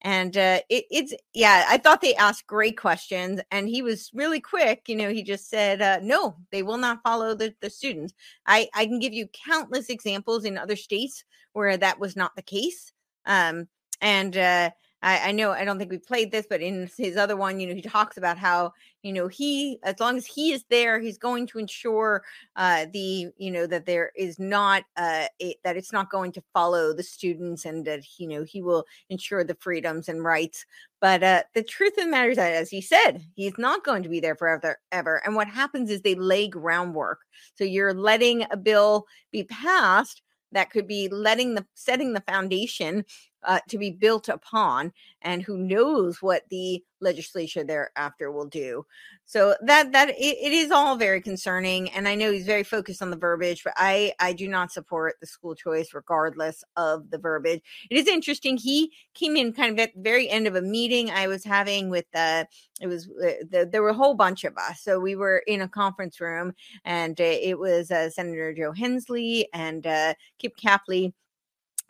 And 0.02 0.36
uh, 0.36 0.60
it, 0.70 0.86
it's 0.92 1.14
yeah, 1.34 1.66
I 1.70 1.78
thought 1.78 2.02
they 2.02 2.16
asked 2.16 2.46
great 2.46 2.78
questions, 2.78 3.40
and 3.52 3.70
he 3.70 3.82
was 3.82 4.12
really 4.14 4.42
quick. 4.42 4.84
You 4.88 4.98
know, 4.98 5.10
he 5.10 5.24
just 5.24 5.50
said, 5.50 5.82
uh, 5.82 6.00
"No, 6.04 6.36
they 6.52 6.62
will 6.62 6.78
not 6.78 7.02
follow 7.04 7.34
the 7.36 7.56
the 7.62 7.70
students." 7.70 8.14
I 8.46 8.68
I 8.76 8.86
can 8.86 9.00
give 9.00 9.14
you 9.14 9.28
countless 9.48 9.90
examples 9.90 10.44
in 10.44 10.58
other 10.58 10.76
states 10.76 11.24
where 11.54 11.78
that 11.78 12.00
was 12.00 12.18
not 12.18 12.36
the 12.36 12.42
case. 12.42 12.92
Um, 13.26 13.70
and 14.04 14.36
uh, 14.38 14.70
I, 15.02 15.30
I 15.30 15.32
know 15.32 15.52
I 15.52 15.64
don't 15.64 15.80
think 15.80 15.90
we 15.90 15.98
played 15.98 16.32
this, 16.32 16.46
but 16.48 16.62
in 16.62 16.90
his 16.98 17.16
other 17.16 17.38
one, 17.38 17.60
you 17.60 17.68
know, 17.68 17.74
he 17.74 17.82
talks 17.82 18.18
about 18.18 18.38
how 18.38 18.74
you 19.02 19.14
know 19.14 19.28
he 19.28 19.80
as 19.84 20.00
long 20.00 20.18
as 20.18 20.26
he 20.26 20.52
is 20.52 20.64
there, 20.70 21.00
he's 21.00 21.18
going 21.18 21.48
to 21.48 21.58
ensure 21.58 22.22
uh, 22.58 22.86
the 22.92 23.30
you 23.38 23.50
know 23.50 23.66
that 23.66 23.86
there 23.86 24.12
is 24.16 24.38
not 24.40 24.84
uh, 24.98 25.26
it, 25.40 25.58
that 25.64 25.78
it's 25.78 25.94
not 25.94 26.12
going 26.12 26.34
to 26.34 26.44
follow 26.54 26.94
the 26.94 27.02
students, 27.02 27.64
and 27.66 27.86
that 27.86 28.02
you 28.18 28.28
know 28.28 28.44
he 28.44 28.62
will 28.62 28.86
ensure 29.10 29.44
the 29.44 29.56
freedoms 29.56 30.10
and 30.10 30.24
rights. 30.24 30.66
But 31.00 31.24
uh, 31.24 31.44
the 31.54 31.64
truth 31.64 31.98
of 31.98 32.04
the 32.04 32.10
matter 32.10 32.32
is 32.32 32.38
that, 32.38 32.54
as 32.54 32.70
he 32.70 32.82
said, 32.82 33.24
he's 33.36 33.58
not 33.58 33.86
going 33.86 34.04
to 34.04 34.10
be 34.10 34.20
there 34.20 34.36
forever, 34.36 34.80
ever. 34.92 35.22
And 35.26 35.36
what 35.36 35.48
happens 35.48 35.90
is 35.90 36.02
they 36.02 36.16
lay 36.16 36.50
groundwork. 36.50 37.20
So 37.56 37.64
you're 37.64 37.94
letting 37.94 38.46
a 38.52 38.58
bill 38.58 39.06
be 39.32 39.46
passed 39.46 40.22
that 40.54 40.70
could 40.70 40.88
be 40.88 41.10
letting 41.10 41.56
the 41.56 41.66
setting 41.74 42.14
the 42.14 42.22
foundation 42.22 43.04
uh, 43.46 43.60
to 43.70 43.78
be 43.78 43.92
built 43.92 44.30
upon 44.30 44.92
and 45.22 45.42
who 45.42 45.58
knows 45.58 46.22
what 46.22 46.44
the 46.50 46.84
legislature 47.04 47.64
thereafter 47.64 48.32
will 48.32 48.48
do. 48.48 48.86
So 49.26 49.56
that 49.62 49.92
that 49.92 50.10
it, 50.10 50.38
it 50.42 50.54
is 50.54 50.72
all 50.72 50.96
very 50.96 51.22
concerning 51.22 51.90
and 51.92 52.08
i 52.08 52.16
know 52.16 52.32
he's 52.32 52.46
very 52.46 52.64
focused 52.64 53.02
on 53.02 53.10
the 53.10 53.18
verbiage 53.18 53.64
but 53.64 53.74
i 53.78 54.14
i 54.20 54.34
do 54.34 54.48
not 54.48 54.72
support 54.72 55.16
the 55.20 55.28
school 55.28 55.56
choice 55.56 55.94
regardless 55.94 56.64
of 56.76 57.10
the 57.10 57.18
verbiage. 57.18 57.62
It 57.90 57.98
is 57.98 58.08
interesting 58.08 58.58
he 58.58 58.92
came 59.14 59.36
in 59.36 59.54
kind 59.54 59.72
of 59.72 59.80
at 59.80 59.96
the 59.96 60.02
very 60.02 60.30
end 60.30 60.48
of 60.48 60.56
a 60.56 60.62
meeting 60.62 61.10
i 61.10 61.28
was 61.28 61.44
having 61.44 61.90
with 61.90 62.06
uh 62.14 62.46
it 62.82 62.88
was 62.88 63.08
uh, 63.08 63.46
the, 63.50 63.70
there 63.72 63.82
were 63.82 63.90
a 63.90 63.94
whole 63.94 64.16
bunch 64.16 64.44
of 64.44 64.58
us. 64.58 64.82
So 64.82 65.00
we 65.00 65.16
were 65.16 65.44
in 65.48 65.62
a 65.62 65.70
conference 65.70 66.20
room 66.20 66.54
and 66.84 67.20
uh, 67.22 67.24
it 67.24 67.58
was 67.58 67.92
uh, 67.92 68.10
senator 68.10 68.54
joe 68.54 68.72
hensley 68.72 69.48
and 69.54 69.88
uh, 69.88 70.14
kip 70.38 70.54
capley 70.58 71.14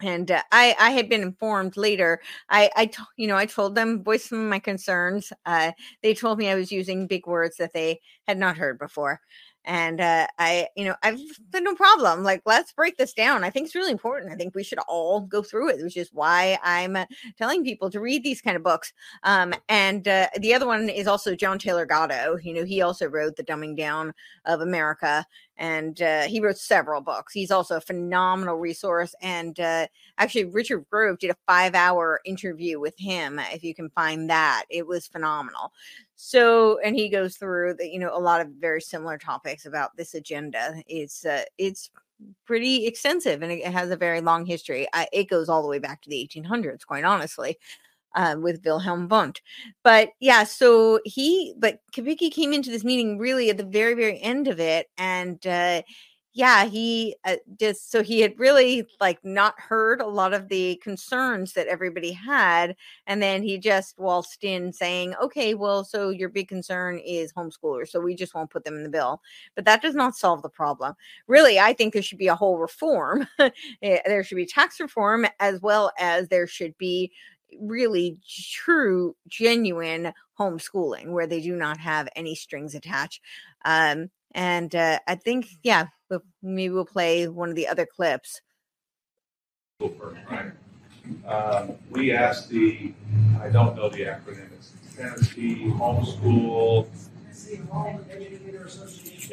and 0.03 0.29
uh, 0.31 0.41
I, 0.51 0.75
I 0.79 0.91
had 0.91 1.09
been 1.09 1.21
informed 1.21 1.77
later. 1.77 2.21
I, 2.49 2.69
I, 2.75 2.85
t- 2.87 3.03
you 3.17 3.27
know, 3.27 3.37
I 3.37 3.45
told 3.45 3.75
them, 3.75 4.03
voiced 4.03 4.29
some 4.29 4.39
of 4.39 4.49
my 4.49 4.59
concerns. 4.59 5.31
Uh, 5.45 5.71
they 6.01 6.13
told 6.13 6.37
me 6.39 6.49
I 6.49 6.55
was 6.55 6.71
using 6.71 7.07
big 7.07 7.27
words 7.27 7.57
that 7.57 7.73
they 7.73 8.01
had 8.27 8.37
not 8.37 8.57
heard 8.57 8.79
before, 8.79 9.21
and 9.65 10.01
uh, 10.01 10.27
I, 10.39 10.67
you 10.75 10.85
know, 10.85 10.95
I've 11.03 11.19
said 11.51 11.63
no 11.63 11.75
problem. 11.75 12.23
Like, 12.23 12.41
let's 12.45 12.71
break 12.71 12.97
this 12.97 13.13
down. 13.13 13.43
I 13.43 13.49
think 13.49 13.65
it's 13.65 13.75
really 13.75 13.91
important. 13.91 14.31
I 14.31 14.35
think 14.35 14.55
we 14.55 14.63
should 14.63 14.79
all 14.87 15.21
go 15.21 15.41
through 15.41 15.69
it, 15.69 15.83
which 15.83 15.97
is 15.97 16.09
why 16.11 16.59
I'm 16.63 16.95
uh, 16.95 17.05
telling 17.37 17.63
people 17.63 17.89
to 17.91 17.99
read 17.99 18.23
these 18.23 18.41
kind 18.41 18.57
of 18.57 18.63
books. 18.63 18.93
Um, 19.23 19.53
and 19.69 20.07
uh, 20.07 20.27
the 20.39 20.53
other 20.53 20.67
one 20.67 20.89
is 20.89 21.07
also 21.07 21.35
John 21.35 21.59
Taylor 21.59 21.85
Gatto. 21.85 22.37
You 22.41 22.53
know, 22.53 22.65
he 22.65 22.81
also 22.81 23.07
wrote 23.07 23.35
The 23.35 23.43
Dumbing 23.43 23.77
Down 23.77 24.13
of 24.45 24.61
America, 24.61 25.25
and 25.57 26.01
uh, 26.01 26.23
he 26.23 26.39
wrote 26.39 26.57
several 26.57 27.01
books. 27.01 27.33
He's 27.33 27.51
also 27.51 27.77
a 27.77 27.81
phenomenal 27.81 28.55
resource. 28.55 29.13
And 29.21 29.59
uh, 29.59 29.87
actually, 30.17 30.45
Richard 30.45 30.85
Grove 30.89 31.19
did 31.19 31.29
a 31.29 31.37
five-hour 31.47 32.21
interview 32.25 32.79
with 32.79 32.97
him. 32.97 33.39
If 33.51 33.63
you 33.63 33.75
can 33.75 33.89
find 33.91 34.29
that, 34.29 34.63
it 34.69 34.87
was 34.87 35.07
phenomenal. 35.07 35.71
So, 36.15 36.79
and 36.79 36.95
he 36.95 37.09
goes 37.09 37.37
through 37.37 37.75
the, 37.75 37.87
you 37.87 37.99
know, 37.99 38.15
a 38.15 38.19
lot 38.19 38.41
of 38.41 38.47
very 38.59 38.81
similar 38.81 39.17
topics 39.17 39.65
about 39.65 39.95
this 39.97 40.13
agenda. 40.13 40.81
It's 40.87 41.25
uh, 41.25 41.43
it's 41.57 41.89
pretty 42.45 42.85
extensive 42.85 43.41
and 43.41 43.51
it 43.51 43.65
has 43.65 43.89
a 43.89 43.97
very 43.97 44.21
long 44.21 44.45
history. 44.45 44.87
I, 44.93 45.07
it 45.11 45.29
goes 45.29 45.49
all 45.49 45.61
the 45.61 45.67
way 45.67 45.79
back 45.79 46.01
to 46.01 46.09
the 46.09 46.29
1800s, 46.29 46.85
quite 46.85 47.03
honestly. 47.03 47.57
Uh, 48.15 48.35
with 48.39 48.63
Wilhelm 48.63 49.07
Wundt. 49.07 49.41
But 49.83 50.09
yeah, 50.19 50.43
so 50.43 50.99
he, 51.03 51.55
but 51.57 51.79
Cepicky 51.95 52.31
came 52.31 52.53
into 52.53 52.69
this 52.69 52.83
meeting 52.83 53.17
really 53.17 53.49
at 53.49 53.57
the 53.57 53.65
very, 53.65 53.95
very 53.95 54.21
end 54.21 54.47
of 54.47 54.59
it. 54.59 54.87
And 54.99 55.43
uh, 55.47 55.81
yeah, 56.33 56.65
he 56.65 57.15
uh, 57.25 57.35
just, 57.59 57.91
so 57.91 58.01
he 58.01 58.19
had 58.21 58.39
really 58.39 58.87
like 58.99 59.23
not 59.23 59.59
heard 59.59 60.01
a 60.01 60.07
lot 60.07 60.33
of 60.33 60.49
the 60.49 60.79
concerns 60.83 61.53
that 61.53 61.67
everybody 61.67 62.11
had. 62.11 62.75
And 63.05 63.21
then 63.21 63.43
he 63.43 63.59
just 63.59 63.99
waltzed 63.99 64.43
in 64.43 64.73
saying, 64.73 65.13
okay, 65.21 65.53
well, 65.53 65.83
so 65.83 66.09
your 66.09 66.29
big 66.29 66.47
concern 66.47 66.97
is 66.97 67.31
homeschoolers. 67.33 67.89
So 67.89 67.99
we 67.99 68.15
just 68.15 68.33
won't 68.33 68.49
put 68.49 68.63
them 68.63 68.75
in 68.75 68.83
the 68.83 68.89
bill. 68.89 69.21
But 69.55 69.65
that 69.65 69.83
does 69.83 69.93
not 69.93 70.15
solve 70.15 70.41
the 70.41 70.49
problem. 70.49 70.95
Really, 71.27 71.59
I 71.59 71.73
think 71.73 71.93
there 71.93 72.01
should 72.01 72.17
be 72.17 72.27
a 72.27 72.35
whole 72.35 72.57
reform. 72.57 73.27
Eh, 73.81 73.99
there 74.05 74.23
should 74.23 74.35
be 74.35 74.45
tax 74.45 74.79
reform 74.79 75.25
as 75.39 75.59
well 75.61 75.91
as 75.99 76.27
there 76.27 76.47
should 76.47 76.77
be 76.77 77.11
really 77.61 78.17
true, 78.53 79.15
genuine 79.27 80.13
homeschooling 80.39 81.07
where 81.07 81.27
they 81.27 81.41
do 81.41 81.55
not 81.55 81.77
have 81.77 82.07
any 82.15 82.35
strings 82.35 82.75
attached. 82.75 83.21
Um, 83.65 84.09
and 84.33 84.73
uh, 84.75 84.99
I 85.07 85.15
think, 85.15 85.47
yeah, 85.63 85.87
we'll, 86.09 86.23
maybe 86.41 86.73
we'll 86.73 86.85
play 86.85 87.27
one 87.27 87.49
of 87.49 87.55
the 87.55 87.67
other 87.67 87.85
clips. 87.85 88.41
Right. 89.79 90.51
Um, 91.27 91.73
we 91.89 92.11
asked 92.11 92.49
the, 92.49 92.93
I 93.41 93.49
don't 93.49 93.75
know 93.75 93.89
the 93.89 94.03
acronym, 94.03 94.51
it's 94.53 94.71
Tennessee 94.95 95.65
Homeschool. 95.65 96.87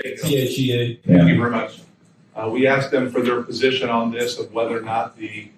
THEA. 0.03 1.01
Thank 1.07 1.29
you 1.29 1.37
very 1.37 1.51
much. 1.51 1.81
Uh, 2.35 2.49
we 2.49 2.67
asked 2.67 2.91
them 2.91 3.11
for 3.11 3.23
their 3.23 3.43
position 3.43 3.89
on 3.89 4.11
this 4.11 4.39
of 4.39 4.53
whether 4.53 4.77
or 4.77 4.83
not 4.83 5.17
the 5.17 5.51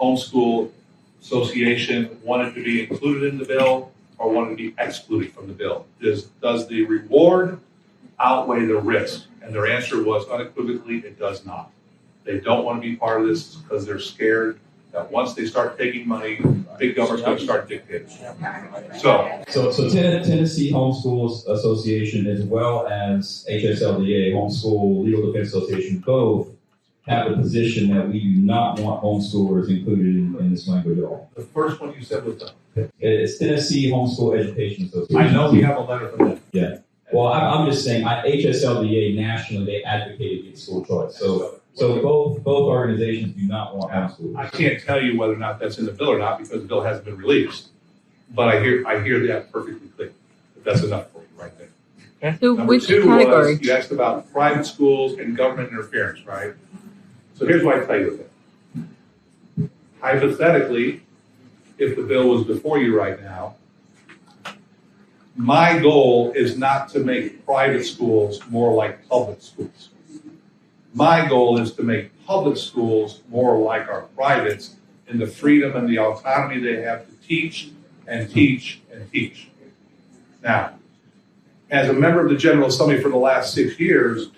homeschool 0.00 0.70
association 1.20 2.18
wanted 2.22 2.54
to 2.54 2.62
be 2.62 2.88
included 2.88 3.32
in 3.32 3.38
the 3.38 3.44
bill 3.44 3.92
or 4.18 4.30
wanted 4.30 4.50
to 4.50 4.56
be 4.56 4.74
excluded 4.78 5.32
from 5.32 5.48
the 5.48 5.52
bill. 5.52 5.86
Does, 6.00 6.24
does 6.42 6.66
the 6.68 6.84
reward 6.84 7.60
outweigh 8.20 8.64
the 8.66 8.76
risk? 8.78 9.26
And 9.42 9.54
their 9.54 9.66
answer 9.66 10.02
was 10.02 10.28
unequivocally, 10.28 10.98
it 10.98 11.18
does 11.18 11.46
not. 11.46 11.70
They 12.24 12.40
don't 12.40 12.64
want 12.64 12.82
to 12.82 12.88
be 12.88 12.96
part 12.96 13.20
of 13.22 13.26
this 13.28 13.54
because 13.56 13.86
they're 13.86 13.98
scared 13.98 14.58
that 14.92 15.10
once 15.10 15.34
they 15.34 15.46
start 15.46 15.78
taking 15.78 16.06
money, 16.08 16.40
big 16.78 16.96
government's 16.96 17.24
going 17.24 17.38
to 17.38 17.44
start 17.44 17.68
dictating. 17.68 18.08
So, 18.98 19.42
So, 19.48 19.70
so 19.70 19.88
Ten- 19.90 20.22
Tennessee 20.24 20.72
Homeschools 20.72 21.46
Association 21.48 22.26
as 22.26 22.42
well 22.42 22.86
as 22.88 23.46
HSLDA, 23.50 24.32
Homeschool 24.32 25.04
Legal 25.04 25.30
Defense 25.32 25.48
Association, 25.48 25.98
both 26.00 26.48
have 27.06 27.30
a 27.32 27.36
position 27.36 27.94
that 27.96 28.08
we 28.08 28.20
do 28.20 28.30
not 28.30 28.78
want 28.80 29.02
homeschoolers 29.02 29.68
included 29.70 30.06
in, 30.06 30.36
in 30.40 30.50
this 30.50 30.68
language 30.68 30.98
at 30.98 31.04
all. 31.04 31.30
the 31.34 31.42
first 31.42 31.80
one 31.80 31.94
you 31.94 32.02
said 32.02 32.24
was 32.24 32.36
the, 32.74 32.90
It's 33.00 33.38
Tennessee 33.38 33.90
Homeschool 33.90 34.38
Education 34.38 34.86
Association. 34.86 35.16
I 35.16 35.32
know 35.32 35.50
we 35.50 35.62
have 35.62 35.78
a 35.78 35.80
letter 35.80 36.08
from 36.10 36.28
them. 36.30 36.40
Well, 37.12 37.28
I, 37.28 37.40
I'm 37.40 37.70
just 37.70 37.84
saying, 37.84 38.04
I, 38.04 38.22
HSLDA 38.26 39.16
nationally, 39.16 39.64
they 39.64 39.82
advocate 39.82 40.40
against 40.40 40.64
school 40.64 40.84
choice. 40.84 41.16
So, 41.16 41.60
so 41.74 42.02
both, 42.02 42.42
both 42.42 42.66
organizations 42.66 43.34
do 43.34 43.46
not 43.46 43.76
want 43.76 43.92
I 44.36 44.48
can't 44.48 44.82
tell 44.82 45.02
you 45.02 45.18
whether 45.18 45.32
or 45.32 45.36
not 45.36 45.58
that's 45.58 45.78
in 45.78 45.86
the 45.86 45.92
bill 45.92 46.10
or 46.10 46.18
not 46.18 46.38
because 46.38 46.60
the 46.60 46.68
bill 46.68 46.82
hasn't 46.82 47.06
been 47.06 47.16
released. 47.16 47.68
But 48.34 48.48
I 48.48 48.60
hear, 48.60 48.86
I 48.86 49.02
hear 49.02 49.26
that 49.28 49.50
perfectly 49.50 49.88
clear. 49.88 50.12
If 50.56 50.64
that's 50.64 50.82
enough 50.82 51.10
for 51.10 51.22
you 51.22 51.28
right 51.42 51.52
there. 51.56 51.68
So 52.40 52.54
Number 52.54 52.64
which 52.64 52.86
two 52.86 53.04
category? 53.04 53.52
was, 53.54 53.62
you 53.62 53.72
asked 53.72 53.92
about 53.92 54.30
private 54.32 54.66
schools 54.66 55.18
and 55.18 55.36
government 55.36 55.70
interference, 55.70 56.26
right? 56.26 56.52
So 57.34 57.46
here's 57.46 57.64
what 57.64 57.76
I 57.76 57.86
tell 57.86 57.98
you 57.98 58.10
with 58.10 58.20
it. 58.20 59.70
Hypothetically, 60.00 61.02
if 61.78 61.96
the 61.96 62.02
bill 62.02 62.28
was 62.28 62.44
before 62.44 62.78
you 62.78 62.98
right 62.98 63.20
now, 63.22 63.54
my 65.38 65.78
goal 65.78 66.32
is 66.32 66.58
not 66.58 66.88
to 66.88 66.98
make 66.98 67.46
private 67.46 67.84
schools 67.84 68.42
more 68.50 68.74
like 68.74 69.08
public 69.08 69.40
schools. 69.40 69.90
My 70.94 71.28
goal 71.28 71.60
is 71.60 71.72
to 71.74 71.84
make 71.84 72.10
public 72.26 72.56
schools 72.56 73.22
more 73.28 73.56
like 73.56 73.88
our 73.88 74.02
privates 74.16 74.74
in 75.06 75.16
the 75.16 75.28
freedom 75.28 75.76
and 75.76 75.88
the 75.88 76.00
autonomy 76.00 76.60
they 76.60 76.82
have 76.82 77.06
to 77.06 77.12
teach 77.26 77.70
and 78.08 78.28
teach 78.28 78.80
and 78.92 79.10
teach. 79.12 79.48
Now, 80.42 80.74
as 81.70 81.88
a 81.88 81.92
member 81.92 82.20
of 82.20 82.30
the 82.30 82.36
General 82.36 82.66
Assembly 82.66 83.00
for 83.00 83.08
the 83.08 83.16
last 83.16 83.54
six 83.54 83.78
years, 83.78 84.30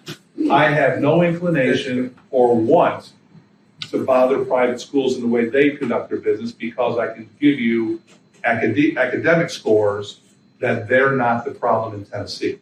I 0.50 0.68
have 0.68 1.00
no 1.00 1.22
inclination 1.22 2.14
or 2.30 2.54
want 2.54 3.12
to 3.88 4.04
bother 4.04 4.44
private 4.44 4.82
schools 4.82 5.16
in 5.16 5.22
the 5.22 5.28
way 5.28 5.48
they 5.48 5.70
conduct 5.70 6.10
their 6.10 6.18
business 6.18 6.52
because 6.52 6.98
I 6.98 7.14
can 7.14 7.30
give 7.40 7.58
you 7.58 8.02
acad- 8.44 8.98
academic 8.98 9.48
scores 9.48 10.20
that 10.60 10.88
they're 10.88 11.16
not 11.16 11.44
the 11.44 11.50
problem 11.50 11.94
in 11.94 12.04
Tennessee, 12.04 12.58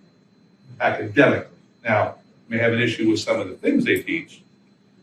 academically. 0.80 1.57
Now, 1.84 2.14
may 2.49 2.59
have 2.59 2.72
an 2.72 2.80
issue 2.80 3.11
with 3.11 3.20
some 3.20 3.38
of 3.40 3.49
the 3.49 3.55
things 3.55 3.84
they 3.84 4.01
teach, 4.03 4.42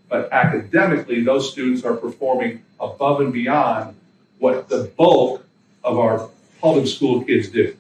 but 0.10 0.32
academically, 0.32 1.24
those 1.24 1.52
students 1.52 1.84
are 1.84 1.96
performing 1.96 2.64
above 2.80 3.22
and 3.22 3.32
beyond 3.32 3.96
what 4.40 4.70
the 4.70 4.92
bulk 4.98 5.46
of 5.84 6.00
our 6.00 6.30
public 6.62 6.88
school 6.88 7.24
kids 7.24 7.50
do. 7.50 7.76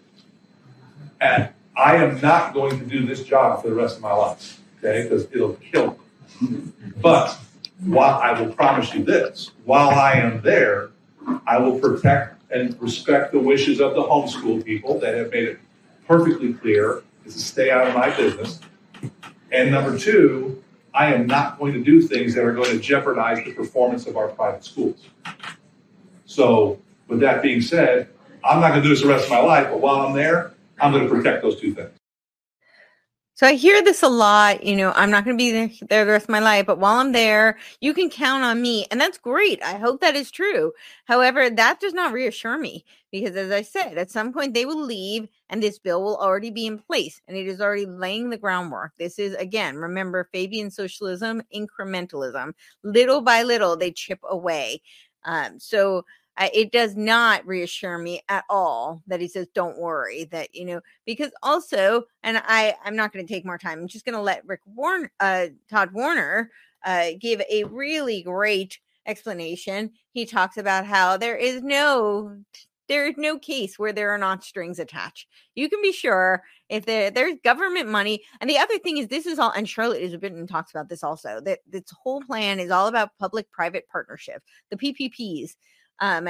And 1.19 1.49
I 1.75 1.95
am 1.95 2.21
not 2.21 2.53
going 2.53 2.77
to 2.79 2.85
do 2.85 3.05
this 3.05 3.23
job 3.23 3.61
for 3.61 3.69
the 3.69 3.75
rest 3.75 3.97
of 3.97 4.01
my 4.01 4.13
life, 4.13 4.61
okay? 4.79 5.03
Because 5.03 5.27
it'll 5.31 5.53
kill 5.55 5.97
me. 6.41 6.71
But 7.01 7.37
while 7.83 8.19
I 8.19 8.39
will 8.39 8.53
promise 8.53 8.93
you 8.93 9.03
this, 9.03 9.51
while 9.65 9.89
I 9.89 10.13
am 10.13 10.41
there, 10.41 10.89
I 11.45 11.57
will 11.57 11.79
protect 11.79 12.34
and 12.51 12.79
respect 12.81 13.31
the 13.31 13.39
wishes 13.39 13.81
of 13.81 13.95
the 13.95 14.01
homeschool 14.01 14.63
people 14.63 14.99
that 14.99 15.15
have 15.15 15.31
made 15.31 15.45
it 15.45 15.59
perfectly 16.07 16.53
clear 16.53 17.03
is 17.25 17.33
to 17.33 17.39
stay 17.39 17.71
out 17.71 17.87
of 17.87 17.93
my 17.95 18.15
business. 18.15 18.59
And 19.51 19.71
number 19.71 19.97
two, 19.97 20.63
I 20.93 21.13
am 21.13 21.27
not 21.27 21.59
going 21.59 21.73
to 21.73 21.83
do 21.83 22.01
things 22.01 22.33
that 22.35 22.43
are 22.43 22.53
going 22.53 22.71
to 22.71 22.79
jeopardize 22.79 23.43
the 23.43 23.53
performance 23.53 24.07
of 24.07 24.15
our 24.17 24.29
private 24.29 24.63
schools. 24.63 25.07
So 26.25 26.79
With 27.07 27.19
that 27.19 27.41
being 27.41 27.61
said, 27.61 28.09
I'm 28.43 28.59
not 28.61 28.69
going 28.69 28.81
to 28.81 28.87
do 28.87 28.89
this 28.89 29.01
the 29.01 29.07
rest 29.07 29.25
of 29.25 29.31
my 29.31 29.39
life, 29.39 29.67
but 29.69 29.79
while 29.79 30.07
I'm 30.07 30.13
there, 30.13 30.53
I'm 30.79 30.91
going 30.91 31.07
to 31.07 31.09
protect 31.09 31.43
those 31.43 31.59
two 31.59 31.73
things. 31.73 31.91
So 33.37 33.45
I 33.45 33.55
hear 33.55 33.83
this 33.83 34.01
a 34.01 34.07
lot, 34.07 34.63
you 34.63 34.77
know, 34.77 34.93
I'm 34.95 35.11
not 35.11 35.25
going 35.25 35.37
to 35.37 35.43
be 35.43 35.51
there, 35.51 36.05
the 36.05 36.09
rest 36.09 36.23
of 36.23 36.29
my 36.29 36.39
life, 36.39 36.65
but 36.65 36.79
while 36.79 37.01
I'm 37.01 37.11
there, 37.11 37.57
you 37.81 37.93
can 37.93 38.09
count 38.09 38.45
on 38.45 38.61
me. 38.61 38.85
And 38.89 38.99
that's 38.99 39.17
great. 39.17 39.61
I 39.61 39.73
hope 39.77 39.99
that 39.99 40.15
is 40.15 40.31
true. 40.31 40.71
However, 41.03 41.49
that 41.49 41.81
does 41.81 41.93
not 41.93 42.13
reassure 42.13 42.57
me 42.57 42.85
because 43.11 43.35
as 43.35 43.51
I 43.51 43.61
said, 43.61 43.97
at 43.97 44.09
some 44.09 44.31
point 44.31 44.53
they 44.53 44.65
will 44.65 44.81
leave 44.81 45.27
and 45.49 45.61
this 45.61 45.79
bill 45.79 46.01
will 46.01 46.15
already 46.15 46.49
be 46.49 46.65
in 46.65 46.79
place 46.79 47.21
and 47.27 47.35
it 47.35 47.45
is 47.45 47.59
already 47.59 47.85
laying 47.85 48.29
the 48.29 48.37
groundwork. 48.37 48.93
This 48.97 49.19
is 49.19 49.35
again, 49.35 49.75
remember 49.75 50.29
Fabian 50.31 50.71
socialism, 50.71 51.43
incrementalism. 51.53 52.53
Little 52.85 53.19
by 53.19 53.43
little 53.43 53.75
they 53.75 53.91
chip 53.91 54.19
away. 54.23 54.81
Um, 55.25 55.59
so 55.59 56.05
It 56.37 56.71
does 56.71 56.95
not 56.95 57.45
reassure 57.45 57.97
me 57.97 58.21
at 58.27 58.43
all 58.49 59.01
that 59.07 59.21
he 59.21 59.27
says 59.27 59.47
don't 59.53 59.79
worry 59.79 60.25
that 60.25 60.53
you 60.53 60.65
know 60.65 60.81
because 61.05 61.31
also 61.41 62.03
and 62.23 62.41
i 62.45 62.75
i'm 62.83 62.95
not 62.95 63.13
going 63.13 63.25
to 63.25 63.33
take 63.33 63.45
more 63.45 63.57
time 63.57 63.79
i'm 63.79 63.87
just 63.87 64.05
going 64.05 64.15
to 64.15 64.21
let 64.21 64.45
rick 64.45 64.59
warner 64.65 65.11
uh 65.19 65.47
todd 65.69 65.91
warner 65.93 66.51
uh 66.85 67.11
give 67.19 67.41
a 67.49 67.63
really 67.65 68.21
great 68.21 68.79
explanation 69.05 69.91
he 70.11 70.25
talks 70.25 70.57
about 70.57 70.85
how 70.85 71.15
there 71.15 71.37
is 71.37 71.61
no 71.61 72.35
there 72.87 73.07
is 73.07 73.15
no 73.17 73.37
case 73.39 73.79
where 73.79 73.93
there 73.93 74.11
are 74.11 74.17
not 74.17 74.43
strings 74.43 74.79
attached. 74.79 75.27
You 75.55 75.69
can 75.69 75.81
be 75.81 75.91
sure 75.91 76.43
if 76.69 76.85
there, 76.85 77.09
there's 77.09 77.37
government 77.43 77.89
money. 77.89 78.23
And 78.39 78.49
the 78.49 78.57
other 78.57 78.77
thing 78.79 78.97
is, 78.97 79.07
this 79.07 79.25
is 79.25 79.39
all, 79.39 79.51
and 79.51 79.67
Charlotte 79.67 80.01
Iserbyt 80.01 80.47
talks 80.47 80.71
about 80.71 80.89
this 80.89 81.03
also, 81.03 81.41
that 81.45 81.59
this 81.67 81.83
whole 82.03 82.21
plan 82.21 82.59
is 82.59 82.71
all 82.71 82.87
about 82.87 83.09
public 83.19 83.51
private 83.51 83.87
partnership, 83.91 84.43
the 84.69 84.77
PPPs. 84.77 85.55
Um, 85.99 86.29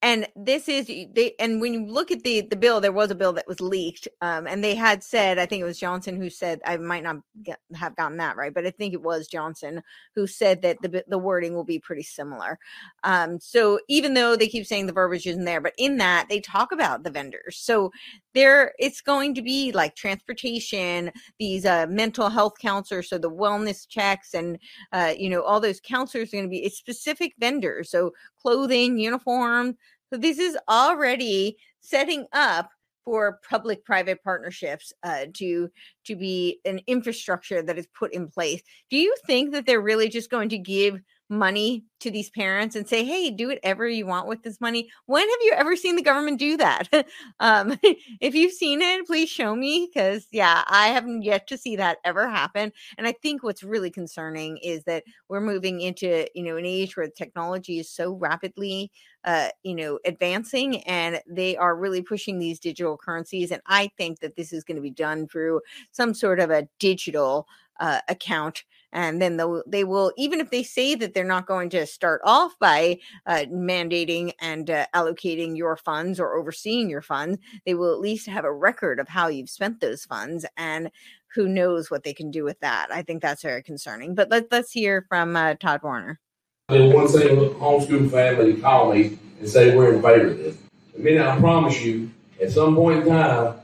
and 0.00 0.28
this 0.36 0.68
is 0.68 0.86
they 0.86 1.34
and 1.40 1.60
when 1.60 1.72
you 1.72 1.86
look 1.86 2.12
at 2.12 2.22
the 2.22 2.42
the 2.42 2.56
bill 2.56 2.80
there 2.80 2.92
was 2.92 3.10
a 3.10 3.16
bill 3.16 3.32
that 3.32 3.48
was 3.48 3.60
leaked 3.60 4.06
um, 4.20 4.46
and 4.46 4.62
they 4.62 4.74
had 4.74 5.02
said 5.02 5.38
i 5.38 5.46
think 5.46 5.60
it 5.60 5.64
was 5.64 5.78
johnson 5.78 6.16
who 6.16 6.30
said 6.30 6.60
i 6.64 6.76
might 6.76 7.02
not 7.02 7.16
get, 7.42 7.58
have 7.74 7.96
gotten 7.96 8.16
that 8.16 8.36
right 8.36 8.54
but 8.54 8.64
i 8.64 8.70
think 8.70 8.94
it 8.94 9.02
was 9.02 9.26
johnson 9.26 9.82
who 10.14 10.26
said 10.26 10.62
that 10.62 10.80
the 10.82 11.04
the 11.06 11.18
wording 11.18 11.54
will 11.54 11.64
be 11.64 11.78
pretty 11.78 12.02
similar. 12.02 12.58
Um, 13.04 13.38
so 13.38 13.78
even 13.88 14.14
though 14.14 14.34
they 14.34 14.48
keep 14.48 14.66
saying 14.66 14.86
the 14.86 14.92
verbiage 14.92 15.26
isn't 15.26 15.44
there 15.44 15.60
but 15.60 15.74
in 15.78 15.96
that 15.98 16.26
they 16.28 16.40
talk 16.40 16.72
about 16.72 17.04
the 17.04 17.10
vendors. 17.10 17.56
So 17.56 17.92
there 18.34 18.72
it's 18.78 19.00
going 19.00 19.34
to 19.34 19.42
be 19.42 19.72
like 19.72 19.94
transportation 19.94 21.12
these 21.38 21.64
uh, 21.64 21.86
mental 21.88 22.28
health 22.28 22.54
counselors 22.60 23.08
so 23.08 23.18
the 23.18 23.30
wellness 23.30 23.86
checks 23.88 24.34
and 24.34 24.58
uh, 24.92 25.14
you 25.16 25.30
know 25.30 25.42
all 25.42 25.60
those 25.60 25.80
counselors 25.80 26.32
are 26.32 26.36
going 26.36 26.44
to 26.44 26.50
be 26.50 26.64
it's 26.64 26.78
specific 26.78 27.34
vendors. 27.38 27.90
So 27.90 28.12
clothing 28.42 28.98
uniform. 28.98 29.76
So 30.12 30.18
this 30.18 30.38
is 30.38 30.56
already 30.68 31.56
setting 31.80 32.26
up 32.32 32.70
for 33.04 33.40
public 33.48 33.84
private 33.84 34.22
partnerships 34.22 34.92
uh, 35.02 35.26
to 35.34 35.70
to 36.04 36.16
be 36.16 36.60
an 36.66 36.80
infrastructure 36.86 37.62
that 37.62 37.78
is 37.78 37.86
put 37.98 38.12
in 38.12 38.28
place. 38.28 38.62
Do 38.90 38.98
you 38.98 39.14
think 39.26 39.52
that 39.52 39.64
they're 39.64 39.80
really 39.80 40.08
just 40.08 40.30
going 40.30 40.50
to 40.50 40.58
give 40.58 41.00
money 41.28 41.84
to 42.00 42.10
these 42.10 42.30
parents 42.30 42.76
and 42.76 42.88
say, 42.88 43.04
hey, 43.04 43.30
do 43.30 43.48
whatever 43.48 43.88
you 43.88 44.06
want 44.06 44.28
with 44.28 44.42
this 44.42 44.60
money. 44.60 44.88
When 45.06 45.28
have 45.28 45.38
you 45.42 45.52
ever 45.56 45.76
seen 45.76 45.96
the 45.96 46.02
government 46.02 46.38
do 46.38 46.56
that? 46.56 46.88
um, 47.40 47.78
if 47.82 48.34
you've 48.34 48.52
seen 48.52 48.80
it, 48.80 49.06
please 49.06 49.28
show 49.28 49.54
me 49.54 49.88
because, 49.92 50.26
yeah, 50.30 50.62
I 50.66 50.88
haven't 50.88 51.22
yet 51.22 51.46
to 51.48 51.58
see 51.58 51.76
that 51.76 51.98
ever 52.04 52.28
happen. 52.28 52.72
And 52.96 53.06
I 53.06 53.12
think 53.12 53.42
what's 53.42 53.62
really 53.62 53.90
concerning 53.90 54.58
is 54.58 54.84
that 54.84 55.04
we're 55.28 55.40
moving 55.40 55.80
into, 55.80 56.26
you 56.34 56.42
know, 56.42 56.56
an 56.56 56.66
age 56.66 56.96
where 56.96 57.08
technology 57.08 57.78
is 57.78 57.90
so 57.90 58.12
rapidly, 58.12 58.90
uh, 59.24 59.48
you 59.62 59.74
know, 59.74 59.98
advancing 60.04 60.82
and 60.84 61.20
they 61.28 61.56
are 61.56 61.76
really 61.76 62.02
pushing 62.02 62.38
these 62.38 62.60
digital 62.60 62.96
currencies. 62.96 63.50
And 63.50 63.60
I 63.66 63.90
think 63.98 64.20
that 64.20 64.36
this 64.36 64.52
is 64.52 64.64
going 64.64 64.76
to 64.76 64.82
be 64.82 64.90
done 64.90 65.26
through 65.26 65.60
some 65.92 66.14
sort 66.14 66.40
of 66.40 66.50
a 66.50 66.68
digital 66.78 67.46
uh, 67.80 68.00
account 68.08 68.64
and 68.92 69.20
then 69.20 69.40
they 69.66 69.84
will 69.84 70.12
even 70.16 70.40
if 70.40 70.50
they 70.50 70.62
say 70.62 70.94
that 70.94 71.14
they're 71.14 71.24
not 71.24 71.46
going 71.46 71.70
to 71.70 71.86
start 71.86 72.20
off 72.24 72.52
by 72.58 72.98
uh, 73.26 73.44
mandating 73.50 74.32
and 74.40 74.70
uh, 74.70 74.86
allocating 74.94 75.56
your 75.56 75.76
funds 75.76 76.18
or 76.18 76.36
overseeing 76.36 76.88
your 76.88 77.02
funds 77.02 77.38
they 77.66 77.74
will 77.74 77.92
at 77.92 78.00
least 78.00 78.26
have 78.26 78.44
a 78.44 78.52
record 78.52 78.98
of 78.98 79.08
how 79.08 79.28
you've 79.28 79.50
spent 79.50 79.80
those 79.80 80.04
funds 80.04 80.44
and 80.56 80.90
who 81.34 81.46
knows 81.46 81.90
what 81.90 82.04
they 82.04 82.14
can 82.14 82.30
do 82.30 82.42
with 82.42 82.58
that. 82.60 82.88
I 82.90 83.02
think 83.02 83.22
that's 83.22 83.42
very 83.42 83.62
concerning 83.62 84.14
but 84.14 84.30
let, 84.30 84.50
let's 84.50 84.72
hear 84.72 85.04
from 85.08 85.36
uh, 85.36 85.54
todd 85.54 85.80
warner. 85.82 86.20
Then 86.68 86.92
one 86.92 87.08
single 87.08 87.50
homeschool 87.54 88.10
family 88.10 88.60
call 88.60 88.92
me 88.92 89.18
and 89.40 89.48
say 89.48 89.74
we're 89.74 89.94
in 89.94 90.02
favor 90.02 90.28
of 90.28 90.38
this 90.38 90.56
i 90.94 90.98
mean 90.98 91.18
i 91.18 91.38
promise 91.38 91.80
you 91.80 92.10
at 92.42 92.50
some 92.50 92.74
point 92.74 93.00
in 93.00 93.08
time 93.08 93.54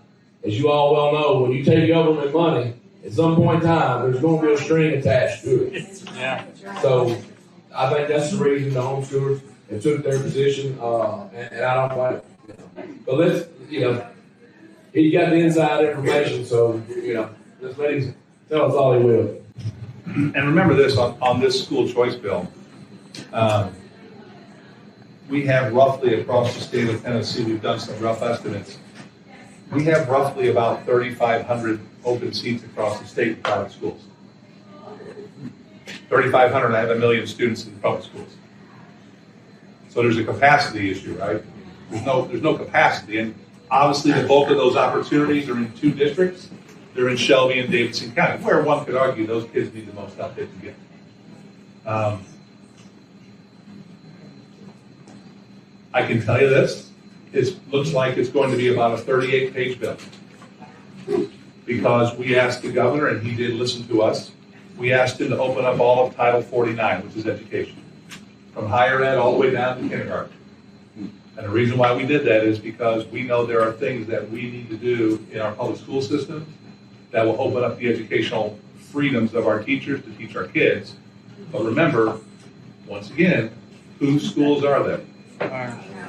as 0.45 0.59
you 0.59 0.71
all 0.71 0.95
well 0.95 1.13
know 1.13 1.43
when 1.43 1.53
you 1.53 1.65
take 1.65 1.89
government 1.89 2.33
money 2.33 2.75
at 3.05 3.13
some 3.13 3.37
point 3.37 3.63
in 3.63 3.69
time, 3.69 4.11
there's 4.11 4.23
going 4.23 4.41
to 4.41 4.47
be 4.47 4.53
a 4.53 4.59
string 4.59 4.99
attached 4.99 5.45
to 5.45 5.73
it. 5.73 6.03
Yeah. 6.15 6.45
So 6.81 7.19
I 7.75 7.93
think 7.93 8.09
that's 8.09 8.31
the 8.31 8.39
reason 8.39 8.73
the 8.73 8.81
homeschoolers 8.81 9.43
have 9.69 9.83
took 9.83 10.05
their 10.05 10.19
position, 10.19 10.79
uh, 10.81 11.29
and, 11.35 11.53
and, 11.53 11.65
I 11.65 11.89
don't 11.89 11.99
like 11.99 12.17
it. 12.17 12.25
You 12.47 12.55
know. 12.55 12.95
But 13.05 13.15
let's, 13.17 13.49
you 13.69 13.81
know, 13.81 14.07
he 14.93 15.11
got 15.11 15.31
the 15.31 15.37
inside 15.37 15.85
information, 15.85 16.47
so, 16.47 16.81
you 16.89 17.15
know, 17.15 17.31
let's 17.61 17.77
let 17.77 17.95
him 17.95 18.15
tell 18.49 18.67
us 18.67 18.75
all 18.75 18.97
he 18.97 19.05
will. 19.05 19.43
And 20.07 20.37
remember 20.37 20.75
this 20.75 20.97
on, 20.97 21.19
on 21.21 21.41
this 21.41 21.65
school 21.65 21.89
choice 21.89 22.15
bill. 22.15 22.49
Um, 23.33 23.75
we 25.29 25.45
have 25.47 25.73
roughly 25.73 26.21
across 26.21 26.55
the 26.55 26.61
state 26.61 26.89
of 26.89 27.03
Tennessee, 27.03 27.45
we've 27.45 27.63
done 27.63 27.81
some 27.81 27.99
rough 28.01 28.23
estimates. 28.23 28.79
We 29.75 29.85
have 29.87 30.09
roughly 30.09 30.51
about 30.51 30.85
3,500 30.85 31.81
open 32.05 32.33
seats 32.33 32.63
across 32.63 33.01
the 33.01 33.07
state 33.07 33.29
in 33.29 33.43
private 33.43 33.73
schools. 33.73 34.05
3,500, 36.09 36.75
I 36.75 36.81
have 36.81 36.91
a 36.91 36.95
million 36.95 37.27
students 37.27 37.67
in 37.67 37.77
public 37.81 38.05
schools. 38.05 38.37
So 39.89 40.03
there's 40.03 40.17
a 40.17 40.25
capacity 40.25 40.93
issue, 40.93 41.17
right? 41.17 41.43
There's 41.91 42.07
no, 42.07 42.25
there's 42.27 42.43
no 42.43 42.57
capacity. 42.57 43.19
And 43.19 43.35
obviously, 43.69 44.13
the 44.13 44.29
bulk 44.29 44.49
of 44.51 44.57
those 44.57 44.77
opportunities 44.77 45.49
are 45.49 45.57
in 45.57 45.73
two 45.73 45.91
districts. 45.91 46.51
They're 46.95 47.09
in 47.09 47.17
Shelby 47.17 47.59
and 47.59 47.71
Davidson 47.71 48.13
County, 48.13 48.43
where 48.45 48.63
one 48.63 48.85
could 48.85 48.95
argue 48.95 49.27
those 49.27 49.51
kids 49.51 49.75
need 49.75 49.89
the 49.89 49.93
most 49.93 50.17
help 50.17 50.37
they 50.37 50.47
can 50.47 50.61
get. 50.61 50.75
Um, 51.85 52.25
I 55.93 56.07
can 56.07 56.23
tell 56.23 56.41
you 56.41 56.49
this, 56.49 56.91
it 57.35 57.73
looks 57.73 57.93
like 57.93 58.17
it's 58.17 58.31
going 58.31 58.51
to 58.51 58.57
be 58.57 58.73
about 58.73 58.95
a 58.95 58.97
38 58.97 59.53
page 59.53 59.81
bill 59.81 59.97
because 61.67 62.17
we 62.17 62.37
asked 62.37 62.63
the 62.63 62.71
governor, 62.71 63.09
and 63.09 63.27
he 63.27 63.35
did 63.35 63.55
listen 63.55 63.87
to 63.89 64.03
us. 64.03 64.31
We 64.77 64.93
asked 64.93 65.21
him 65.21 65.31
to 65.31 65.39
open 65.39 65.65
up 65.65 65.81
all 65.81 66.07
of 66.07 66.15
Title 66.15 66.43
49, 66.43 67.05
which 67.05 67.17
is 67.17 67.27
education, 67.27 67.83
from 68.53 68.67
higher 68.67 69.03
ed 69.03 69.19
all 69.19 69.33
the 69.33 69.39
way 69.39 69.51
down 69.51 69.83
to 69.83 69.89
kindergarten. 69.89 70.33
And 71.37 71.47
the 71.47 71.51
reason 71.51 71.77
why 71.77 71.95
we 71.95 72.07
did 72.07 72.25
that 72.27 72.45
is 72.45 72.59
because 72.59 73.07
we 73.07 73.23
know 73.23 73.45
there 73.45 73.63
are 73.63 73.73
things 73.73 74.07
that 74.07 74.31
we 74.31 74.43
need 74.51 74.69
to 74.71 74.77
do 74.77 75.27
in 75.33 75.41
our 75.41 75.53
public 75.53 75.79
school 75.81 76.01
system 76.01 76.47
that 77.11 77.27
will 77.27 77.41
open 77.41 77.65
up 77.65 77.79
the 77.79 77.89
educational 77.89 78.59
freedoms 78.79 79.35
of 79.35 79.47
our 79.49 79.63
teachers 79.63 80.03
to 80.05 80.11
teach 80.13 80.37
our 80.37 80.47
kids. 80.47 80.95
But 81.51 81.65
remember, 81.65 82.21
once 82.87 83.11
again, 83.11 83.51
whose 83.99 84.31
schools 84.31 84.65
are 84.65 84.83
they? 84.85 85.05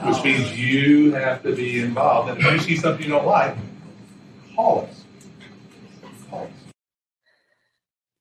Which 0.03 0.23
means 0.23 0.57
you 0.57 1.13
have 1.13 1.41
to 1.43 1.55
be 1.55 1.79
involved. 1.81 2.29
And 2.29 2.39
if 2.39 2.51
you 2.51 2.59
see 2.59 2.77
something 2.77 3.03
you 3.03 3.11
don't 3.11 3.25
like, 3.25 3.55
call 4.55 4.87
us. 4.87 5.05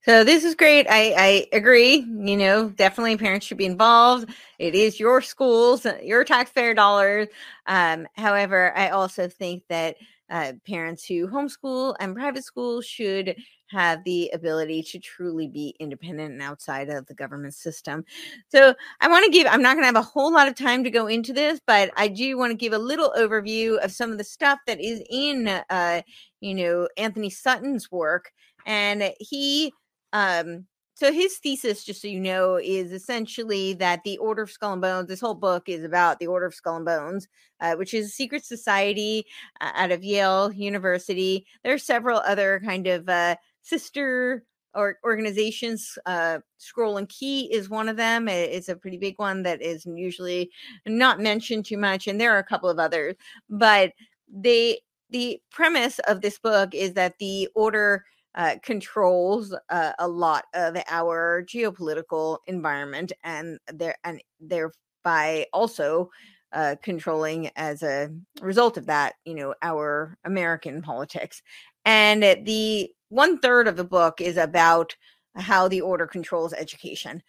So 0.05 0.23
this 0.23 0.45
is 0.45 0.55
great. 0.55 0.87
I, 0.89 1.15
I 1.17 1.47
agree. 1.57 1.97
You 1.97 2.37
know, 2.37 2.69
definitely 2.69 3.17
parents 3.17 3.47
should 3.47 3.57
be 3.57 3.65
involved. 3.65 4.29
It 4.59 4.75
is 4.75 5.01
your 5.01 5.23
schools, 5.23 5.87
your 6.03 6.25
taxpayer 6.25 6.75
dollars. 6.75 7.29
Um, 7.67 8.07
however, 8.15 8.77
I 8.77 8.91
also 8.91 9.29
think 9.29 9.63
that 9.69 9.97
uh, 10.29 10.53
parents 10.67 11.07
who 11.07 11.27
homeschool 11.27 11.97
and 12.01 12.15
private 12.15 12.45
schools 12.45 12.85
should 12.85 13.37
have 13.75 14.03
the 14.05 14.31
ability 14.33 14.83
to 14.85 14.99
truly 14.99 15.49
be 15.49 15.75
independent 15.79 16.33
and 16.33 16.41
outside 16.41 16.89
of 16.89 17.05
the 17.07 17.15
government 17.15 17.55
system. 17.55 18.05
So 18.49 18.75
I 19.01 19.09
want 19.09 19.25
to 19.27 19.31
give, 19.31 19.47
I'm 19.47 19.61
not 19.61 19.75
going 19.75 19.83
to 19.83 19.87
have 19.87 19.97
a 19.97 20.03
whole 20.03 20.33
lot 20.33 20.49
of 20.49 20.55
time 20.55 20.85
to 20.85 20.91
go 20.91 21.07
into 21.07 21.33
this, 21.33 21.61
but 21.67 21.91
I 21.97 22.09
do 22.09 22.39
want 22.39 22.51
to 22.53 22.57
give 22.57 22.73
a 22.73 22.79
little 22.79 23.13
overview 23.19 23.77
of 23.85 23.93
some 23.93 24.11
of 24.11 24.19
the 24.19 24.25
stuff 24.25 24.59
that 24.67 24.81
is 24.81 25.03
in, 25.11 25.49
uh, 25.49 26.03
you 26.41 26.55
know, 26.55 26.89
Antony 26.97 27.31
Sutton's 27.31 27.91
work. 27.91 28.33
And 28.65 29.13
he, 29.19 29.73
um, 30.13 30.67
so 30.97 31.13
his 31.13 31.39
thesis, 31.39 31.83
just 31.83 32.01
so 32.01 32.07
you 32.07 32.21
know, 32.21 32.57
is 32.57 32.93
essentially 32.93 33.75
that 33.75 34.05
the 34.05 34.17
Order 34.19 34.43
of 34.43 34.51
Skull 34.51 34.75
and 34.75 34.81
Bones. 34.83 35.09
This 35.09 35.21
whole 35.21 35.35
book 35.35 35.69
is 35.69 35.83
about 35.83 36.21
the 36.21 36.29
Order 36.29 36.47
of 36.47 36.55
Skull 36.55 36.77
and 36.77 36.85
Bones, 36.85 37.27
uh, 37.61 37.75
which 37.75 37.95
is 37.95 38.07
a 38.07 38.11
secret 38.11 38.45
society 38.45 39.27
uh, 39.61 39.73
out 39.75 39.91
of 39.91 40.05
Yale 40.05 40.53
University. 40.53 41.47
There 41.65 41.75
are 41.75 41.79
several 41.79 42.19
other 42.21 42.63
kind 42.65 42.87
of 42.87 43.09
uh, 43.09 43.35
sister 43.65 44.45
or 44.75 44.99
organizations. 45.05 45.99
Uh, 46.07 46.39
Scroll 46.59 46.99
and 46.99 47.09
Key 47.09 47.53
is 47.53 47.69
one 47.69 47.89
of 47.89 47.97
them. 47.97 48.29
It's 48.29 48.69
a 48.69 48.77
pretty 48.77 48.99
big 48.99 49.19
one 49.19 49.43
that 49.43 49.63
is 49.63 49.87
usually 49.87 50.51
not 50.87 51.21
mentioned 51.21 51.65
too 51.65 51.79
much, 51.79 52.07
and 52.07 52.21
there 52.21 52.33
are 52.33 52.39
a 52.39 52.45
couple 52.45 52.69
of 52.69 52.79
others. 52.79 53.15
But 53.49 53.93
they 54.33 54.81
the 55.11 55.41
premise 55.51 55.99
of 56.01 56.21
this 56.21 56.39
book 56.39 56.75
is 56.75 56.95
that 56.95 57.19
the 57.19 57.49
order 57.55 58.05
uh, 58.35 58.57
controls 58.63 59.55
uh, 59.69 59.93
a 59.99 60.09
lot 60.09 60.45
of 60.55 60.77
our 60.89 61.45
geopolitical 61.47 62.39
environment, 62.47 63.13
and 63.23 63.59
there 63.73 63.97
and 64.05 64.21
thereby 64.41 65.47
also 65.53 66.11
uh, 66.53 66.77
controlling 66.83 67.51
as 67.57 67.83
a 67.83 68.11
result 68.41 68.77
of 68.77 68.87
that, 68.87 69.15
you 69.25 69.35
know, 69.35 69.55
our 69.63 70.17
American 70.25 70.83
politics. 70.83 71.43
And 71.85 72.23
the 72.23 72.91
one 73.15 73.39
third 73.39 73.69
of 73.69 73.77
the 73.77 73.85
book 73.85 74.21
is 74.21 74.37
about 74.37 74.97
how 75.37 75.69
the 75.69 75.81
order 75.81 76.07
controls 76.07 76.53
education, 76.53 77.23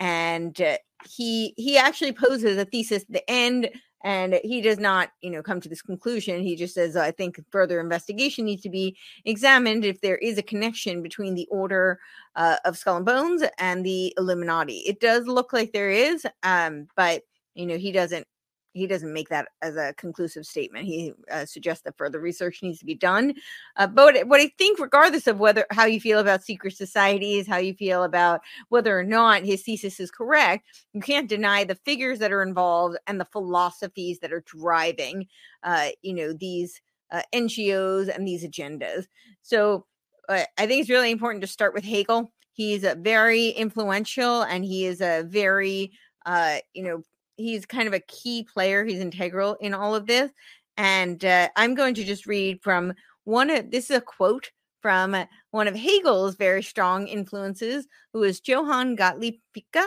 and 0.00 0.60
uh, 0.60 0.78
he 1.08 1.54
he 1.56 1.78
actually 1.78 2.12
poses 2.12 2.58
a 2.58 2.64
thesis 2.64 3.04
at 3.04 3.12
the 3.12 3.30
end 3.30 3.70
and 4.04 4.38
he 4.44 4.60
does 4.60 4.78
not 4.78 5.10
you 5.22 5.30
know 5.30 5.42
come 5.42 5.60
to 5.60 5.68
this 5.68 5.82
conclusion. 5.82 6.42
He 6.42 6.56
just 6.56 6.74
says 6.74 6.96
i 6.96 7.10
think 7.10 7.40
further 7.50 7.80
investigation 7.80 8.44
needs 8.44 8.62
to 8.62 8.70
be 8.70 8.96
examined 9.24 9.84
if 9.84 10.00
there 10.00 10.18
is 10.18 10.38
a 10.38 10.42
connection 10.42 11.02
between 11.02 11.34
the 11.34 11.48
order 11.50 12.00
uh, 12.36 12.56
of 12.64 12.76
skull 12.76 12.96
and 12.96 13.06
bones 13.06 13.42
and 13.58 13.84
the 13.84 14.12
illuminati. 14.18 14.78
It 14.78 15.00
does 15.00 15.26
look 15.26 15.52
like 15.52 15.72
there 15.72 15.90
is 15.90 16.26
um 16.42 16.88
but 16.96 17.22
you 17.54 17.66
know 17.66 17.76
he 17.76 17.92
doesn't 17.92 18.26
he 18.72 18.86
doesn't 18.86 19.12
make 19.12 19.28
that 19.28 19.48
as 19.62 19.76
a 19.76 19.94
conclusive 19.94 20.46
statement. 20.46 20.86
He 20.86 21.12
uh, 21.30 21.46
suggests 21.46 21.82
that 21.84 21.96
further 21.96 22.20
research 22.20 22.62
needs 22.62 22.78
to 22.78 22.84
be 22.84 22.94
done 22.94 23.34
uh, 23.76 23.86
but 23.86 24.26
what, 24.26 24.40
i 24.40 24.50
think 24.58 24.78
regardless 24.78 25.26
of 25.26 25.38
whether 25.38 25.66
how 25.70 25.84
you 25.84 26.00
feel 26.00 26.18
about 26.18 26.42
secret 26.42 26.76
societies 26.76 27.46
how 27.46 27.56
you 27.56 27.74
feel 27.74 28.04
about 28.04 28.40
whether 28.68 28.98
or 28.98 29.04
not 29.04 29.44
his 29.44 29.62
thesis 29.62 30.00
is 30.00 30.10
correct 30.10 30.66
you 30.92 31.00
can't 31.00 31.28
deny 31.28 31.64
the 31.64 31.74
figures 31.74 32.18
that 32.18 32.32
are 32.32 32.42
involved 32.42 32.96
and 33.06 33.20
the 33.20 33.24
philosophies 33.26 34.18
that 34.20 34.32
are 34.32 34.44
driving 34.46 35.26
uh, 35.62 35.88
you 36.02 36.14
know 36.14 36.32
these 36.32 36.80
uh, 37.10 37.22
ngos 37.34 38.14
and 38.14 38.26
these 38.26 38.44
agendas. 38.44 39.06
So 39.42 39.86
uh, 40.28 40.44
i 40.56 40.66
think 40.66 40.80
it's 40.80 40.90
really 40.90 41.10
important 41.10 41.42
to 41.42 41.46
start 41.46 41.74
with 41.74 41.84
hegel. 41.84 42.32
He's 42.52 42.84
a 42.84 42.96
very 42.96 43.50
influential 43.50 44.42
and 44.42 44.64
he 44.64 44.84
is 44.84 45.00
a 45.00 45.22
very 45.22 45.92
uh, 46.26 46.58
you 46.74 46.82
know 46.82 47.02
he's 47.38 47.64
kind 47.64 47.88
of 47.88 47.94
a 47.94 48.00
key 48.00 48.42
player 48.42 48.84
he's 48.84 49.00
integral 49.00 49.54
in 49.60 49.72
all 49.72 49.94
of 49.94 50.06
this 50.06 50.30
and 50.76 51.24
uh, 51.24 51.48
i'm 51.56 51.74
going 51.74 51.94
to 51.94 52.04
just 52.04 52.26
read 52.26 52.60
from 52.62 52.92
one 53.24 53.48
of 53.50 53.70
this 53.70 53.90
is 53.90 53.96
a 53.96 54.00
quote 54.00 54.50
from 54.82 55.16
one 55.50 55.66
of 55.66 55.74
hegel's 55.74 56.36
very 56.36 56.62
strong 56.62 57.06
influences 57.06 57.86
who 58.12 58.22
is 58.22 58.40
johann 58.40 58.94
gottlieb 58.94 59.36
Fichte 59.54 59.84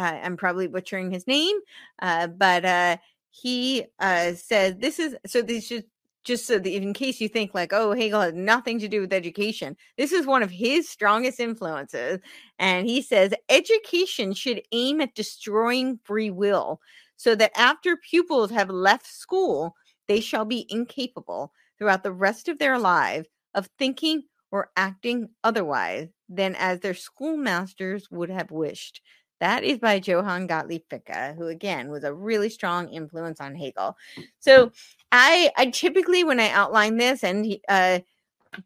uh, 0.00 0.18
I'm 0.22 0.36
probably 0.36 0.66
butchering 0.66 1.10
his 1.10 1.26
name, 1.26 1.56
uh, 2.00 2.26
but 2.28 2.64
uh, 2.64 2.96
he 3.30 3.84
uh, 3.98 4.32
said 4.32 4.80
this 4.80 4.98
is 4.98 5.14
so. 5.26 5.42
This 5.42 5.68
just 5.68 5.84
just 6.24 6.46
so 6.46 6.58
that 6.58 6.70
in 6.70 6.92
case 6.92 7.20
you 7.20 7.28
think 7.28 7.54
like, 7.54 7.72
oh, 7.72 7.92
Hegel 7.92 8.20
had 8.20 8.34
nothing 8.34 8.78
to 8.80 8.88
do 8.88 9.00
with 9.00 9.12
education, 9.12 9.76
this 9.96 10.12
is 10.12 10.26
one 10.26 10.42
of 10.42 10.50
his 10.50 10.88
strongest 10.88 11.40
influences, 11.40 12.18
and 12.58 12.86
he 12.86 13.02
says 13.02 13.34
education 13.48 14.32
should 14.34 14.62
aim 14.72 15.00
at 15.00 15.14
destroying 15.14 15.98
free 16.04 16.30
will, 16.30 16.80
so 17.16 17.34
that 17.34 17.52
after 17.58 17.96
pupils 17.96 18.50
have 18.50 18.70
left 18.70 19.06
school, 19.06 19.74
they 20.08 20.20
shall 20.20 20.44
be 20.44 20.66
incapable 20.68 21.52
throughout 21.78 22.02
the 22.02 22.12
rest 22.12 22.48
of 22.48 22.58
their 22.58 22.78
lives 22.78 23.28
of 23.54 23.68
thinking 23.78 24.22
or 24.52 24.70
acting 24.76 25.28
otherwise 25.44 26.08
than 26.28 26.54
as 26.56 26.80
their 26.80 26.94
schoolmasters 26.94 28.08
would 28.10 28.30
have 28.30 28.50
wished. 28.50 29.00
That 29.40 29.64
is 29.64 29.78
by 29.78 30.00
Johann 30.04 30.46
Gottlieb 30.46 30.82
Fichte, 30.90 31.34
who 31.36 31.48
again 31.48 31.90
was 31.90 32.04
a 32.04 32.14
really 32.14 32.50
strong 32.50 32.88
influence 32.90 33.40
on 33.40 33.54
Hegel. 33.54 33.96
So 34.38 34.70
I, 35.12 35.50
I 35.56 35.66
typically 35.66 36.24
when 36.24 36.38
I 36.38 36.50
outline 36.50 36.98
this, 36.98 37.24
and 37.24 37.56
uh, 37.68 38.00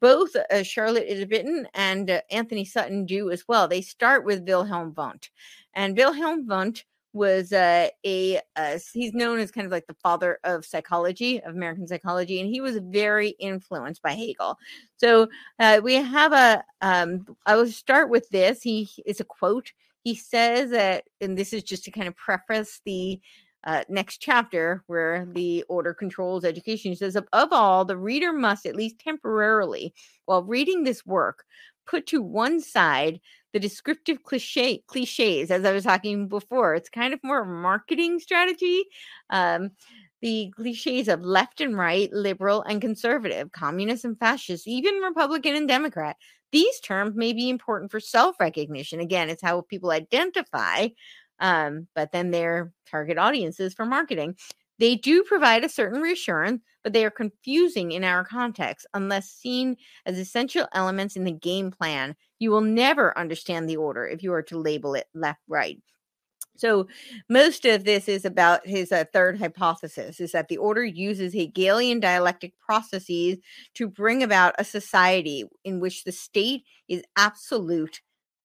both 0.01 0.35
uh, 0.37 0.63
Charlotte 0.63 1.09
Iserbyt 1.09 1.67
and 1.75 2.11
uh, 2.11 2.21
Antony 2.31 2.65
Sutton 2.65 3.07
do 3.07 3.31
as 3.31 3.47
well. 3.47 3.69
They 3.69 3.83
start 3.83 4.25
with 4.25 4.47
Wilhelm 4.47 4.95
Wundt, 4.97 5.31
and 5.75 5.97
Wilhelm 5.97 6.47
Wundt 6.47 6.85
was 7.13 7.53
uh, 7.53 7.89
a 8.05 8.41
he's 8.93 9.15
known 9.15 9.39
as 9.39 9.53
kind 9.53 9.65
of 9.65 9.71
like 9.71 9.87
the 9.87 9.95
father 9.95 10.41
of 10.43 10.65
psychology 10.65 11.41
of 11.43 11.55
American 11.55 11.87
psychology, 11.87 12.41
and 12.41 12.51
he 12.51 12.61
was 12.61 12.79
very 12.79 13.31
influenced 13.39 14.03
by 14.03 14.13
Hegel. 14.13 14.59
So 14.97 15.29
uh, 15.61 15.81
we 15.83 15.95
have 15.95 16.33
a 16.33 16.65
um, 16.81 17.25
I 17.47 17.55
will 17.55 17.69
start 17.69 18.11
with 18.11 18.29
this. 18.31 18.63
He 18.63 18.91
is 19.07 19.21
a 19.21 19.25
quote 19.25 19.73
he 20.05 20.15
says 20.15 20.71
that, 20.71 21.05
and 21.21 21.37
this 21.37 21.53
is 21.53 21.63
just 21.63 21.85
to 21.85 21.91
kind 21.91 22.07
of 22.07 22.15
preface 22.17 22.81
the 22.85 23.21
uh, 23.67 23.83
next 23.89 24.19
chapter 24.19 24.85
where 24.87 25.27
the 25.33 25.65
order 25.69 25.95
controls 25.95 26.45
education. 26.45 26.93
He 26.93 26.97
says, 26.97 27.17
above 27.17 27.49
all, 27.53 27.87
the 27.87 27.97
reader 27.97 28.33
must, 28.33 28.67
at 28.67 28.77
least 28.77 28.99
temporarily, 28.99 29.95
while 30.27 30.45
reading 30.45 30.85
this 30.85 31.07
work, 31.07 31.45
put 31.87 32.07
to 32.09 32.23
one 32.23 32.61
side 32.61 33.21
the 33.55 33.61
descriptive 33.61 34.23
cliche 34.23 34.83
cliches, 34.87 35.51
as 35.51 35.65
I 35.65 35.73
was 35.73 35.85
talking 35.85 36.29
before. 36.29 36.75
It's 36.75 36.91
kind 36.91 37.15
of 37.15 37.21
more 37.23 37.45
marketing 37.45 38.19
strategy. 38.19 38.85
Um, 39.31 39.71
the 40.25 40.51
cliches 40.57 41.07
of 41.09 41.21
left 41.21 41.61
and 41.61 41.77
right, 41.77 42.11
liberal 42.11 42.63
and 42.63 42.81
conservative, 42.81 43.53
communist 43.53 44.07
and 44.07 44.19
fascist, 44.19 44.67
even 44.67 44.95
Republican 45.03 45.55
and 45.55 45.69
Democrat. 45.69 46.17
These 46.51 46.81
terms 46.81 47.15
may 47.15 47.35
be 47.35 47.51
important 47.51 47.91
for 47.91 48.01
self 48.01 48.41
recognition. 48.41 49.01
Again, 49.01 49.29
it's 49.29 49.43
how 49.43 49.61
people 49.61 49.91
identify, 49.91 50.89
um, 51.41 51.89
but 51.95 52.11
then 52.13 52.31
their 52.31 52.73
target 52.91 53.19
audiences 53.19 53.75
for 53.75 53.85
marketing. 53.85 54.37
They 54.79 54.97
do 54.97 55.25
provide 55.25 55.63
a 55.63 55.69
certain 55.69 56.01
reassurance, 56.01 56.63
but 56.83 56.95
they 56.95 57.05
are 57.05 57.11
confusing 57.11 57.93
in 57.93 58.03
our 58.03 58.25
context 58.25 58.87
unless 58.95 59.31
seen 59.31 59.77
as 60.07 60.19
essential 60.19 60.67
elements 60.73 61.17
in 61.17 61.25
the 61.25 61.33
game 61.33 61.71
plan. 61.71 62.17
You 62.39 62.51
will 62.51 62.63
never 62.63 63.17
understand 63.19 63.69
the 63.69 63.77
order 63.77 64.07
if 64.07 64.23
you 64.23 64.33
are 64.33 64.43
to 64.45 64.59
label 64.59 64.95
it 64.95 65.07
left 65.15 65.41
right. 65.49 65.79
So, 66.57 66.87
most 67.29 67.65
of 67.65 67.85
this 67.85 68.09
is 68.09 68.25
about 68.25 68.65
his 68.67 68.93
uh, 68.93 69.05
third 69.13 69.39
hypothesis 69.39 70.21
is 70.21 70.33
that 70.33 70.49
the 70.49 70.57
order 70.57 70.85
uses 70.85 71.33
Hegelian 71.33 71.99
dialectic 71.99 72.53
processes 72.61 73.39
to 73.75 73.89
bring 73.89 74.23
about 74.23 74.55
a 74.59 74.65
society 74.65 75.45
in 75.65 75.81
which 75.81 76.05
the 76.05 76.13
state 76.13 76.63
is 76.89 77.03
absolute, 77.17 78.01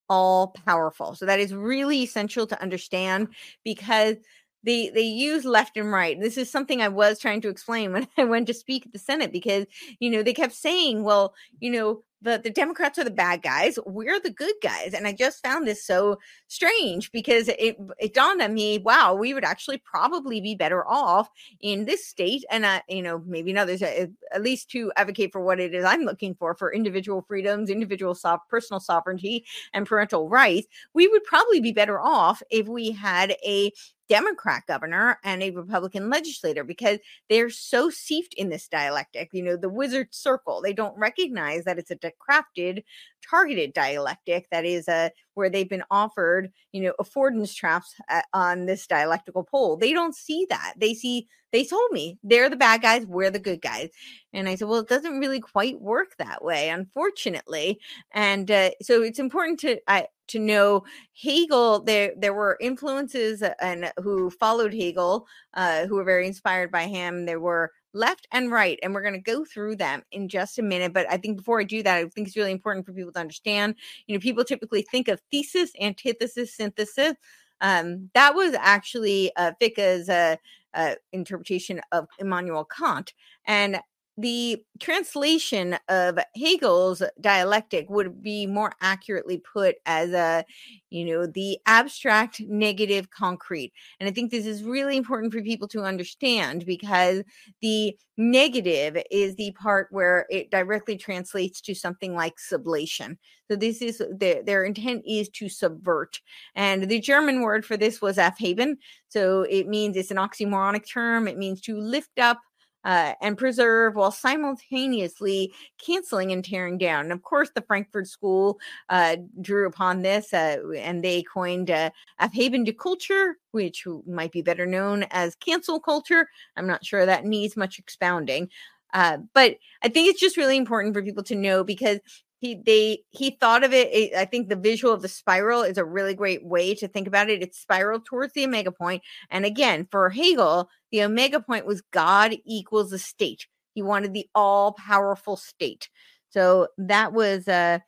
all 0.09 0.49
powerful. 0.65 1.15
So, 1.15 1.25
that 1.27 1.39
is 1.39 1.53
really 1.53 1.97
essential 2.03 2.47
to 2.47 2.61
understand 2.61 3.27
because 3.63 4.17
they 4.63 4.89
they 4.89 5.01
use 5.03 5.45
left 5.45 5.77
and 5.77 5.91
right. 5.91 6.19
This 6.19 6.37
is 6.37 6.51
something 6.51 6.81
I 6.81 6.89
was 6.89 7.19
trying 7.19 7.41
to 7.41 7.49
explain 7.49 7.93
when 7.93 8.07
I 8.17 8.25
went 8.25 8.47
to 8.47 8.53
speak 8.53 8.85
at 8.85 8.91
the 8.93 8.99
Senate 8.99 9.31
because 9.31 9.65
you 9.99 10.09
know 10.09 10.23
they 10.23 10.33
kept 10.33 10.53
saying, 10.53 11.03
well, 11.03 11.33
you 11.59 11.71
know, 11.71 12.03
the 12.21 12.39
the 12.43 12.49
Democrats 12.49 12.99
are 12.99 13.03
the 13.03 13.11
bad 13.11 13.41
guys, 13.41 13.79
we're 13.85 14.19
the 14.19 14.29
good 14.29 14.55
guys, 14.61 14.93
and 14.93 15.07
I 15.07 15.13
just 15.13 15.43
found 15.43 15.67
this 15.67 15.85
so 15.85 16.17
strange 16.47 17.11
because 17.11 17.47
it 17.47 17.77
it 17.97 18.13
dawned 18.13 18.41
on 18.41 18.53
me, 18.53 18.79
wow, 18.79 19.13
we 19.13 19.33
would 19.33 19.45
actually 19.45 19.77
probably 19.77 20.41
be 20.41 20.55
better 20.55 20.87
off 20.87 21.29
in 21.61 21.85
this 21.85 22.05
state, 22.05 22.43
and 22.51 22.65
uh, 22.65 22.81
you 22.89 23.01
know 23.01 23.23
maybe 23.25 23.51
in 23.51 23.57
others, 23.57 23.81
uh, 23.81 24.07
at 24.33 24.41
least 24.41 24.69
to 24.71 24.91
advocate 24.95 25.31
for 25.31 25.41
what 25.41 25.59
it 25.59 25.73
is 25.73 25.85
I'm 25.85 26.01
looking 26.01 26.35
for 26.35 26.55
for 26.55 26.73
individual 26.73 27.21
freedoms, 27.27 27.69
individual 27.69 28.15
soft 28.15 28.49
personal 28.49 28.79
sovereignty, 28.79 29.45
and 29.73 29.85
parental 29.85 30.29
rights. 30.29 30.67
We 30.93 31.07
would 31.07 31.23
probably 31.23 31.61
be 31.61 31.71
better 31.71 31.99
off 31.99 32.43
if 32.49 32.67
we 32.67 32.91
had 32.91 33.35
a 33.45 33.71
Democrat 34.09 34.63
governor 34.67 35.19
and 35.23 35.43
a 35.43 35.51
Republican 35.51 36.09
legislator 36.09 36.63
because 36.63 36.99
they're 37.29 37.51
so 37.51 37.89
seeped 37.89 38.33
in 38.33 38.49
this 38.49 38.67
dialectic. 38.67 39.29
You 39.31 39.43
know, 39.43 39.55
the 39.55 39.69
wizard 39.69 40.07
circle. 40.11 40.61
They 40.61 40.73
don't 40.73 40.97
recognize 40.97 41.63
that 41.65 41.77
it's 41.77 41.91
a 41.91 41.95
crafted, 41.95 42.83
targeted 43.27 43.73
dialectic 43.73 44.47
that 44.51 44.65
is 44.65 44.87
a 44.87 45.11
where 45.35 45.49
they've 45.49 45.69
been 45.69 45.83
offered, 45.91 46.51
you 46.73 46.81
know, 46.81 46.93
affordance 46.99 47.55
traps 47.55 47.93
uh, 48.09 48.21
on 48.33 48.65
this 48.65 48.87
dialectical 48.87 49.43
pole. 49.43 49.77
They 49.77 49.93
don't 49.93 50.15
see 50.15 50.45
that. 50.49 50.73
They 50.77 50.93
see. 50.93 51.27
They 51.51 51.65
told 51.65 51.89
me 51.91 52.19
they're 52.21 52.49
the 52.49 52.55
bad 52.55 52.83
guys, 52.83 53.07
we're 53.07 53.31
the 53.31 53.39
good 53.39 53.59
guys, 53.59 53.89
and 54.33 54.47
I 54.47 54.53
said, 54.53 54.67
well, 54.67 54.81
it 54.81 54.87
doesn't 54.87 55.17
really 55.17 55.39
quite 55.39 55.81
work 55.81 56.09
that 56.19 56.43
way, 56.43 56.69
unfortunately. 56.69 57.79
And 58.13 58.51
uh, 58.51 58.69
so 58.83 59.01
it's 59.01 59.17
important 59.17 59.59
to 59.61 59.79
I 59.87 60.09
to 60.29 60.39
know 60.39 60.83
Hegel. 61.21 61.83
There 61.83 62.13
there 62.17 62.33
were 62.33 62.57
influences 62.61 63.41
uh, 63.41 63.53
and 63.61 63.91
who 64.01 64.29
followed 64.29 64.73
Hegel, 64.73 65.27
uh, 65.53 65.85
who 65.87 65.95
were 65.95 66.03
very 66.03 66.27
inspired 66.27 66.71
by 66.71 66.85
him. 66.85 67.25
There 67.25 67.39
were 67.39 67.71
left 67.93 68.27
and 68.31 68.51
right, 68.51 68.79
and 68.83 68.93
we're 68.93 69.01
going 69.01 69.13
to 69.13 69.19
go 69.19 69.43
through 69.43 69.75
them 69.75 70.03
in 70.11 70.29
just 70.29 70.59
a 70.59 70.63
minute. 70.63 70.93
But 70.93 71.07
I 71.09 71.17
think 71.17 71.37
before 71.37 71.59
I 71.59 71.63
do 71.63 71.83
that, 71.83 71.97
I 71.97 72.07
think 72.07 72.27
it's 72.27 72.37
really 72.37 72.51
important 72.51 72.85
for 72.85 72.93
people 72.93 73.11
to 73.11 73.19
understand. 73.19 73.75
You 74.07 74.15
know, 74.15 74.21
people 74.21 74.43
typically 74.43 74.83
think 74.83 75.07
of 75.07 75.21
thesis, 75.31 75.71
antithesis, 75.79 76.55
synthesis. 76.55 77.13
Um, 77.61 78.09
that 78.13 78.35
was 78.35 78.53
actually 78.57 79.31
uh, 79.35 79.51
uh, 79.61 80.35
uh, 80.73 80.95
interpretation 81.11 81.81
of 81.91 82.07
Immanuel 82.19 82.65
Kant, 82.65 83.13
and 83.45 83.79
the 84.19 84.61
translation 84.79 85.77
of 85.87 86.19
Hegel's 86.35 87.01
dialectic 87.21 87.89
would 87.89 88.21
be 88.21 88.45
more 88.45 88.73
accurately 88.81 89.37
put 89.37 89.75
as 89.85 90.11
a, 90.11 90.43
you 90.89 91.05
know, 91.05 91.25
the 91.25 91.57
abstract, 91.65 92.41
negative, 92.41 93.09
concrete. 93.11 93.71
And 93.99 94.09
I 94.09 94.11
think 94.11 94.29
this 94.31 94.45
is 94.45 94.63
really 94.63 94.97
important 94.97 95.31
for 95.31 95.41
people 95.41 95.67
to 95.69 95.83
understand 95.83 96.65
because 96.65 97.23
the 97.61 97.97
negative 98.17 99.01
is 99.09 99.35
the 99.35 99.51
part 99.51 99.87
where 99.91 100.25
it 100.29 100.51
directly 100.51 100.97
translates 100.97 101.61
to 101.61 101.73
something 101.73 102.13
like 102.13 102.33
sublation. 102.37 103.17
So 103.49 103.55
this 103.55 103.81
is 103.81 104.01
their 104.11 104.43
their 104.43 104.65
intent 104.65 105.03
is 105.07 105.29
to 105.29 105.47
subvert. 105.47 106.19
And 106.55 106.89
the 106.89 106.99
German 106.99 107.41
word 107.41 107.65
for 107.65 107.77
this 107.77 108.01
was 108.01 108.17
aufheben. 108.17 108.75
So 109.07 109.43
it 109.43 109.67
means 109.67 109.95
it's 109.95 110.11
an 110.11 110.17
oxymoronic 110.17 110.87
term. 110.91 111.27
It 111.27 111.37
means 111.37 111.61
to 111.61 111.79
lift 111.79 112.19
up 112.19 112.39
uh, 112.85 113.13
and 113.21 113.37
preserve 113.37 113.95
while 113.95 114.11
simultaneously 114.11 115.53
canceling 115.83 116.31
and 116.31 116.43
tearing 116.43 116.77
down. 116.77 117.05
And 117.05 117.13
of 117.13 117.23
course, 117.23 117.51
the 117.53 117.61
Frankfurt 117.61 118.07
School 118.07 118.59
uh, 118.89 119.17
drew 119.41 119.67
upon 119.67 120.01
this 120.01 120.33
uh, 120.33 120.57
and 120.77 121.03
they 121.03 121.23
coined 121.23 121.69
uh, 121.69 121.91
haven 122.31 122.65
to 122.65 122.73
Culture, 122.73 123.37
which 123.51 123.85
might 124.07 124.31
be 124.31 124.41
better 124.41 124.65
known 124.65 125.03
as 125.11 125.35
cancel 125.35 125.79
culture. 125.79 126.27
I'm 126.55 126.67
not 126.67 126.85
sure 126.85 127.05
that 127.05 127.25
needs 127.25 127.57
much 127.57 127.79
expounding. 127.79 128.49
Uh, 128.93 129.17
but 129.33 129.57
I 129.83 129.89
think 129.89 130.09
it's 130.09 130.19
just 130.19 130.37
really 130.37 130.57
important 130.57 130.93
for 130.95 131.03
people 131.03 131.23
to 131.23 131.35
know 131.35 131.63
because 131.63 131.99
he 132.39 132.55
they 132.65 132.99
he 133.09 133.31
thought 133.31 133.63
of 133.63 133.73
it, 133.73 134.15
i 134.15 134.25
think 134.25 134.49
the 134.49 134.55
visual 134.55 134.93
of 134.93 135.01
the 135.01 135.07
spiral 135.07 135.61
is 135.61 135.77
a 135.77 135.85
really 135.85 136.15
great 136.15 136.43
way 136.45 136.73
to 136.73 136.87
think 136.87 137.07
about 137.07 137.29
it. 137.29 137.43
It's 137.43 137.59
spiral 137.59 137.99
towards 137.99 138.33
the 138.33 138.45
omega 138.45 138.71
point 138.71 139.03
and 139.29 139.45
again 139.45 139.87
for 139.91 140.09
hegel 140.09 140.69
the 140.91 141.03
omega 141.03 141.39
point 141.39 141.65
was 141.65 141.81
god 141.91 142.35
equals 142.45 142.89
the 142.89 142.99
state. 142.99 143.45
He 143.73 143.81
wanted 143.83 144.13
the 144.13 144.27
all 144.33 144.73
powerful 144.73 145.37
state. 145.37 145.89
So 146.29 146.67
that 146.77 147.13
was 147.13 147.47
uh, 147.47 147.79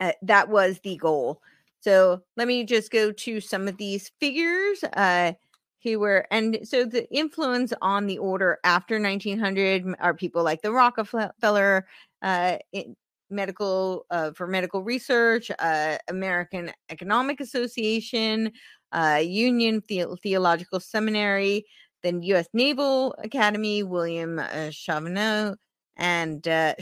uh 0.00 0.12
that 0.22 0.48
was 0.48 0.80
the 0.80 0.96
goal. 0.96 1.40
So 1.80 2.22
let 2.36 2.48
me 2.48 2.64
just 2.64 2.90
go 2.90 3.12
to 3.12 3.40
some 3.40 3.68
of 3.68 3.76
these 3.76 4.10
figures 4.20 4.84
uh 4.92 5.32
who 5.84 6.00
were 6.00 6.26
and 6.32 6.58
so 6.64 6.84
the 6.84 7.08
influence 7.14 7.72
on 7.80 8.06
the 8.06 8.18
order 8.18 8.58
after 8.64 8.98
1900 8.98 9.94
are 10.00 10.12
people 10.12 10.42
like 10.42 10.60
the 10.60 10.72
rockefeller 10.72 11.86
uh, 12.20 12.56
medical 13.30 14.06
uh, 14.10 14.32
for 14.32 14.46
medical 14.46 14.82
research, 14.82 15.50
uh, 15.58 15.98
American 16.08 16.72
Economic 16.90 17.40
Association, 17.40 18.52
uh, 18.92 19.20
Union 19.22 19.82
the- 19.88 20.16
Theological 20.22 20.80
Seminary, 20.80 21.64
then 22.02 22.22
U.S. 22.22 22.48
Naval 22.52 23.14
Academy, 23.22 23.82
William 23.82 24.38
uh, 24.38 24.70
and 25.96 26.46
uh, 26.46 26.74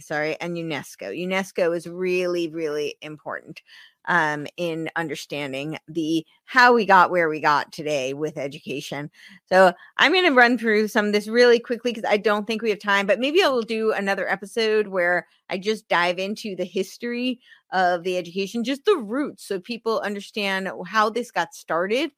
sorry, 0.00 0.40
and 0.40 0.56
UNESCO. 0.56 1.10
UNESCO 1.10 1.76
is 1.76 1.86
really, 1.86 2.48
really 2.48 2.96
important 3.02 3.60
um, 4.06 4.46
in 4.56 4.90
understanding 4.96 5.78
the 5.88 6.24
how 6.44 6.74
we 6.74 6.84
got 6.84 7.10
where 7.10 7.28
we 7.28 7.40
got 7.40 7.72
today 7.72 8.14
with 8.14 8.36
education. 8.36 9.10
So 9.46 9.72
I'm 9.96 10.12
going 10.12 10.24
to 10.24 10.34
run 10.34 10.58
through 10.58 10.88
some 10.88 11.06
of 11.06 11.12
this 11.12 11.28
really 11.28 11.58
quickly 11.58 11.92
because 11.92 12.08
I 12.08 12.16
don't 12.16 12.46
think 12.46 12.62
we 12.62 12.70
have 12.70 12.78
time, 12.78 13.06
but 13.06 13.20
maybe 13.20 13.42
I 13.42 13.48
will 13.48 13.62
do 13.62 13.92
another 13.92 14.28
episode 14.28 14.88
where 14.88 15.26
I 15.48 15.58
just 15.58 15.88
dive 15.88 16.18
into 16.18 16.56
the 16.56 16.64
history 16.64 17.40
of 17.72 18.02
the 18.02 18.18
education, 18.18 18.64
just 18.64 18.84
the 18.84 18.96
roots, 18.96 19.46
so 19.46 19.58
people 19.58 20.00
understand 20.00 20.68
how 20.86 21.10
this 21.10 21.30
got 21.30 21.54
started. 21.54 22.10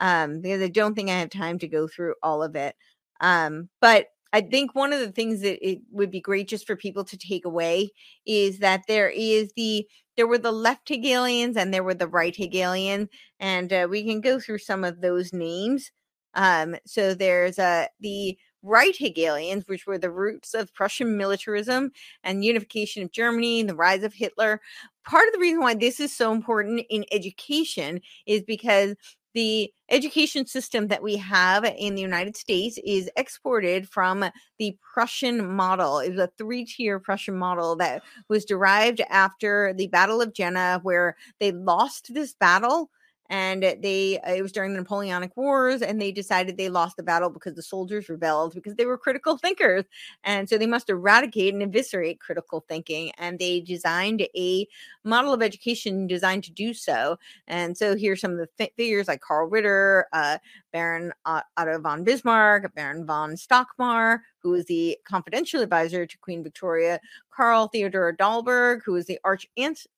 Um, 0.00 0.40
because 0.40 0.62
I 0.62 0.68
don't 0.68 0.94
think 0.94 1.10
I 1.10 1.18
have 1.18 1.30
time 1.30 1.58
to 1.58 1.66
go 1.66 1.88
through 1.88 2.14
all 2.22 2.42
of 2.42 2.54
it. 2.54 2.76
Um, 3.20 3.68
but 3.80 4.06
I 4.32 4.42
think 4.42 4.74
one 4.74 4.92
of 4.92 5.00
the 5.00 5.10
things 5.10 5.40
that 5.40 5.66
it 5.66 5.80
would 5.90 6.10
be 6.10 6.20
great 6.20 6.48
just 6.48 6.66
for 6.66 6.76
people 6.76 7.04
to 7.04 7.16
take 7.16 7.44
away 7.44 7.90
is 8.26 8.58
that 8.58 8.82
there 8.86 9.08
is 9.08 9.52
the 9.56 9.86
there 10.18 10.26
were 10.26 10.36
the 10.36 10.52
left 10.52 10.88
Hegelians 10.88 11.56
and 11.56 11.72
there 11.72 11.84
were 11.84 11.94
the 11.94 12.08
right 12.08 12.34
Hegelian, 12.34 13.08
and 13.38 13.72
uh, 13.72 13.86
we 13.88 14.02
can 14.04 14.20
go 14.20 14.40
through 14.40 14.58
some 14.58 14.82
of 14.82 15.00
those 15.00 15.32
names. 15.32 15.92
Um, 16.34 16.74
so 16.84 17.14
there's 17.14 17.56
uh, 17.56 17.86
the 18.00 18.36
right 18.64 18.96
Hegelians, 18.96 19.68
which 19.68 19.86
were 19.86 19.96
the 19.96 20.10
roots 20.10 20.54
of 20.54 20.74
Prussian 20.74 21.16
militarism 21.16 21.92
and 22.24 22.44
unification 22.44 23.04
of 23.04 23.12
Germany 23.12 23.60
and 23.60 23.68
the 23.68 23.76
rise 23.76 24.02
of 24.02 24.12
Hitler. 24.12 24.60
Part 25.06 25.28
of 25.28 25.34
the 25.34 25.40
reason 25.40 25.60
why 25.60 25.74
this 25.74 26.00
is 26.00 26.12
so 26.14 26.32
important 26.32 26.84
in 26.90 27.04
education 27.12 28.00
is 28.26 28.42
because 28.42 28.96
the 29.34 29.72
education 29.90 30.46
system 30.46 30.88
that 30.88 31.02
we 31.02 31.16
have 31.16 31.64
in 31.64 31.94
the 31.94 32.02
United 32.02 32.36
States 32.36 32.78
is 32.84 33.10
exported 33.16 33.88
from 33.88 34.24
the 34.58 34.76
Prussian 34.92 35.54
model. 35.54 35.98
It 35.98 36.10
was 36.10 36.20
a 36.20 36.30
three 36.38 36.64
tier 36.64 36.98
Prussian 36.98 37.36
model 37.36 37.76
that 37.76 38.02
was 38.28 38.44
derived 38.44 39.00
after 39.08 39.72
the 39.74 39.88
Battle 39.88 40.20
of 40.20 40.34
Jena, 40.34 40.80
where 40.82 41.16
they 41.40 41.52
lost 41.52 42.12
this 42.14 42.34
battle 42.34 42.90
and 43.30 43.62
they 43.62 44.18
it 44.26 44.42
was 44.42 44.52
during 44.52 44.72
the 44.72 44.78
napoleonic 44.78 45.36
wars 45.36 45.82
and 45.82 46.00
they 46.00 46.10
decided 46.10 46.56
they 46.56 46.68
lost 46.68 46.96
the 46.96 47.02
battle 47.02 47.30
because 47.30 47.54
the 47.54 47.62
soldiers 47.62 48.08
rebelled 48.08 48.54
because 48.54 48.74
they 48.76 48.86
were 48.86 48.98
critical 48.98 49.36
thinkers 49.36 49.84
and 50.24 50.48
so 50.48 50.56
they 50.56 50.66
must 50.66 50.88
eradicate 50.88 51.52
and 51.52 51.62
eviscerate 51.62 52.20
critical 52.20 52.64
thinking 52.68 53.10
and 53.18 53.38
they 53.38 53.60
designed 53.60 54.26
a 54.36 54.66
model 55.04 55.32
of 55.32 55.42
education 55.42 56.06
designed 56.06 56.44
to 56.44 56.52
do 56.52 56.72
so 56.72 57.18
and 57.46 57.76
so 57.76 57.96
here's 57.96 58.20
some 58.20 58.32
of 58.32 58.38
the 58.38 58.48
th- 58.58 58.72
figures 58.76 59.08
like 59.08 59.20
carl 59.20 59.48
ritter 59.48 60.06
uh, 60.12 60.38
baron 60.72 61.12
otto 61.24 61.78
von 61.80 62.04
bismarck 62.04 62.74
baron 62.74 63.06
von 63.06 63.34
stockmar 63.34 64.20
who 64.42 64.50
was 64.50 64.64
the 64.66 64.96
confidential 65.04 65.60
advisor 65.60 66.06
to 66.06 66.18
Queen 66.18 66.42
Victoria, 66.42 67.00
Karl 67.30 67.68
Theodor 67.68 68.16
Dalberg, 68.18 68.80
who 68.84 68.92
was 68.92 69.06
the 69.06 69.18
Arch 69.24 69.46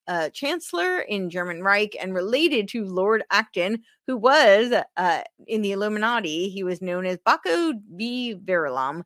uh, 0.09 0.29
Chancellor 0.31 1.01
in 1.01 1.31
German 1.31 1.63
Reich 1.63 1.97
and 2.01 2.15
related 2.15 2.69
to 2.69 2.85
Lord 2.85 3.23
Acton, 3.31 3.83
who 4.07 4.17
was 4.17 4.73
uh, 4.97 5.23
in 5.47 5.63
the 5.63 5.73
Illuminati. 5.73 6.49
He 6.49 6.65
was 6.65 6.83
known 6.83 7.07
as 7.07 7.19
Bacco 7.19 7.75
v 7.95 8.35
Verulam. 8.35 9.03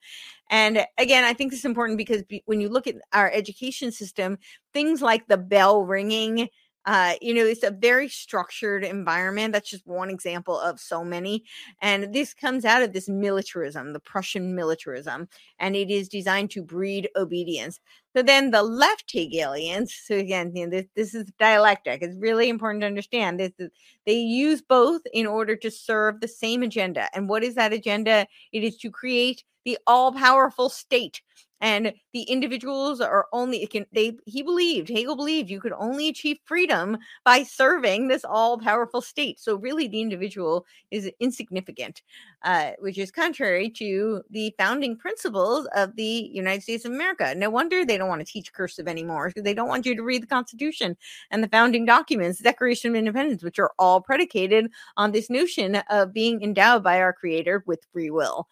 And 0.50 0.86
again, 0.98 1.24
I 1.24 1.32
think 1.32 1.50
this 1.50 1.60
is 1.60 1.66
important 1.66 1.98
because 1.98 2.22
when 2.46 2.60
you 2.60 2.68
look 2.68 2.86
at 2.86 2.96
our 3.12 3.30
education 3.30 3.92
system, 3.92 4.38
things 4.72 5.02
like 5.02 5.26
the 5.26 5.38
bell 5.38 5.82
ringing 5.82 6.48
uh, 6.86 7.14
you 7.22 7.32
know, 7.32 7.44
it's 7.44 7.62
a 7.62 7.70
very 7.70 8.08
structured 8.08 8.84
environment. 8.84 9.52
That's 9.52 9.70
just 9.70 9.86
one 9.86 10.10
example 10.10 10.58
of 10.58 10.78
so 10.78 11.04
many. 11.04 11.44
And 11.80 12.12
this 12.12 12.34
comes 12.34 12.64
out 12.64 12.82
of 12.82 12.92
this 12.92 13.08
militarism, 13.08 13.92
the 13.92 14.00
Prussian 14.00 14.54
militarism, 14.54 15.28
and 15.58 15.74
it 15.74 15.90
is 15.90 16.08
designed 16.08 16.50
to 16.50 16.62
breed 16.62 17.08
obedience. 17.16 17.80
So 18.14 18.22
then 18.22 18.50
the 18.50 18.62
left 18.62 19.10
Hegelians, 19.10 19.94
so 19.94 20.16
again, 20.16 20.52
you 20.54 20.66
know, 20.66 20.70
this, 20.70 20.86
this 20.94 21.14
is 21.14 21.32
dialectic. 21.38 22.02
It's 22.02 22.16
really 22.18 22.48
important 22.48 22.82
to 22.82 22.86
understand 22.86 23.40
this. 23.40 23.52
Is, 23.58 23.70
they 24.06 24.18
use 24.18 24.62
both 24.62 25.02
in 25.12 25.26
order 25.26 25.56
to 25.56 25.70
serve 25.70 26.20
the 26.20 26.28
same 26.28 26.62
agenda. 26.62 27.08
And 27.14 27.28
what 27.28 27.42
is 27.42 27.54
that 27.54 27.72
agenda? 27.72 28.26
It 28.52 28.62
is 28.62 28.76
to 28.78 28.90
create 28.90 29.42
the 29.64 29.78
all 29.86 30.12
powerful 30.12 30.68
state 30.68 31.22
and 31.64 31.94
the 32.12 32.22
individuals 32.24 33.00
are 33.00 33.26
only 33.32 33.66
can 33.66 33.86
they 33.90 34.12
he 34.26 34.42
believed 34.42 34.90
hegel 34.90 35.16
believed 35.16 35.48
you 35.48 35.60
could 35.60 35.72
only 35.72 36.08
achieve 36.08 36.38
freedom 36.44 36.98
by 37.24 37.42
serving 37.42 38.06
this 38.06 38.22
all-powerful 38.22 39.00
state. 39.00 39.40
So 39.40 39.56
really 39.56 39.88
the 39.88 40.02
individual 40.02 40.66
is 40.90 41.10
insignificant 41.20 42.02
uh, 42.44 42.70
which 42.78 42.98
is 42.98 43.10
contrary 43.10 43.68
to 43.68 44.22
the 44.30 44.54
founding 44.58 44.96
principles 44.96 45.66
of 45.74 45.96
the 45.96 46.30
united 46.32 46.62
states 46.62 46.84
of 46.84 46.92
america 46.92 47.34
no 47.34 47.50
wonder 47.50 47.84
they 47.84 47.98
don't 47.98 48.08
want 48.08 48.24
to 48.24 48.32
teach 48.32 48.52
cursive 48.52 48.86
anymore 48.86 49.28
because 49.28 49.42
they 49.42 49.54
don't 49.54 49.68
want 49.68 49.84
you 49.84 49.96
to 49.96 50.02
read 50.02 50.22
the 50.22 50.26
constitution 50.26 50.96
and 51.30 51.42
the 51.42 51.48
founding 51.48 51.84
documents 51.84 52.38
the 52.38 52.44
declaration 52.44 52.90
of 52.90 52.96
independence 52.96 53.42
which 53.42 53.58
are 53.58 53.72
all 53.78 54.00
predicated 54.00 54.70
on 54.96 55.12
this 55.12 55.28
notion 55.28 55.76
of 55.90 56.12
being 56.12 56.42
endowed 56.42 56.82
by 56.82 57.00
our 57.00 57.12
creator 57.12 57.64
with 57.66 57.86
free 57.92 58.10
will 58.10 58.48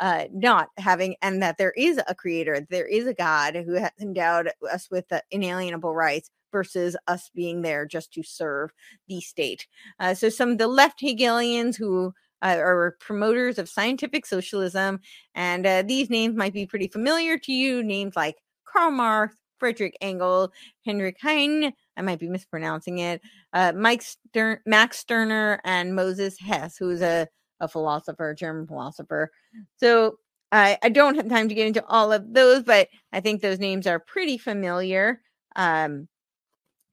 uh, 0.00 0.24
not 0.32 0.68
having 0.76 1.16
and 1.22 1.42
that 1.42 1.58
there 1.58 1.72
is 1.72 2.00
a 2.08 2.14
creator 2.14 2.66
there 2.68 2.86
is 2.86 3.06
a 3.06 3.14
God 3.14 3.56
who 3.56 3.74
has 3.74 3.92
endowed 4.00 4.50
us 4.70 4.90
with 4.90 5.06
inalienable 5.30 5.94
rights 5.94 6.30
versus 6.52 6.96
us 7.06 7.30
being 7.34 7.62
there 7.62 7.86
just 7.86 8.12
to 8.12 8.22
serve 8.22 8.70
the 9.08 9.20
state. 9.20 9.66
Uh, 10.00 10.14
so 10.14 10.28
some 10.28 10.50
of 10.50 10.58
the 10.58 10.66
left 10.66 11.00
Hegelians 11.00 11.76
who 11.76 12.14
uh, 12.42 12.56
are 12.58 12.96
promoters 13.00 13.58
of 13.58 13.68
scientific 13.68 14.26
socialism, 14.26 15.00
and 15.34 15.66
uh, 15.66 15.82
these 15.82 16.10
names 16.10 16.36
might 16.36 16.52
be 16.52 16.66
pretty 16.66 16.88
familiar 16.88 17.38
to 17.38 17.52
you. 17.52 17.82
Names 17.82 18.16
like 18.16 18.36
Karl 18.64 18.90
Marx, 18.90 19.36
Frederick 19.58 19.96
Engel, 20.00 20.52
Hendrik 20.84 21.16
Heine, 21.20 21.72
I 21.96 22.02
might 22.02 22.18
be 22.18 22.28
mispronouncing 22.28 22.98
it, 22.98 23.22
uh, 23.52 23.72
Mike 23.74 24.02
Stern, 24.02 24.58
Max 24.66 24.98
Stirner, 24.98 25.60
and 25.64 25.94
Moses 25.94 26.38
Hess, 26.38 26.76
who's 26.76 27.02
a, 27.02 27.26
a 27.60 27.68
philosopher, 27.68 28.34
German 28.34 28.66
philosopher. 28.66 29.30
So 29.78 30.18
I, 30.52 30.78
I 30.82 30.90
don't 30.90 31.16
have 31.16 31.28
time 31.28 31.48
to 31.48 31.54
get 31.54 31.66
into 31.66 31.84
all 31.86 32.12
of 32.12 32.32
those, 32.34 32.62
but 32.62 32.88
I 33.12 33.20
think 33.20 33.40
those 33.40 33.58
names 33.58 33.86
are 33.86 33.98
pretty 33.98 34.38
familiar. 34.38 35.22
Um, 35.56 36.08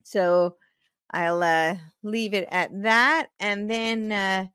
so 0.02 0.56
I'll 1.10 1.42
uh, 1.42 1.76
leave 2.02 2.34
it 2.34 2.48
at 2.50 2.70
that. 2.82 3.28
And 3.38 3.70
then 3.70 4.10
uh, 4.10 4.46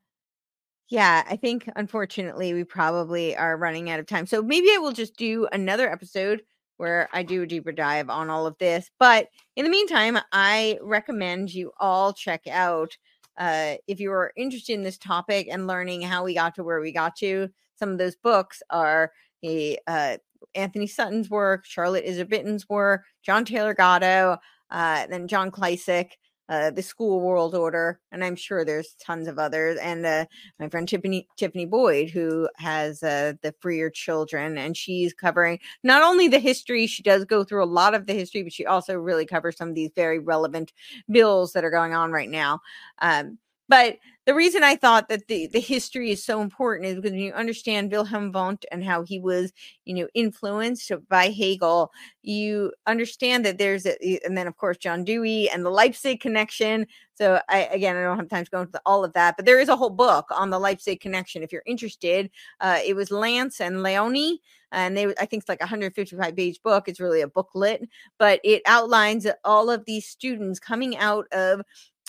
Yeah, 0.90 1.22
I 1.28 1.36
think 1.36 1.70
unfortunately 1.76 2.52
we 2.52 2.64
probably 2.64 3.36
are 3.36 3.56
running 3.56 3.90
out 3.90 4.00
of 4.00 4.06
time. 4.06 4.26
So 4.26 4.42
maybe 4.42 4.68
I 4.74 4.78
will 4.78 4.92
just 4.92 5.16
do 5.16 5.46
another 5.52 5.90
episode 5.90 6.42
where 6.78 7.08
I 7.12 7.22
do 7.22 7.42
a 7.42 7.46
deeper 7.46 7.70
dive 7.72 8.10
on 8.10 8.28
all 8.28 8.46
of 8.46 8.58
this. 8.58 8.90
But 8.98 9.28
in 9.54 9.64
the 9.64 9.70
meantime, 9.70 10.18
I 10.32 10.78
recommend 10.82 11.54
you 11.54 11.70
all 11.78 12.12
check 12.12 12.46
out 12.48 12.96
uh, 13.38 13.76
if 13.86 14.00
you 14.00 14.10
are 14.12 14.32
interested 14.36 14.72
in 14.74 14.82
this 14.82 14.98
topic 14.98 15.46
and 15.50 15.68
learning 15.68 16.02
how 16.02 16.24
we 16.24 16.34
got 16.34 16.56
to 16.56 16.64
where 16.64 16.80
we 16.80 16.92
got 16.92 17.14
to. 17.16 17.48
Some 17.76 17.90
of 17.90 17.98
those 17.98 18.16
books 18.16 18.60
are 18.70 19.12
a 19.44 19.78
uh, 19.86 20.16
Antony 20.56 20.88
Sutton's 20.88 21.30
work, 21.30 21.64
Charlotte 21.66 22.04
Iserbyt's 22.04 22.68
work, 22.68 23.04
John 23.22 23.44
Taylor 23.44 23.74
Gatto, 23.74 24.38
uh, 24.70 25.06
then 25.06 25.28
John 25.28 25.50
Klyczek 25.52 26.12
uh, 26.50 26.70
the 26.70 26.82
school 26.82 27.20
world 27.20 27.54
order, 27.54 28.00
and 28.10 28.24
I'm 28.24 28.34
sure 28.34 28.64
there's 28.64 28.94
tons 29.00 29.28
of 29.28 29.38
others. 29.38 29.78
And 29.78 30.04
uh, 30.04 30.26
my 30.58 30.68
friend 30.68 30.86
Tiffany 30.86 31.28
Tiffany 31.36 31.64
Boyd, 31.64 32.10
who 32.10 32.48
has 32.56 33.02
uh, 33.04 33.34
the 33.40 33.54
Free 33.60 33.78
Your 33.78 33.88
Children, 33.88 34.58
and 34.58 34.76
she's 34.76 35.14
covering 35.14 35.60
not 35.84 36.02
only 36.02 36.26
the 36.26 36.40
history, 36.40 36.88
she 36.88 37.04
does 37.04 37.24
go 37.24 37.44
through 37.44 37.62
a 37.62 37.66
lot 37.66 37.94
of 37.94 38.06
the 38.06 38.14
history, 38.14 38.42
but 38.42 38.52
she 38.52 38.66
also 38.66 38.94
really 38.94 39.24
covers 39.24 39.56
some 39.56 39.68
of 39.68 39.76
these 39.76 39.92
very 39.94 40.18
relevant 40.18 40.72
bills 41.08 41.52
that 41.52 41.64
are 41.64 41.70
going 41.70 41.94
on 41.94 42.10
right 42.10 42.28
now. 42.28 42.58
Um, 43.00 43.38
but 43.70 43.98
the 44.26 44.34
reason 44.34 44.64
I 44.64 44.74
thought 44.74 45.08
that 45.08 45.28
the, 45.28 45.46
the 45.46 45.60
history 45.60 46.10
is 46.10 46.24
so 46.24 46.40
important 46.42 46.86
is 46.86 46.96
because 46.96 47.12
when 47.12 47.20
you 47.20 47.32
understand 47.32 47.90
Wilhelm 47.90 48.32
Wundt 48.32 48.66
and 48.72 48.84
how 48.84 49.02
he 49.02 49.20
was, 49.20 49.52
you 49.84 49.94
know, 49.94 50.08
influenced 50.12 50.90
by 51.08 51.28
Hegel, 51.28 51.92
you 52.22 52.72
understand 52.86 53.44
that 53.46 53.58
there's 53.58 53.86
a, 53.86 54.20
and 54.24 54.36
then 54.36 54.48
of 54.48 54.56
course 54.56 54.76
John 54.76 55.04
Dewey 55.04 55.48
and 55.48 55.64
the 55.64 55.70
Leipzig 55.70 56.20
connection. 56.20 56.86
So 57.14 57.40
I 57.48 57.60
again 57.66 57.96
I 57.96 58.02
don't 58.02 58.18
have 58.18 58.28
time 58.28 58.44
to 58.44 58.50
go 58.50 58.62
into 58.62 58.80
all 58.84 59.04
of 59.04 59.12
that, 59.12 59.36
but 59.36 59.46
there 59.46 59.60
is 59.60 59.68
a 59.68 59.76
whole 59.76 59.90
book 59.90 60.26
on 60.32 60.50
the 60.50 60.58
Leipzig 60.58 61.00
connection 61.00 61.44
if 61.44 61.52
you're 61.52 61.62
interested. 61.64 62.28
Uh, 62.60 62.80
it 62.84 62.96
was 62.96 63.12
Lance 63.12 63.60
and 63.60 63.76
Lionni, 63.76 64.38
and 64.72 64.96
they 64.96 65.06
I 65.06 65.26
think 65.26 65.42
it's 65.42 65.48
like 65.48 65.60
a 65.60 65.64
155 65.64 66.34
page 66.34 66.60
book. 66.62 66.88
It's 66.88 67.00
really 67.00 67.20
a 67.20 67.28
booklet, 67.28 67.88
but 68.18 68.40
it 68.42 68.62
outlines 68.66 69.28
all 69.44 69.70
of 69.70 69.84
these 69.84 70.06
students 70.06 70.58
coming 70.58 70.96
out 70.96 71.26
of 71.32 71.62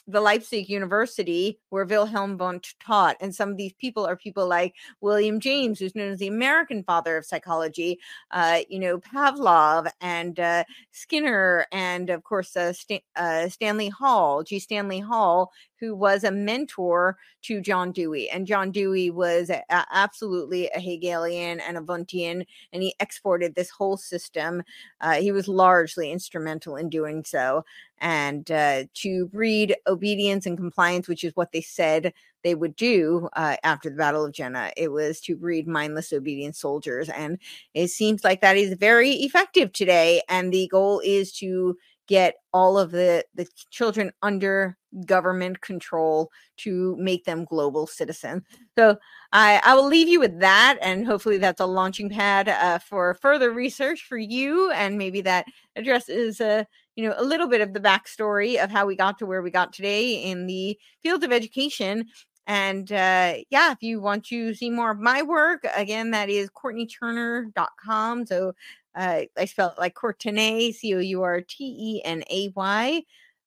the 0.08 0.22
Leipzig 0.22 0.70
University 0.70 1.60
where 1.70 1.86
Wilhelm 1.86 2.38
Wundt 2.38 2.74
taught. 2.80 3.18
And 3.22 3.34
some 3.34 3.49
of 3.49 3.58
these 3.58 3.74
people 3.74 4.06
are 4.06 4.16
people 4.16 4.47
like 4.47 4.76
William 4.99 5.39
James, 5.39 5.80
who's 5.80 5.95
known 5.95 6.12
as 6.12 6.20
the 6.20 6.28
American 6.28 6.84
father 6.84 7.18
of 7.18 7.26
psychology, 7.26 7.99
uh, 8.32 8.60
you 8.70 8.80
know, 8.80 8.99
Pavlov 8.99 9.89
and 10.02 10.39
uh, 10.39 10.64
Skinner, 10.91 11.66
and 11.72 12.10
of 12.10 12.24
course, 12.24 12.56
uh, 12.58 12.74
uh, 13.16 13.49
Stanley 13.49 13.89
Hall, 13.89 14.43
G. 14.43 14.60
Stanley 14.60 14.99
Hall, 14.99 15.52
who 15.82 15.95
was 15.95 16.23
a 16.23 16.32
mentor 16.32 17.17
to 17.41 17.59
John 17.59 17.91
Dewey. 17.91 18.29
And 18.29 18.45
John 18.45 18.71
Dewey 18.71 19.09
was 19.09 19.49
a, 19.49 19.63
a, 19.69 19.86
absolutely 19.91 20.69
a 20.69 20.79
Hegelian 20.79 21.59
and 21.59 21.77
a 21.77 21.82
Wundtian, 21.82 22.45
and 22.71 22.84
he 22.84 22.95
exported 22.99 23.55
this 23.55 23.71
whole 23.71 23.97
system. 23.97 24.63
Uh, 25.01 25.15
he 25.15 25.32
was 25.32 25.47
largely 25.47 26.11
instrumental 26.11 26.75
in 26.75 26.89
doing 26.89 27.25
so. 27.25 27.65
And 27.97 28.49
uh, 28.49 28.84
to 28.95 29.27
breed 29.27 29.75
obedience 29.88 30.45
and 30.45 30.57
compliance, 30.57 31.07
which 31.07 31.23
is 31.23 31.36
what 31.36 31.51
they 31.51 31.61
said 31.61 32.13
they 32.43 32.55
would 32.55 32.75
do 32.75 33.29
uh, 33.34 33.57
after 33.63 33.89
the 33.89 33.95
Battle 33.95 34.25
of 34.25 34.34
Jena, 34.34 34.71
it 34.77 34.91
was 34.91 35.19
to 35.21 35.36
breed 35.36 35.67
mindless, 35.67 36.13
obedient 36.13 36.55
soldiers. 36.55 37.09
And 37.09 37.39
it 37.73 37.89
seems 37.89 38.23
like 38.23 38.41
that 38.41 38.57
is 38.57 38.73
very 38.73 39.11
effective 39.11 39.73
today. 39.73 40.21
And 40.29 40.51
the 40.51 40.67
goal 40.67 41.01
is 41.03 41.32
to 41.34 41.77
get 42.07 42.36
all 42.51 42.77
of 42.77 42.91
the 42.91 43.23
the 43.36 43.47
children 43.69 44.11
under 44.21 44.77
government 45.06 45.62
control 45.62 46.32
to 46.58 46.96
make 46.98 47.26
them 47.26 47.46
global 47.46 47.88
citizens. 47.88 48.44
So 48.78 48.98
I, 49.32 49.62
I 49.64 49.76
will 49.76 49.88
leave 49.88 50.08
you 50.08 50.20
with 50.20 50.39
that, 50.39 50.78
and 50.82 51.06
hopefully 51.06 51.38
that's 51.38 51.62
a 51.62 51.66
launching 51.66 52.10
pad 52.10 52.50
uh, 52.50 52.80
for 52.80 53.14
further 53.16 53.52
research 53.52 54.06
for 54.06 54.18
you, 54.18 54.72
and 54.72 54.98
maybe 54.98 55.22
that 55.22 55.46
addresses 55.76 56.42
uh, 56.42 56.64
you 56.96 57.08
know 57.08 57.16
a 57.18 57.24
little 57.24 57.48
bit 57.48 57.62
of 57.62 57.74
the 57.74 57.80
backstory 57.80 58.62
of 58.62 58.70
how 58.70 58.86
we 58.86 58.96
got 58.96 59.18
to 59.20 59.26
where 59.26 59.42
we 59.42 59.52
got 59.52 59.74
today 59.74 60.16
in 60.24 60.48
the 60.48 60.78
field 61.02 61.24
of 61.24 61.32
education. 61.32 62.06
And 62.48 62.92
uh, 62.92 63.36
yeah, 63.50 63.72
if 63.72 63.82
you 63.82 64.02
want 64.02 64.26
to 64.26 64.54
see 64.54 64.70
more 64.70 64.92
of 64.92 65.00
my 65.00 65.22
work, 65.22 65.66
again, 65.76 66.12
that 66.12 66.30
is 66.30 66.50
CourtenayTurner.com. 66.50 68.26
So 68.26 68.54
uh, 68.96 69.22
I 69.38 69.46
spell 69.46 69.70
it 69.70 69.80
like 69.80 69.96
Courtenay, 69.96 70.72
C 70.72 70.94
O 70.96 71.00
U 71.00 71.22
R 71.22 71.42
T 71.42 71.64
E 71.64 72.02
N 72.04 72.24
A 72.30 72.50
Y, 72.56 73.04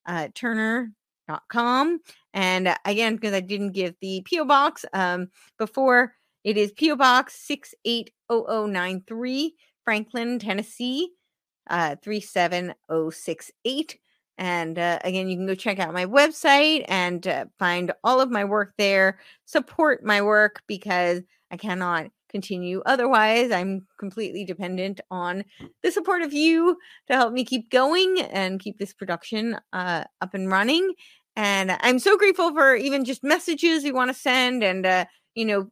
uh, 0.06 0.28
Turner.com. 1.26 2.00
And 2.32 2.68
uh, 2.68 2.76
again, 2.84 3.16
because 3.16 3.32
I 3.32 3.40
didn't 3.40 3.72
give 3.72 3.96
the 4.00 4.22
P.O. 4.24 4.44
Box 4.44 4.84
um, 4.92 5.26
before, 5.58 6.14
it 6.42 6.56
is 6.56 6.72
P.O. 6.72 6.96
Box 6.96 7.34
680093, 7.46 9.54
Franklin, 9.84 10.38
Tennessee, 10.38 11.10
uh, 11.70 11.96
37068. 12.02 13.98
And 14.36 14.76
uh, 14.78 14.98
again, 15.04 15.28
you 15.28 15.36
can 15.36 15.46
go 15.46 15.54
check 15.54 15.78
out 15.78 15.94
my 15.94 16.06
website 16.06 16.84
and 16.88 17.24
uh, 17.26 17.44
find 17.58 17.92
all 18.02 18.20
of 18.20 18.32
my 18.32 18.44
work 18.44 18.74
there. 18.78 19.20
Support 19.44 20.02
my 20.04 20.22
work 20.22 20.62
because 20.66 21.20
I 21.50 21.56
cannot 21.56 22.06
continue. 22.34 22.82
Otherwise, 22.84 23.52
I'm 23.52 23.86
completely 23.96 24.44
dependent 24.44 25.00
on 25.08 25.44
the 25.84 25.92
support 25.92 26.22
of 26.22 26.32
you 26.32 26.76
to 27.06 27.14
help 27.14 27.32
me 27.32 27.44
keep 27.44 27.70
going 27.70 28.20
and 28.20 28.58
keep 28.58 28.76
this 28.78 28.92
production 28.92 29.56
uh, 29.72 30.02
up 30.20 30.34
and 30.34 30.50
running. 30.50 30.94
And 31.36 31.76
I'm 31.80 32.00
so 32.00 32.16
grateful 32.16 32.52
for 32.52 32.74
even 32.74 33.04
just 33.04 33.22
messages 33.22 33.84
you 33.84 33.94
want 33.94 34.10
to 34.10 34.20
send. 34.28 34.64
And, 34.64 34.84
uh, 34.84 35.04
you 35.36 35.44
know, 35.44 35.68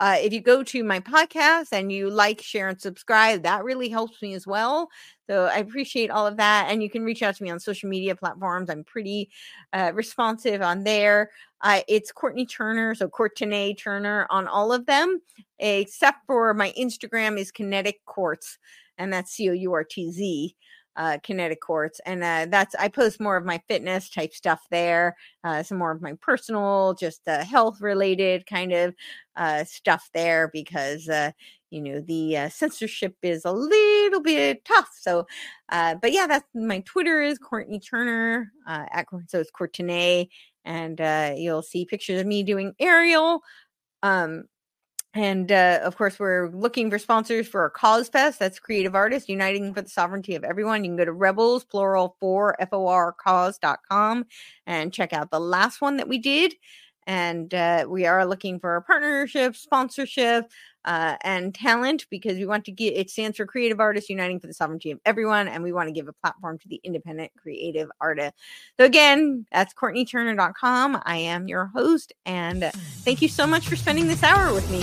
uh, 0.00 0.16
if 0.18 0.32
you 0.32 0.40
go 0.40 0.62
to 0.62 0.82
my 0.82 0.98
podcast 0.98 1.68
and 1.72 1.92
you 1.92 2.08
like, 2.08 2.40
share, 2.40 2.68
and 2.68 2.80
subscribe, 2.80 3.42
that 3.42 3.64
really 3.64 3.90
helps 3.90 4.22
me 4.22 4.32
as 4.32 4.46
well. 4.46 4.88
So 5.28 5.44
I 5.44 5.58
appreciate 5.58 6.10
all 6.10 6.26
of 6.26 6.38
that. 6.38 6.68
And 6.70 6.82
you 6.82 6.88
can 6.88 7.02
reach 7.04 7.22
out 7.22 7.36
to 7.36 7.42
me 7.42 7.50
on 7.50 7.60
social 7.60 7.88
media 7.88 8.16
platforms. 8.16 8.70
I'm 8.70 8.82
pretty 8.82 9.30
uh, 9.74 9.92
responsive 9.94 10.62
on 10.62 10.84
there. 10.84 11.30
Uh, 11.60 11.82
it's 11.86 12.10
Courtenay 12.10 12.46
Turner, 12.46 12.94
so 12.94 13.08
Courtenay 13.08 13.74
Turner 13.74 14.26
on 14.30 14.48
all 14.48 14.72
of 14.72 14.86
them, 14.86 15.20
except 15.58 16.24
for 16.26 16.54
my 16.54 16.72
Instagram 16.78 17.38
is 17.38 17.52
Kinetic 17.52 18.00
Courtz, 18.06 18.58
and 18.96 19.12
that's 19.12 19.32
C 19.32 19.50
O 19.50 19.52
U 19.52 19.74
R 19.74 19.84
T 19.84 20.10
Z. 20.10 20.56
Uh, 20.96 21.16
kinetic 21.22 21.60
courtz 21.60 22.00
and 22.04 22.22
uh, 22.24 22.46
that's 22.50 22.74
i 22.74 22.88
post 22.88 23.20
more 23.20 23.36
of 23.36 23.44
my 23.44 23.62
fitness 23.68 24.10
type 24.10 24.34
stuff 24.34 24.60
there 24.70 25.16
uh, 25.44 25.62
some 25.62 25.78
more 25.78 25.92
of 25.92 26.02
my 26.02 26.14
personal 26.20 26.94
just 26.98 27.26
uh, 27.28 27.44
health 27.44 27.80
related 27.80 28.44
kind 28.44 28.72
of 28.72 28.92
uh, 29.36 29.62
stuff 29.64 30.10
there 30.12 30.50
because 30.52 31.08
uh, 31.08 31.30
you 31.70 31.80
know 31.80 32.00
the 32.00 32.36
uh, 32.36 32.48
censorship 32.48 33.14
is 33.22 33.44
a 33.44 33.52
little 33.52 34.20
bit 34.20 34.64
tough 34.64 34.90
so 35.00 35.26
uh, 35.70 35.94
but 36.02 36.12
yeah 36.12 36.26
that's 36.26 36.48
my 36.54 36.80
twitter 36.80 37.22
is 37.22 37.38
courtenay 37.38 37.78
turner 37.78 38.52
uh, 38.66 38.84
at 38.92 39.06
so 39.28 39.38
it's 39.38 39.50
courtenay 39.52 40.26
and 40.64 41.00
uh, 41.00 41.32
you'll 41.36 41.62
see 41.62 41.84
pictures 41.84 42.20
of 42.20 42.26
me 42.26 42.42
doing 42.42 42.74
aerial. 42.78 43.42
Um, 44.02 44.44
and 45.12 45.50
uh, 45.50 45.80
of 45.82 45.96
course, 45.96 46.20
we're 46.20 46.48
looking 46.50 46.88
for 46.88 46.98
sponsors 46.98 47.48
for 47.48 47.62
our 47.62 47.70
Cause 47.70 48.08
Fest. 48.08 48.38
That's 48.38 48.60
Creative 48.60 48.94
Artists 48.94 49.28
Uniting 49.28 49.74
for 49.74 49.82
the 49.82 49.88
Sovereignty 49.88 50.36
of 50.36 50.44
Everyone. 50.44 50.84
You 50.84 50.90
can 50.90 50.96
go 50.96 51.04
to 51.04 51.12
rebels, 51.12 51.64
plural, 51.64 52.16
for 52.20 52.60
F-O-R, 52.60 53.12
cause.com 53.12 54.26
and 54.66 54.92
check 54.92 55.12
out 55.12 55.32
the 55.32 55.40
last 55.40 55.80
one 55.80 55.96
that 55.96 56.06
we 56.06 56.18
did. 56.18 56.54
And 57.08 57.52
uh, 57.52 57.86
we 57.88 58.06
are 58.06 58.24
looking 58.24 58.60
for 58.60 58.76
a 58.76 58.82
partnership, 58.82 59.56
sponsorship, 59.56 60.48
uh, 60.84 61.16
and 61.22 61.54
talent 61.54 62.06
because 62.10 62.36
we 62.36 62.46
want 62.46 62.64
to 62.64 62.72
get 62.72 62.96
it 62.96 63.10
stands 63.10 63.36
for 63.36 63.46
creative 63.46 63.80
artists 63.80 64.08
uniting 64.08 64.40
for 64.40 64.46
the 64.46 64.54
sovereignty 64.54 64.90
of 64.90 65.00
everyone 65.04 65.48
and 65.48 65.62
we 65.62 65.72
want 65.72 65.88
to 65.88 65.92
give 65.92 66.08
a 66.08 66.12
platform 66.12 66.58
to 66.58 66.68
the 66.68 66.80
independent 66.84 67.30
creative 67.36 67.90
artist 68.00 68.34
so 68.78 68.84
again 68.84 69.46
that's 69.52 69.74
courtenayturner.com 69.74 71.00
i 71.04 71.16
am 71.16 71.48
your 71.48 71.66
host 71.66 72.12
and 72.24 72.64
thank 73.04 73.20
you 73.20 73.28
so 73.28 73.46
much 73.46 73.68
for 73.68 73.76
spending 73.76 74.06
this 74.06 74.22
hour 74.22 74.52
with 74.54 74.68
me 74.70 74.82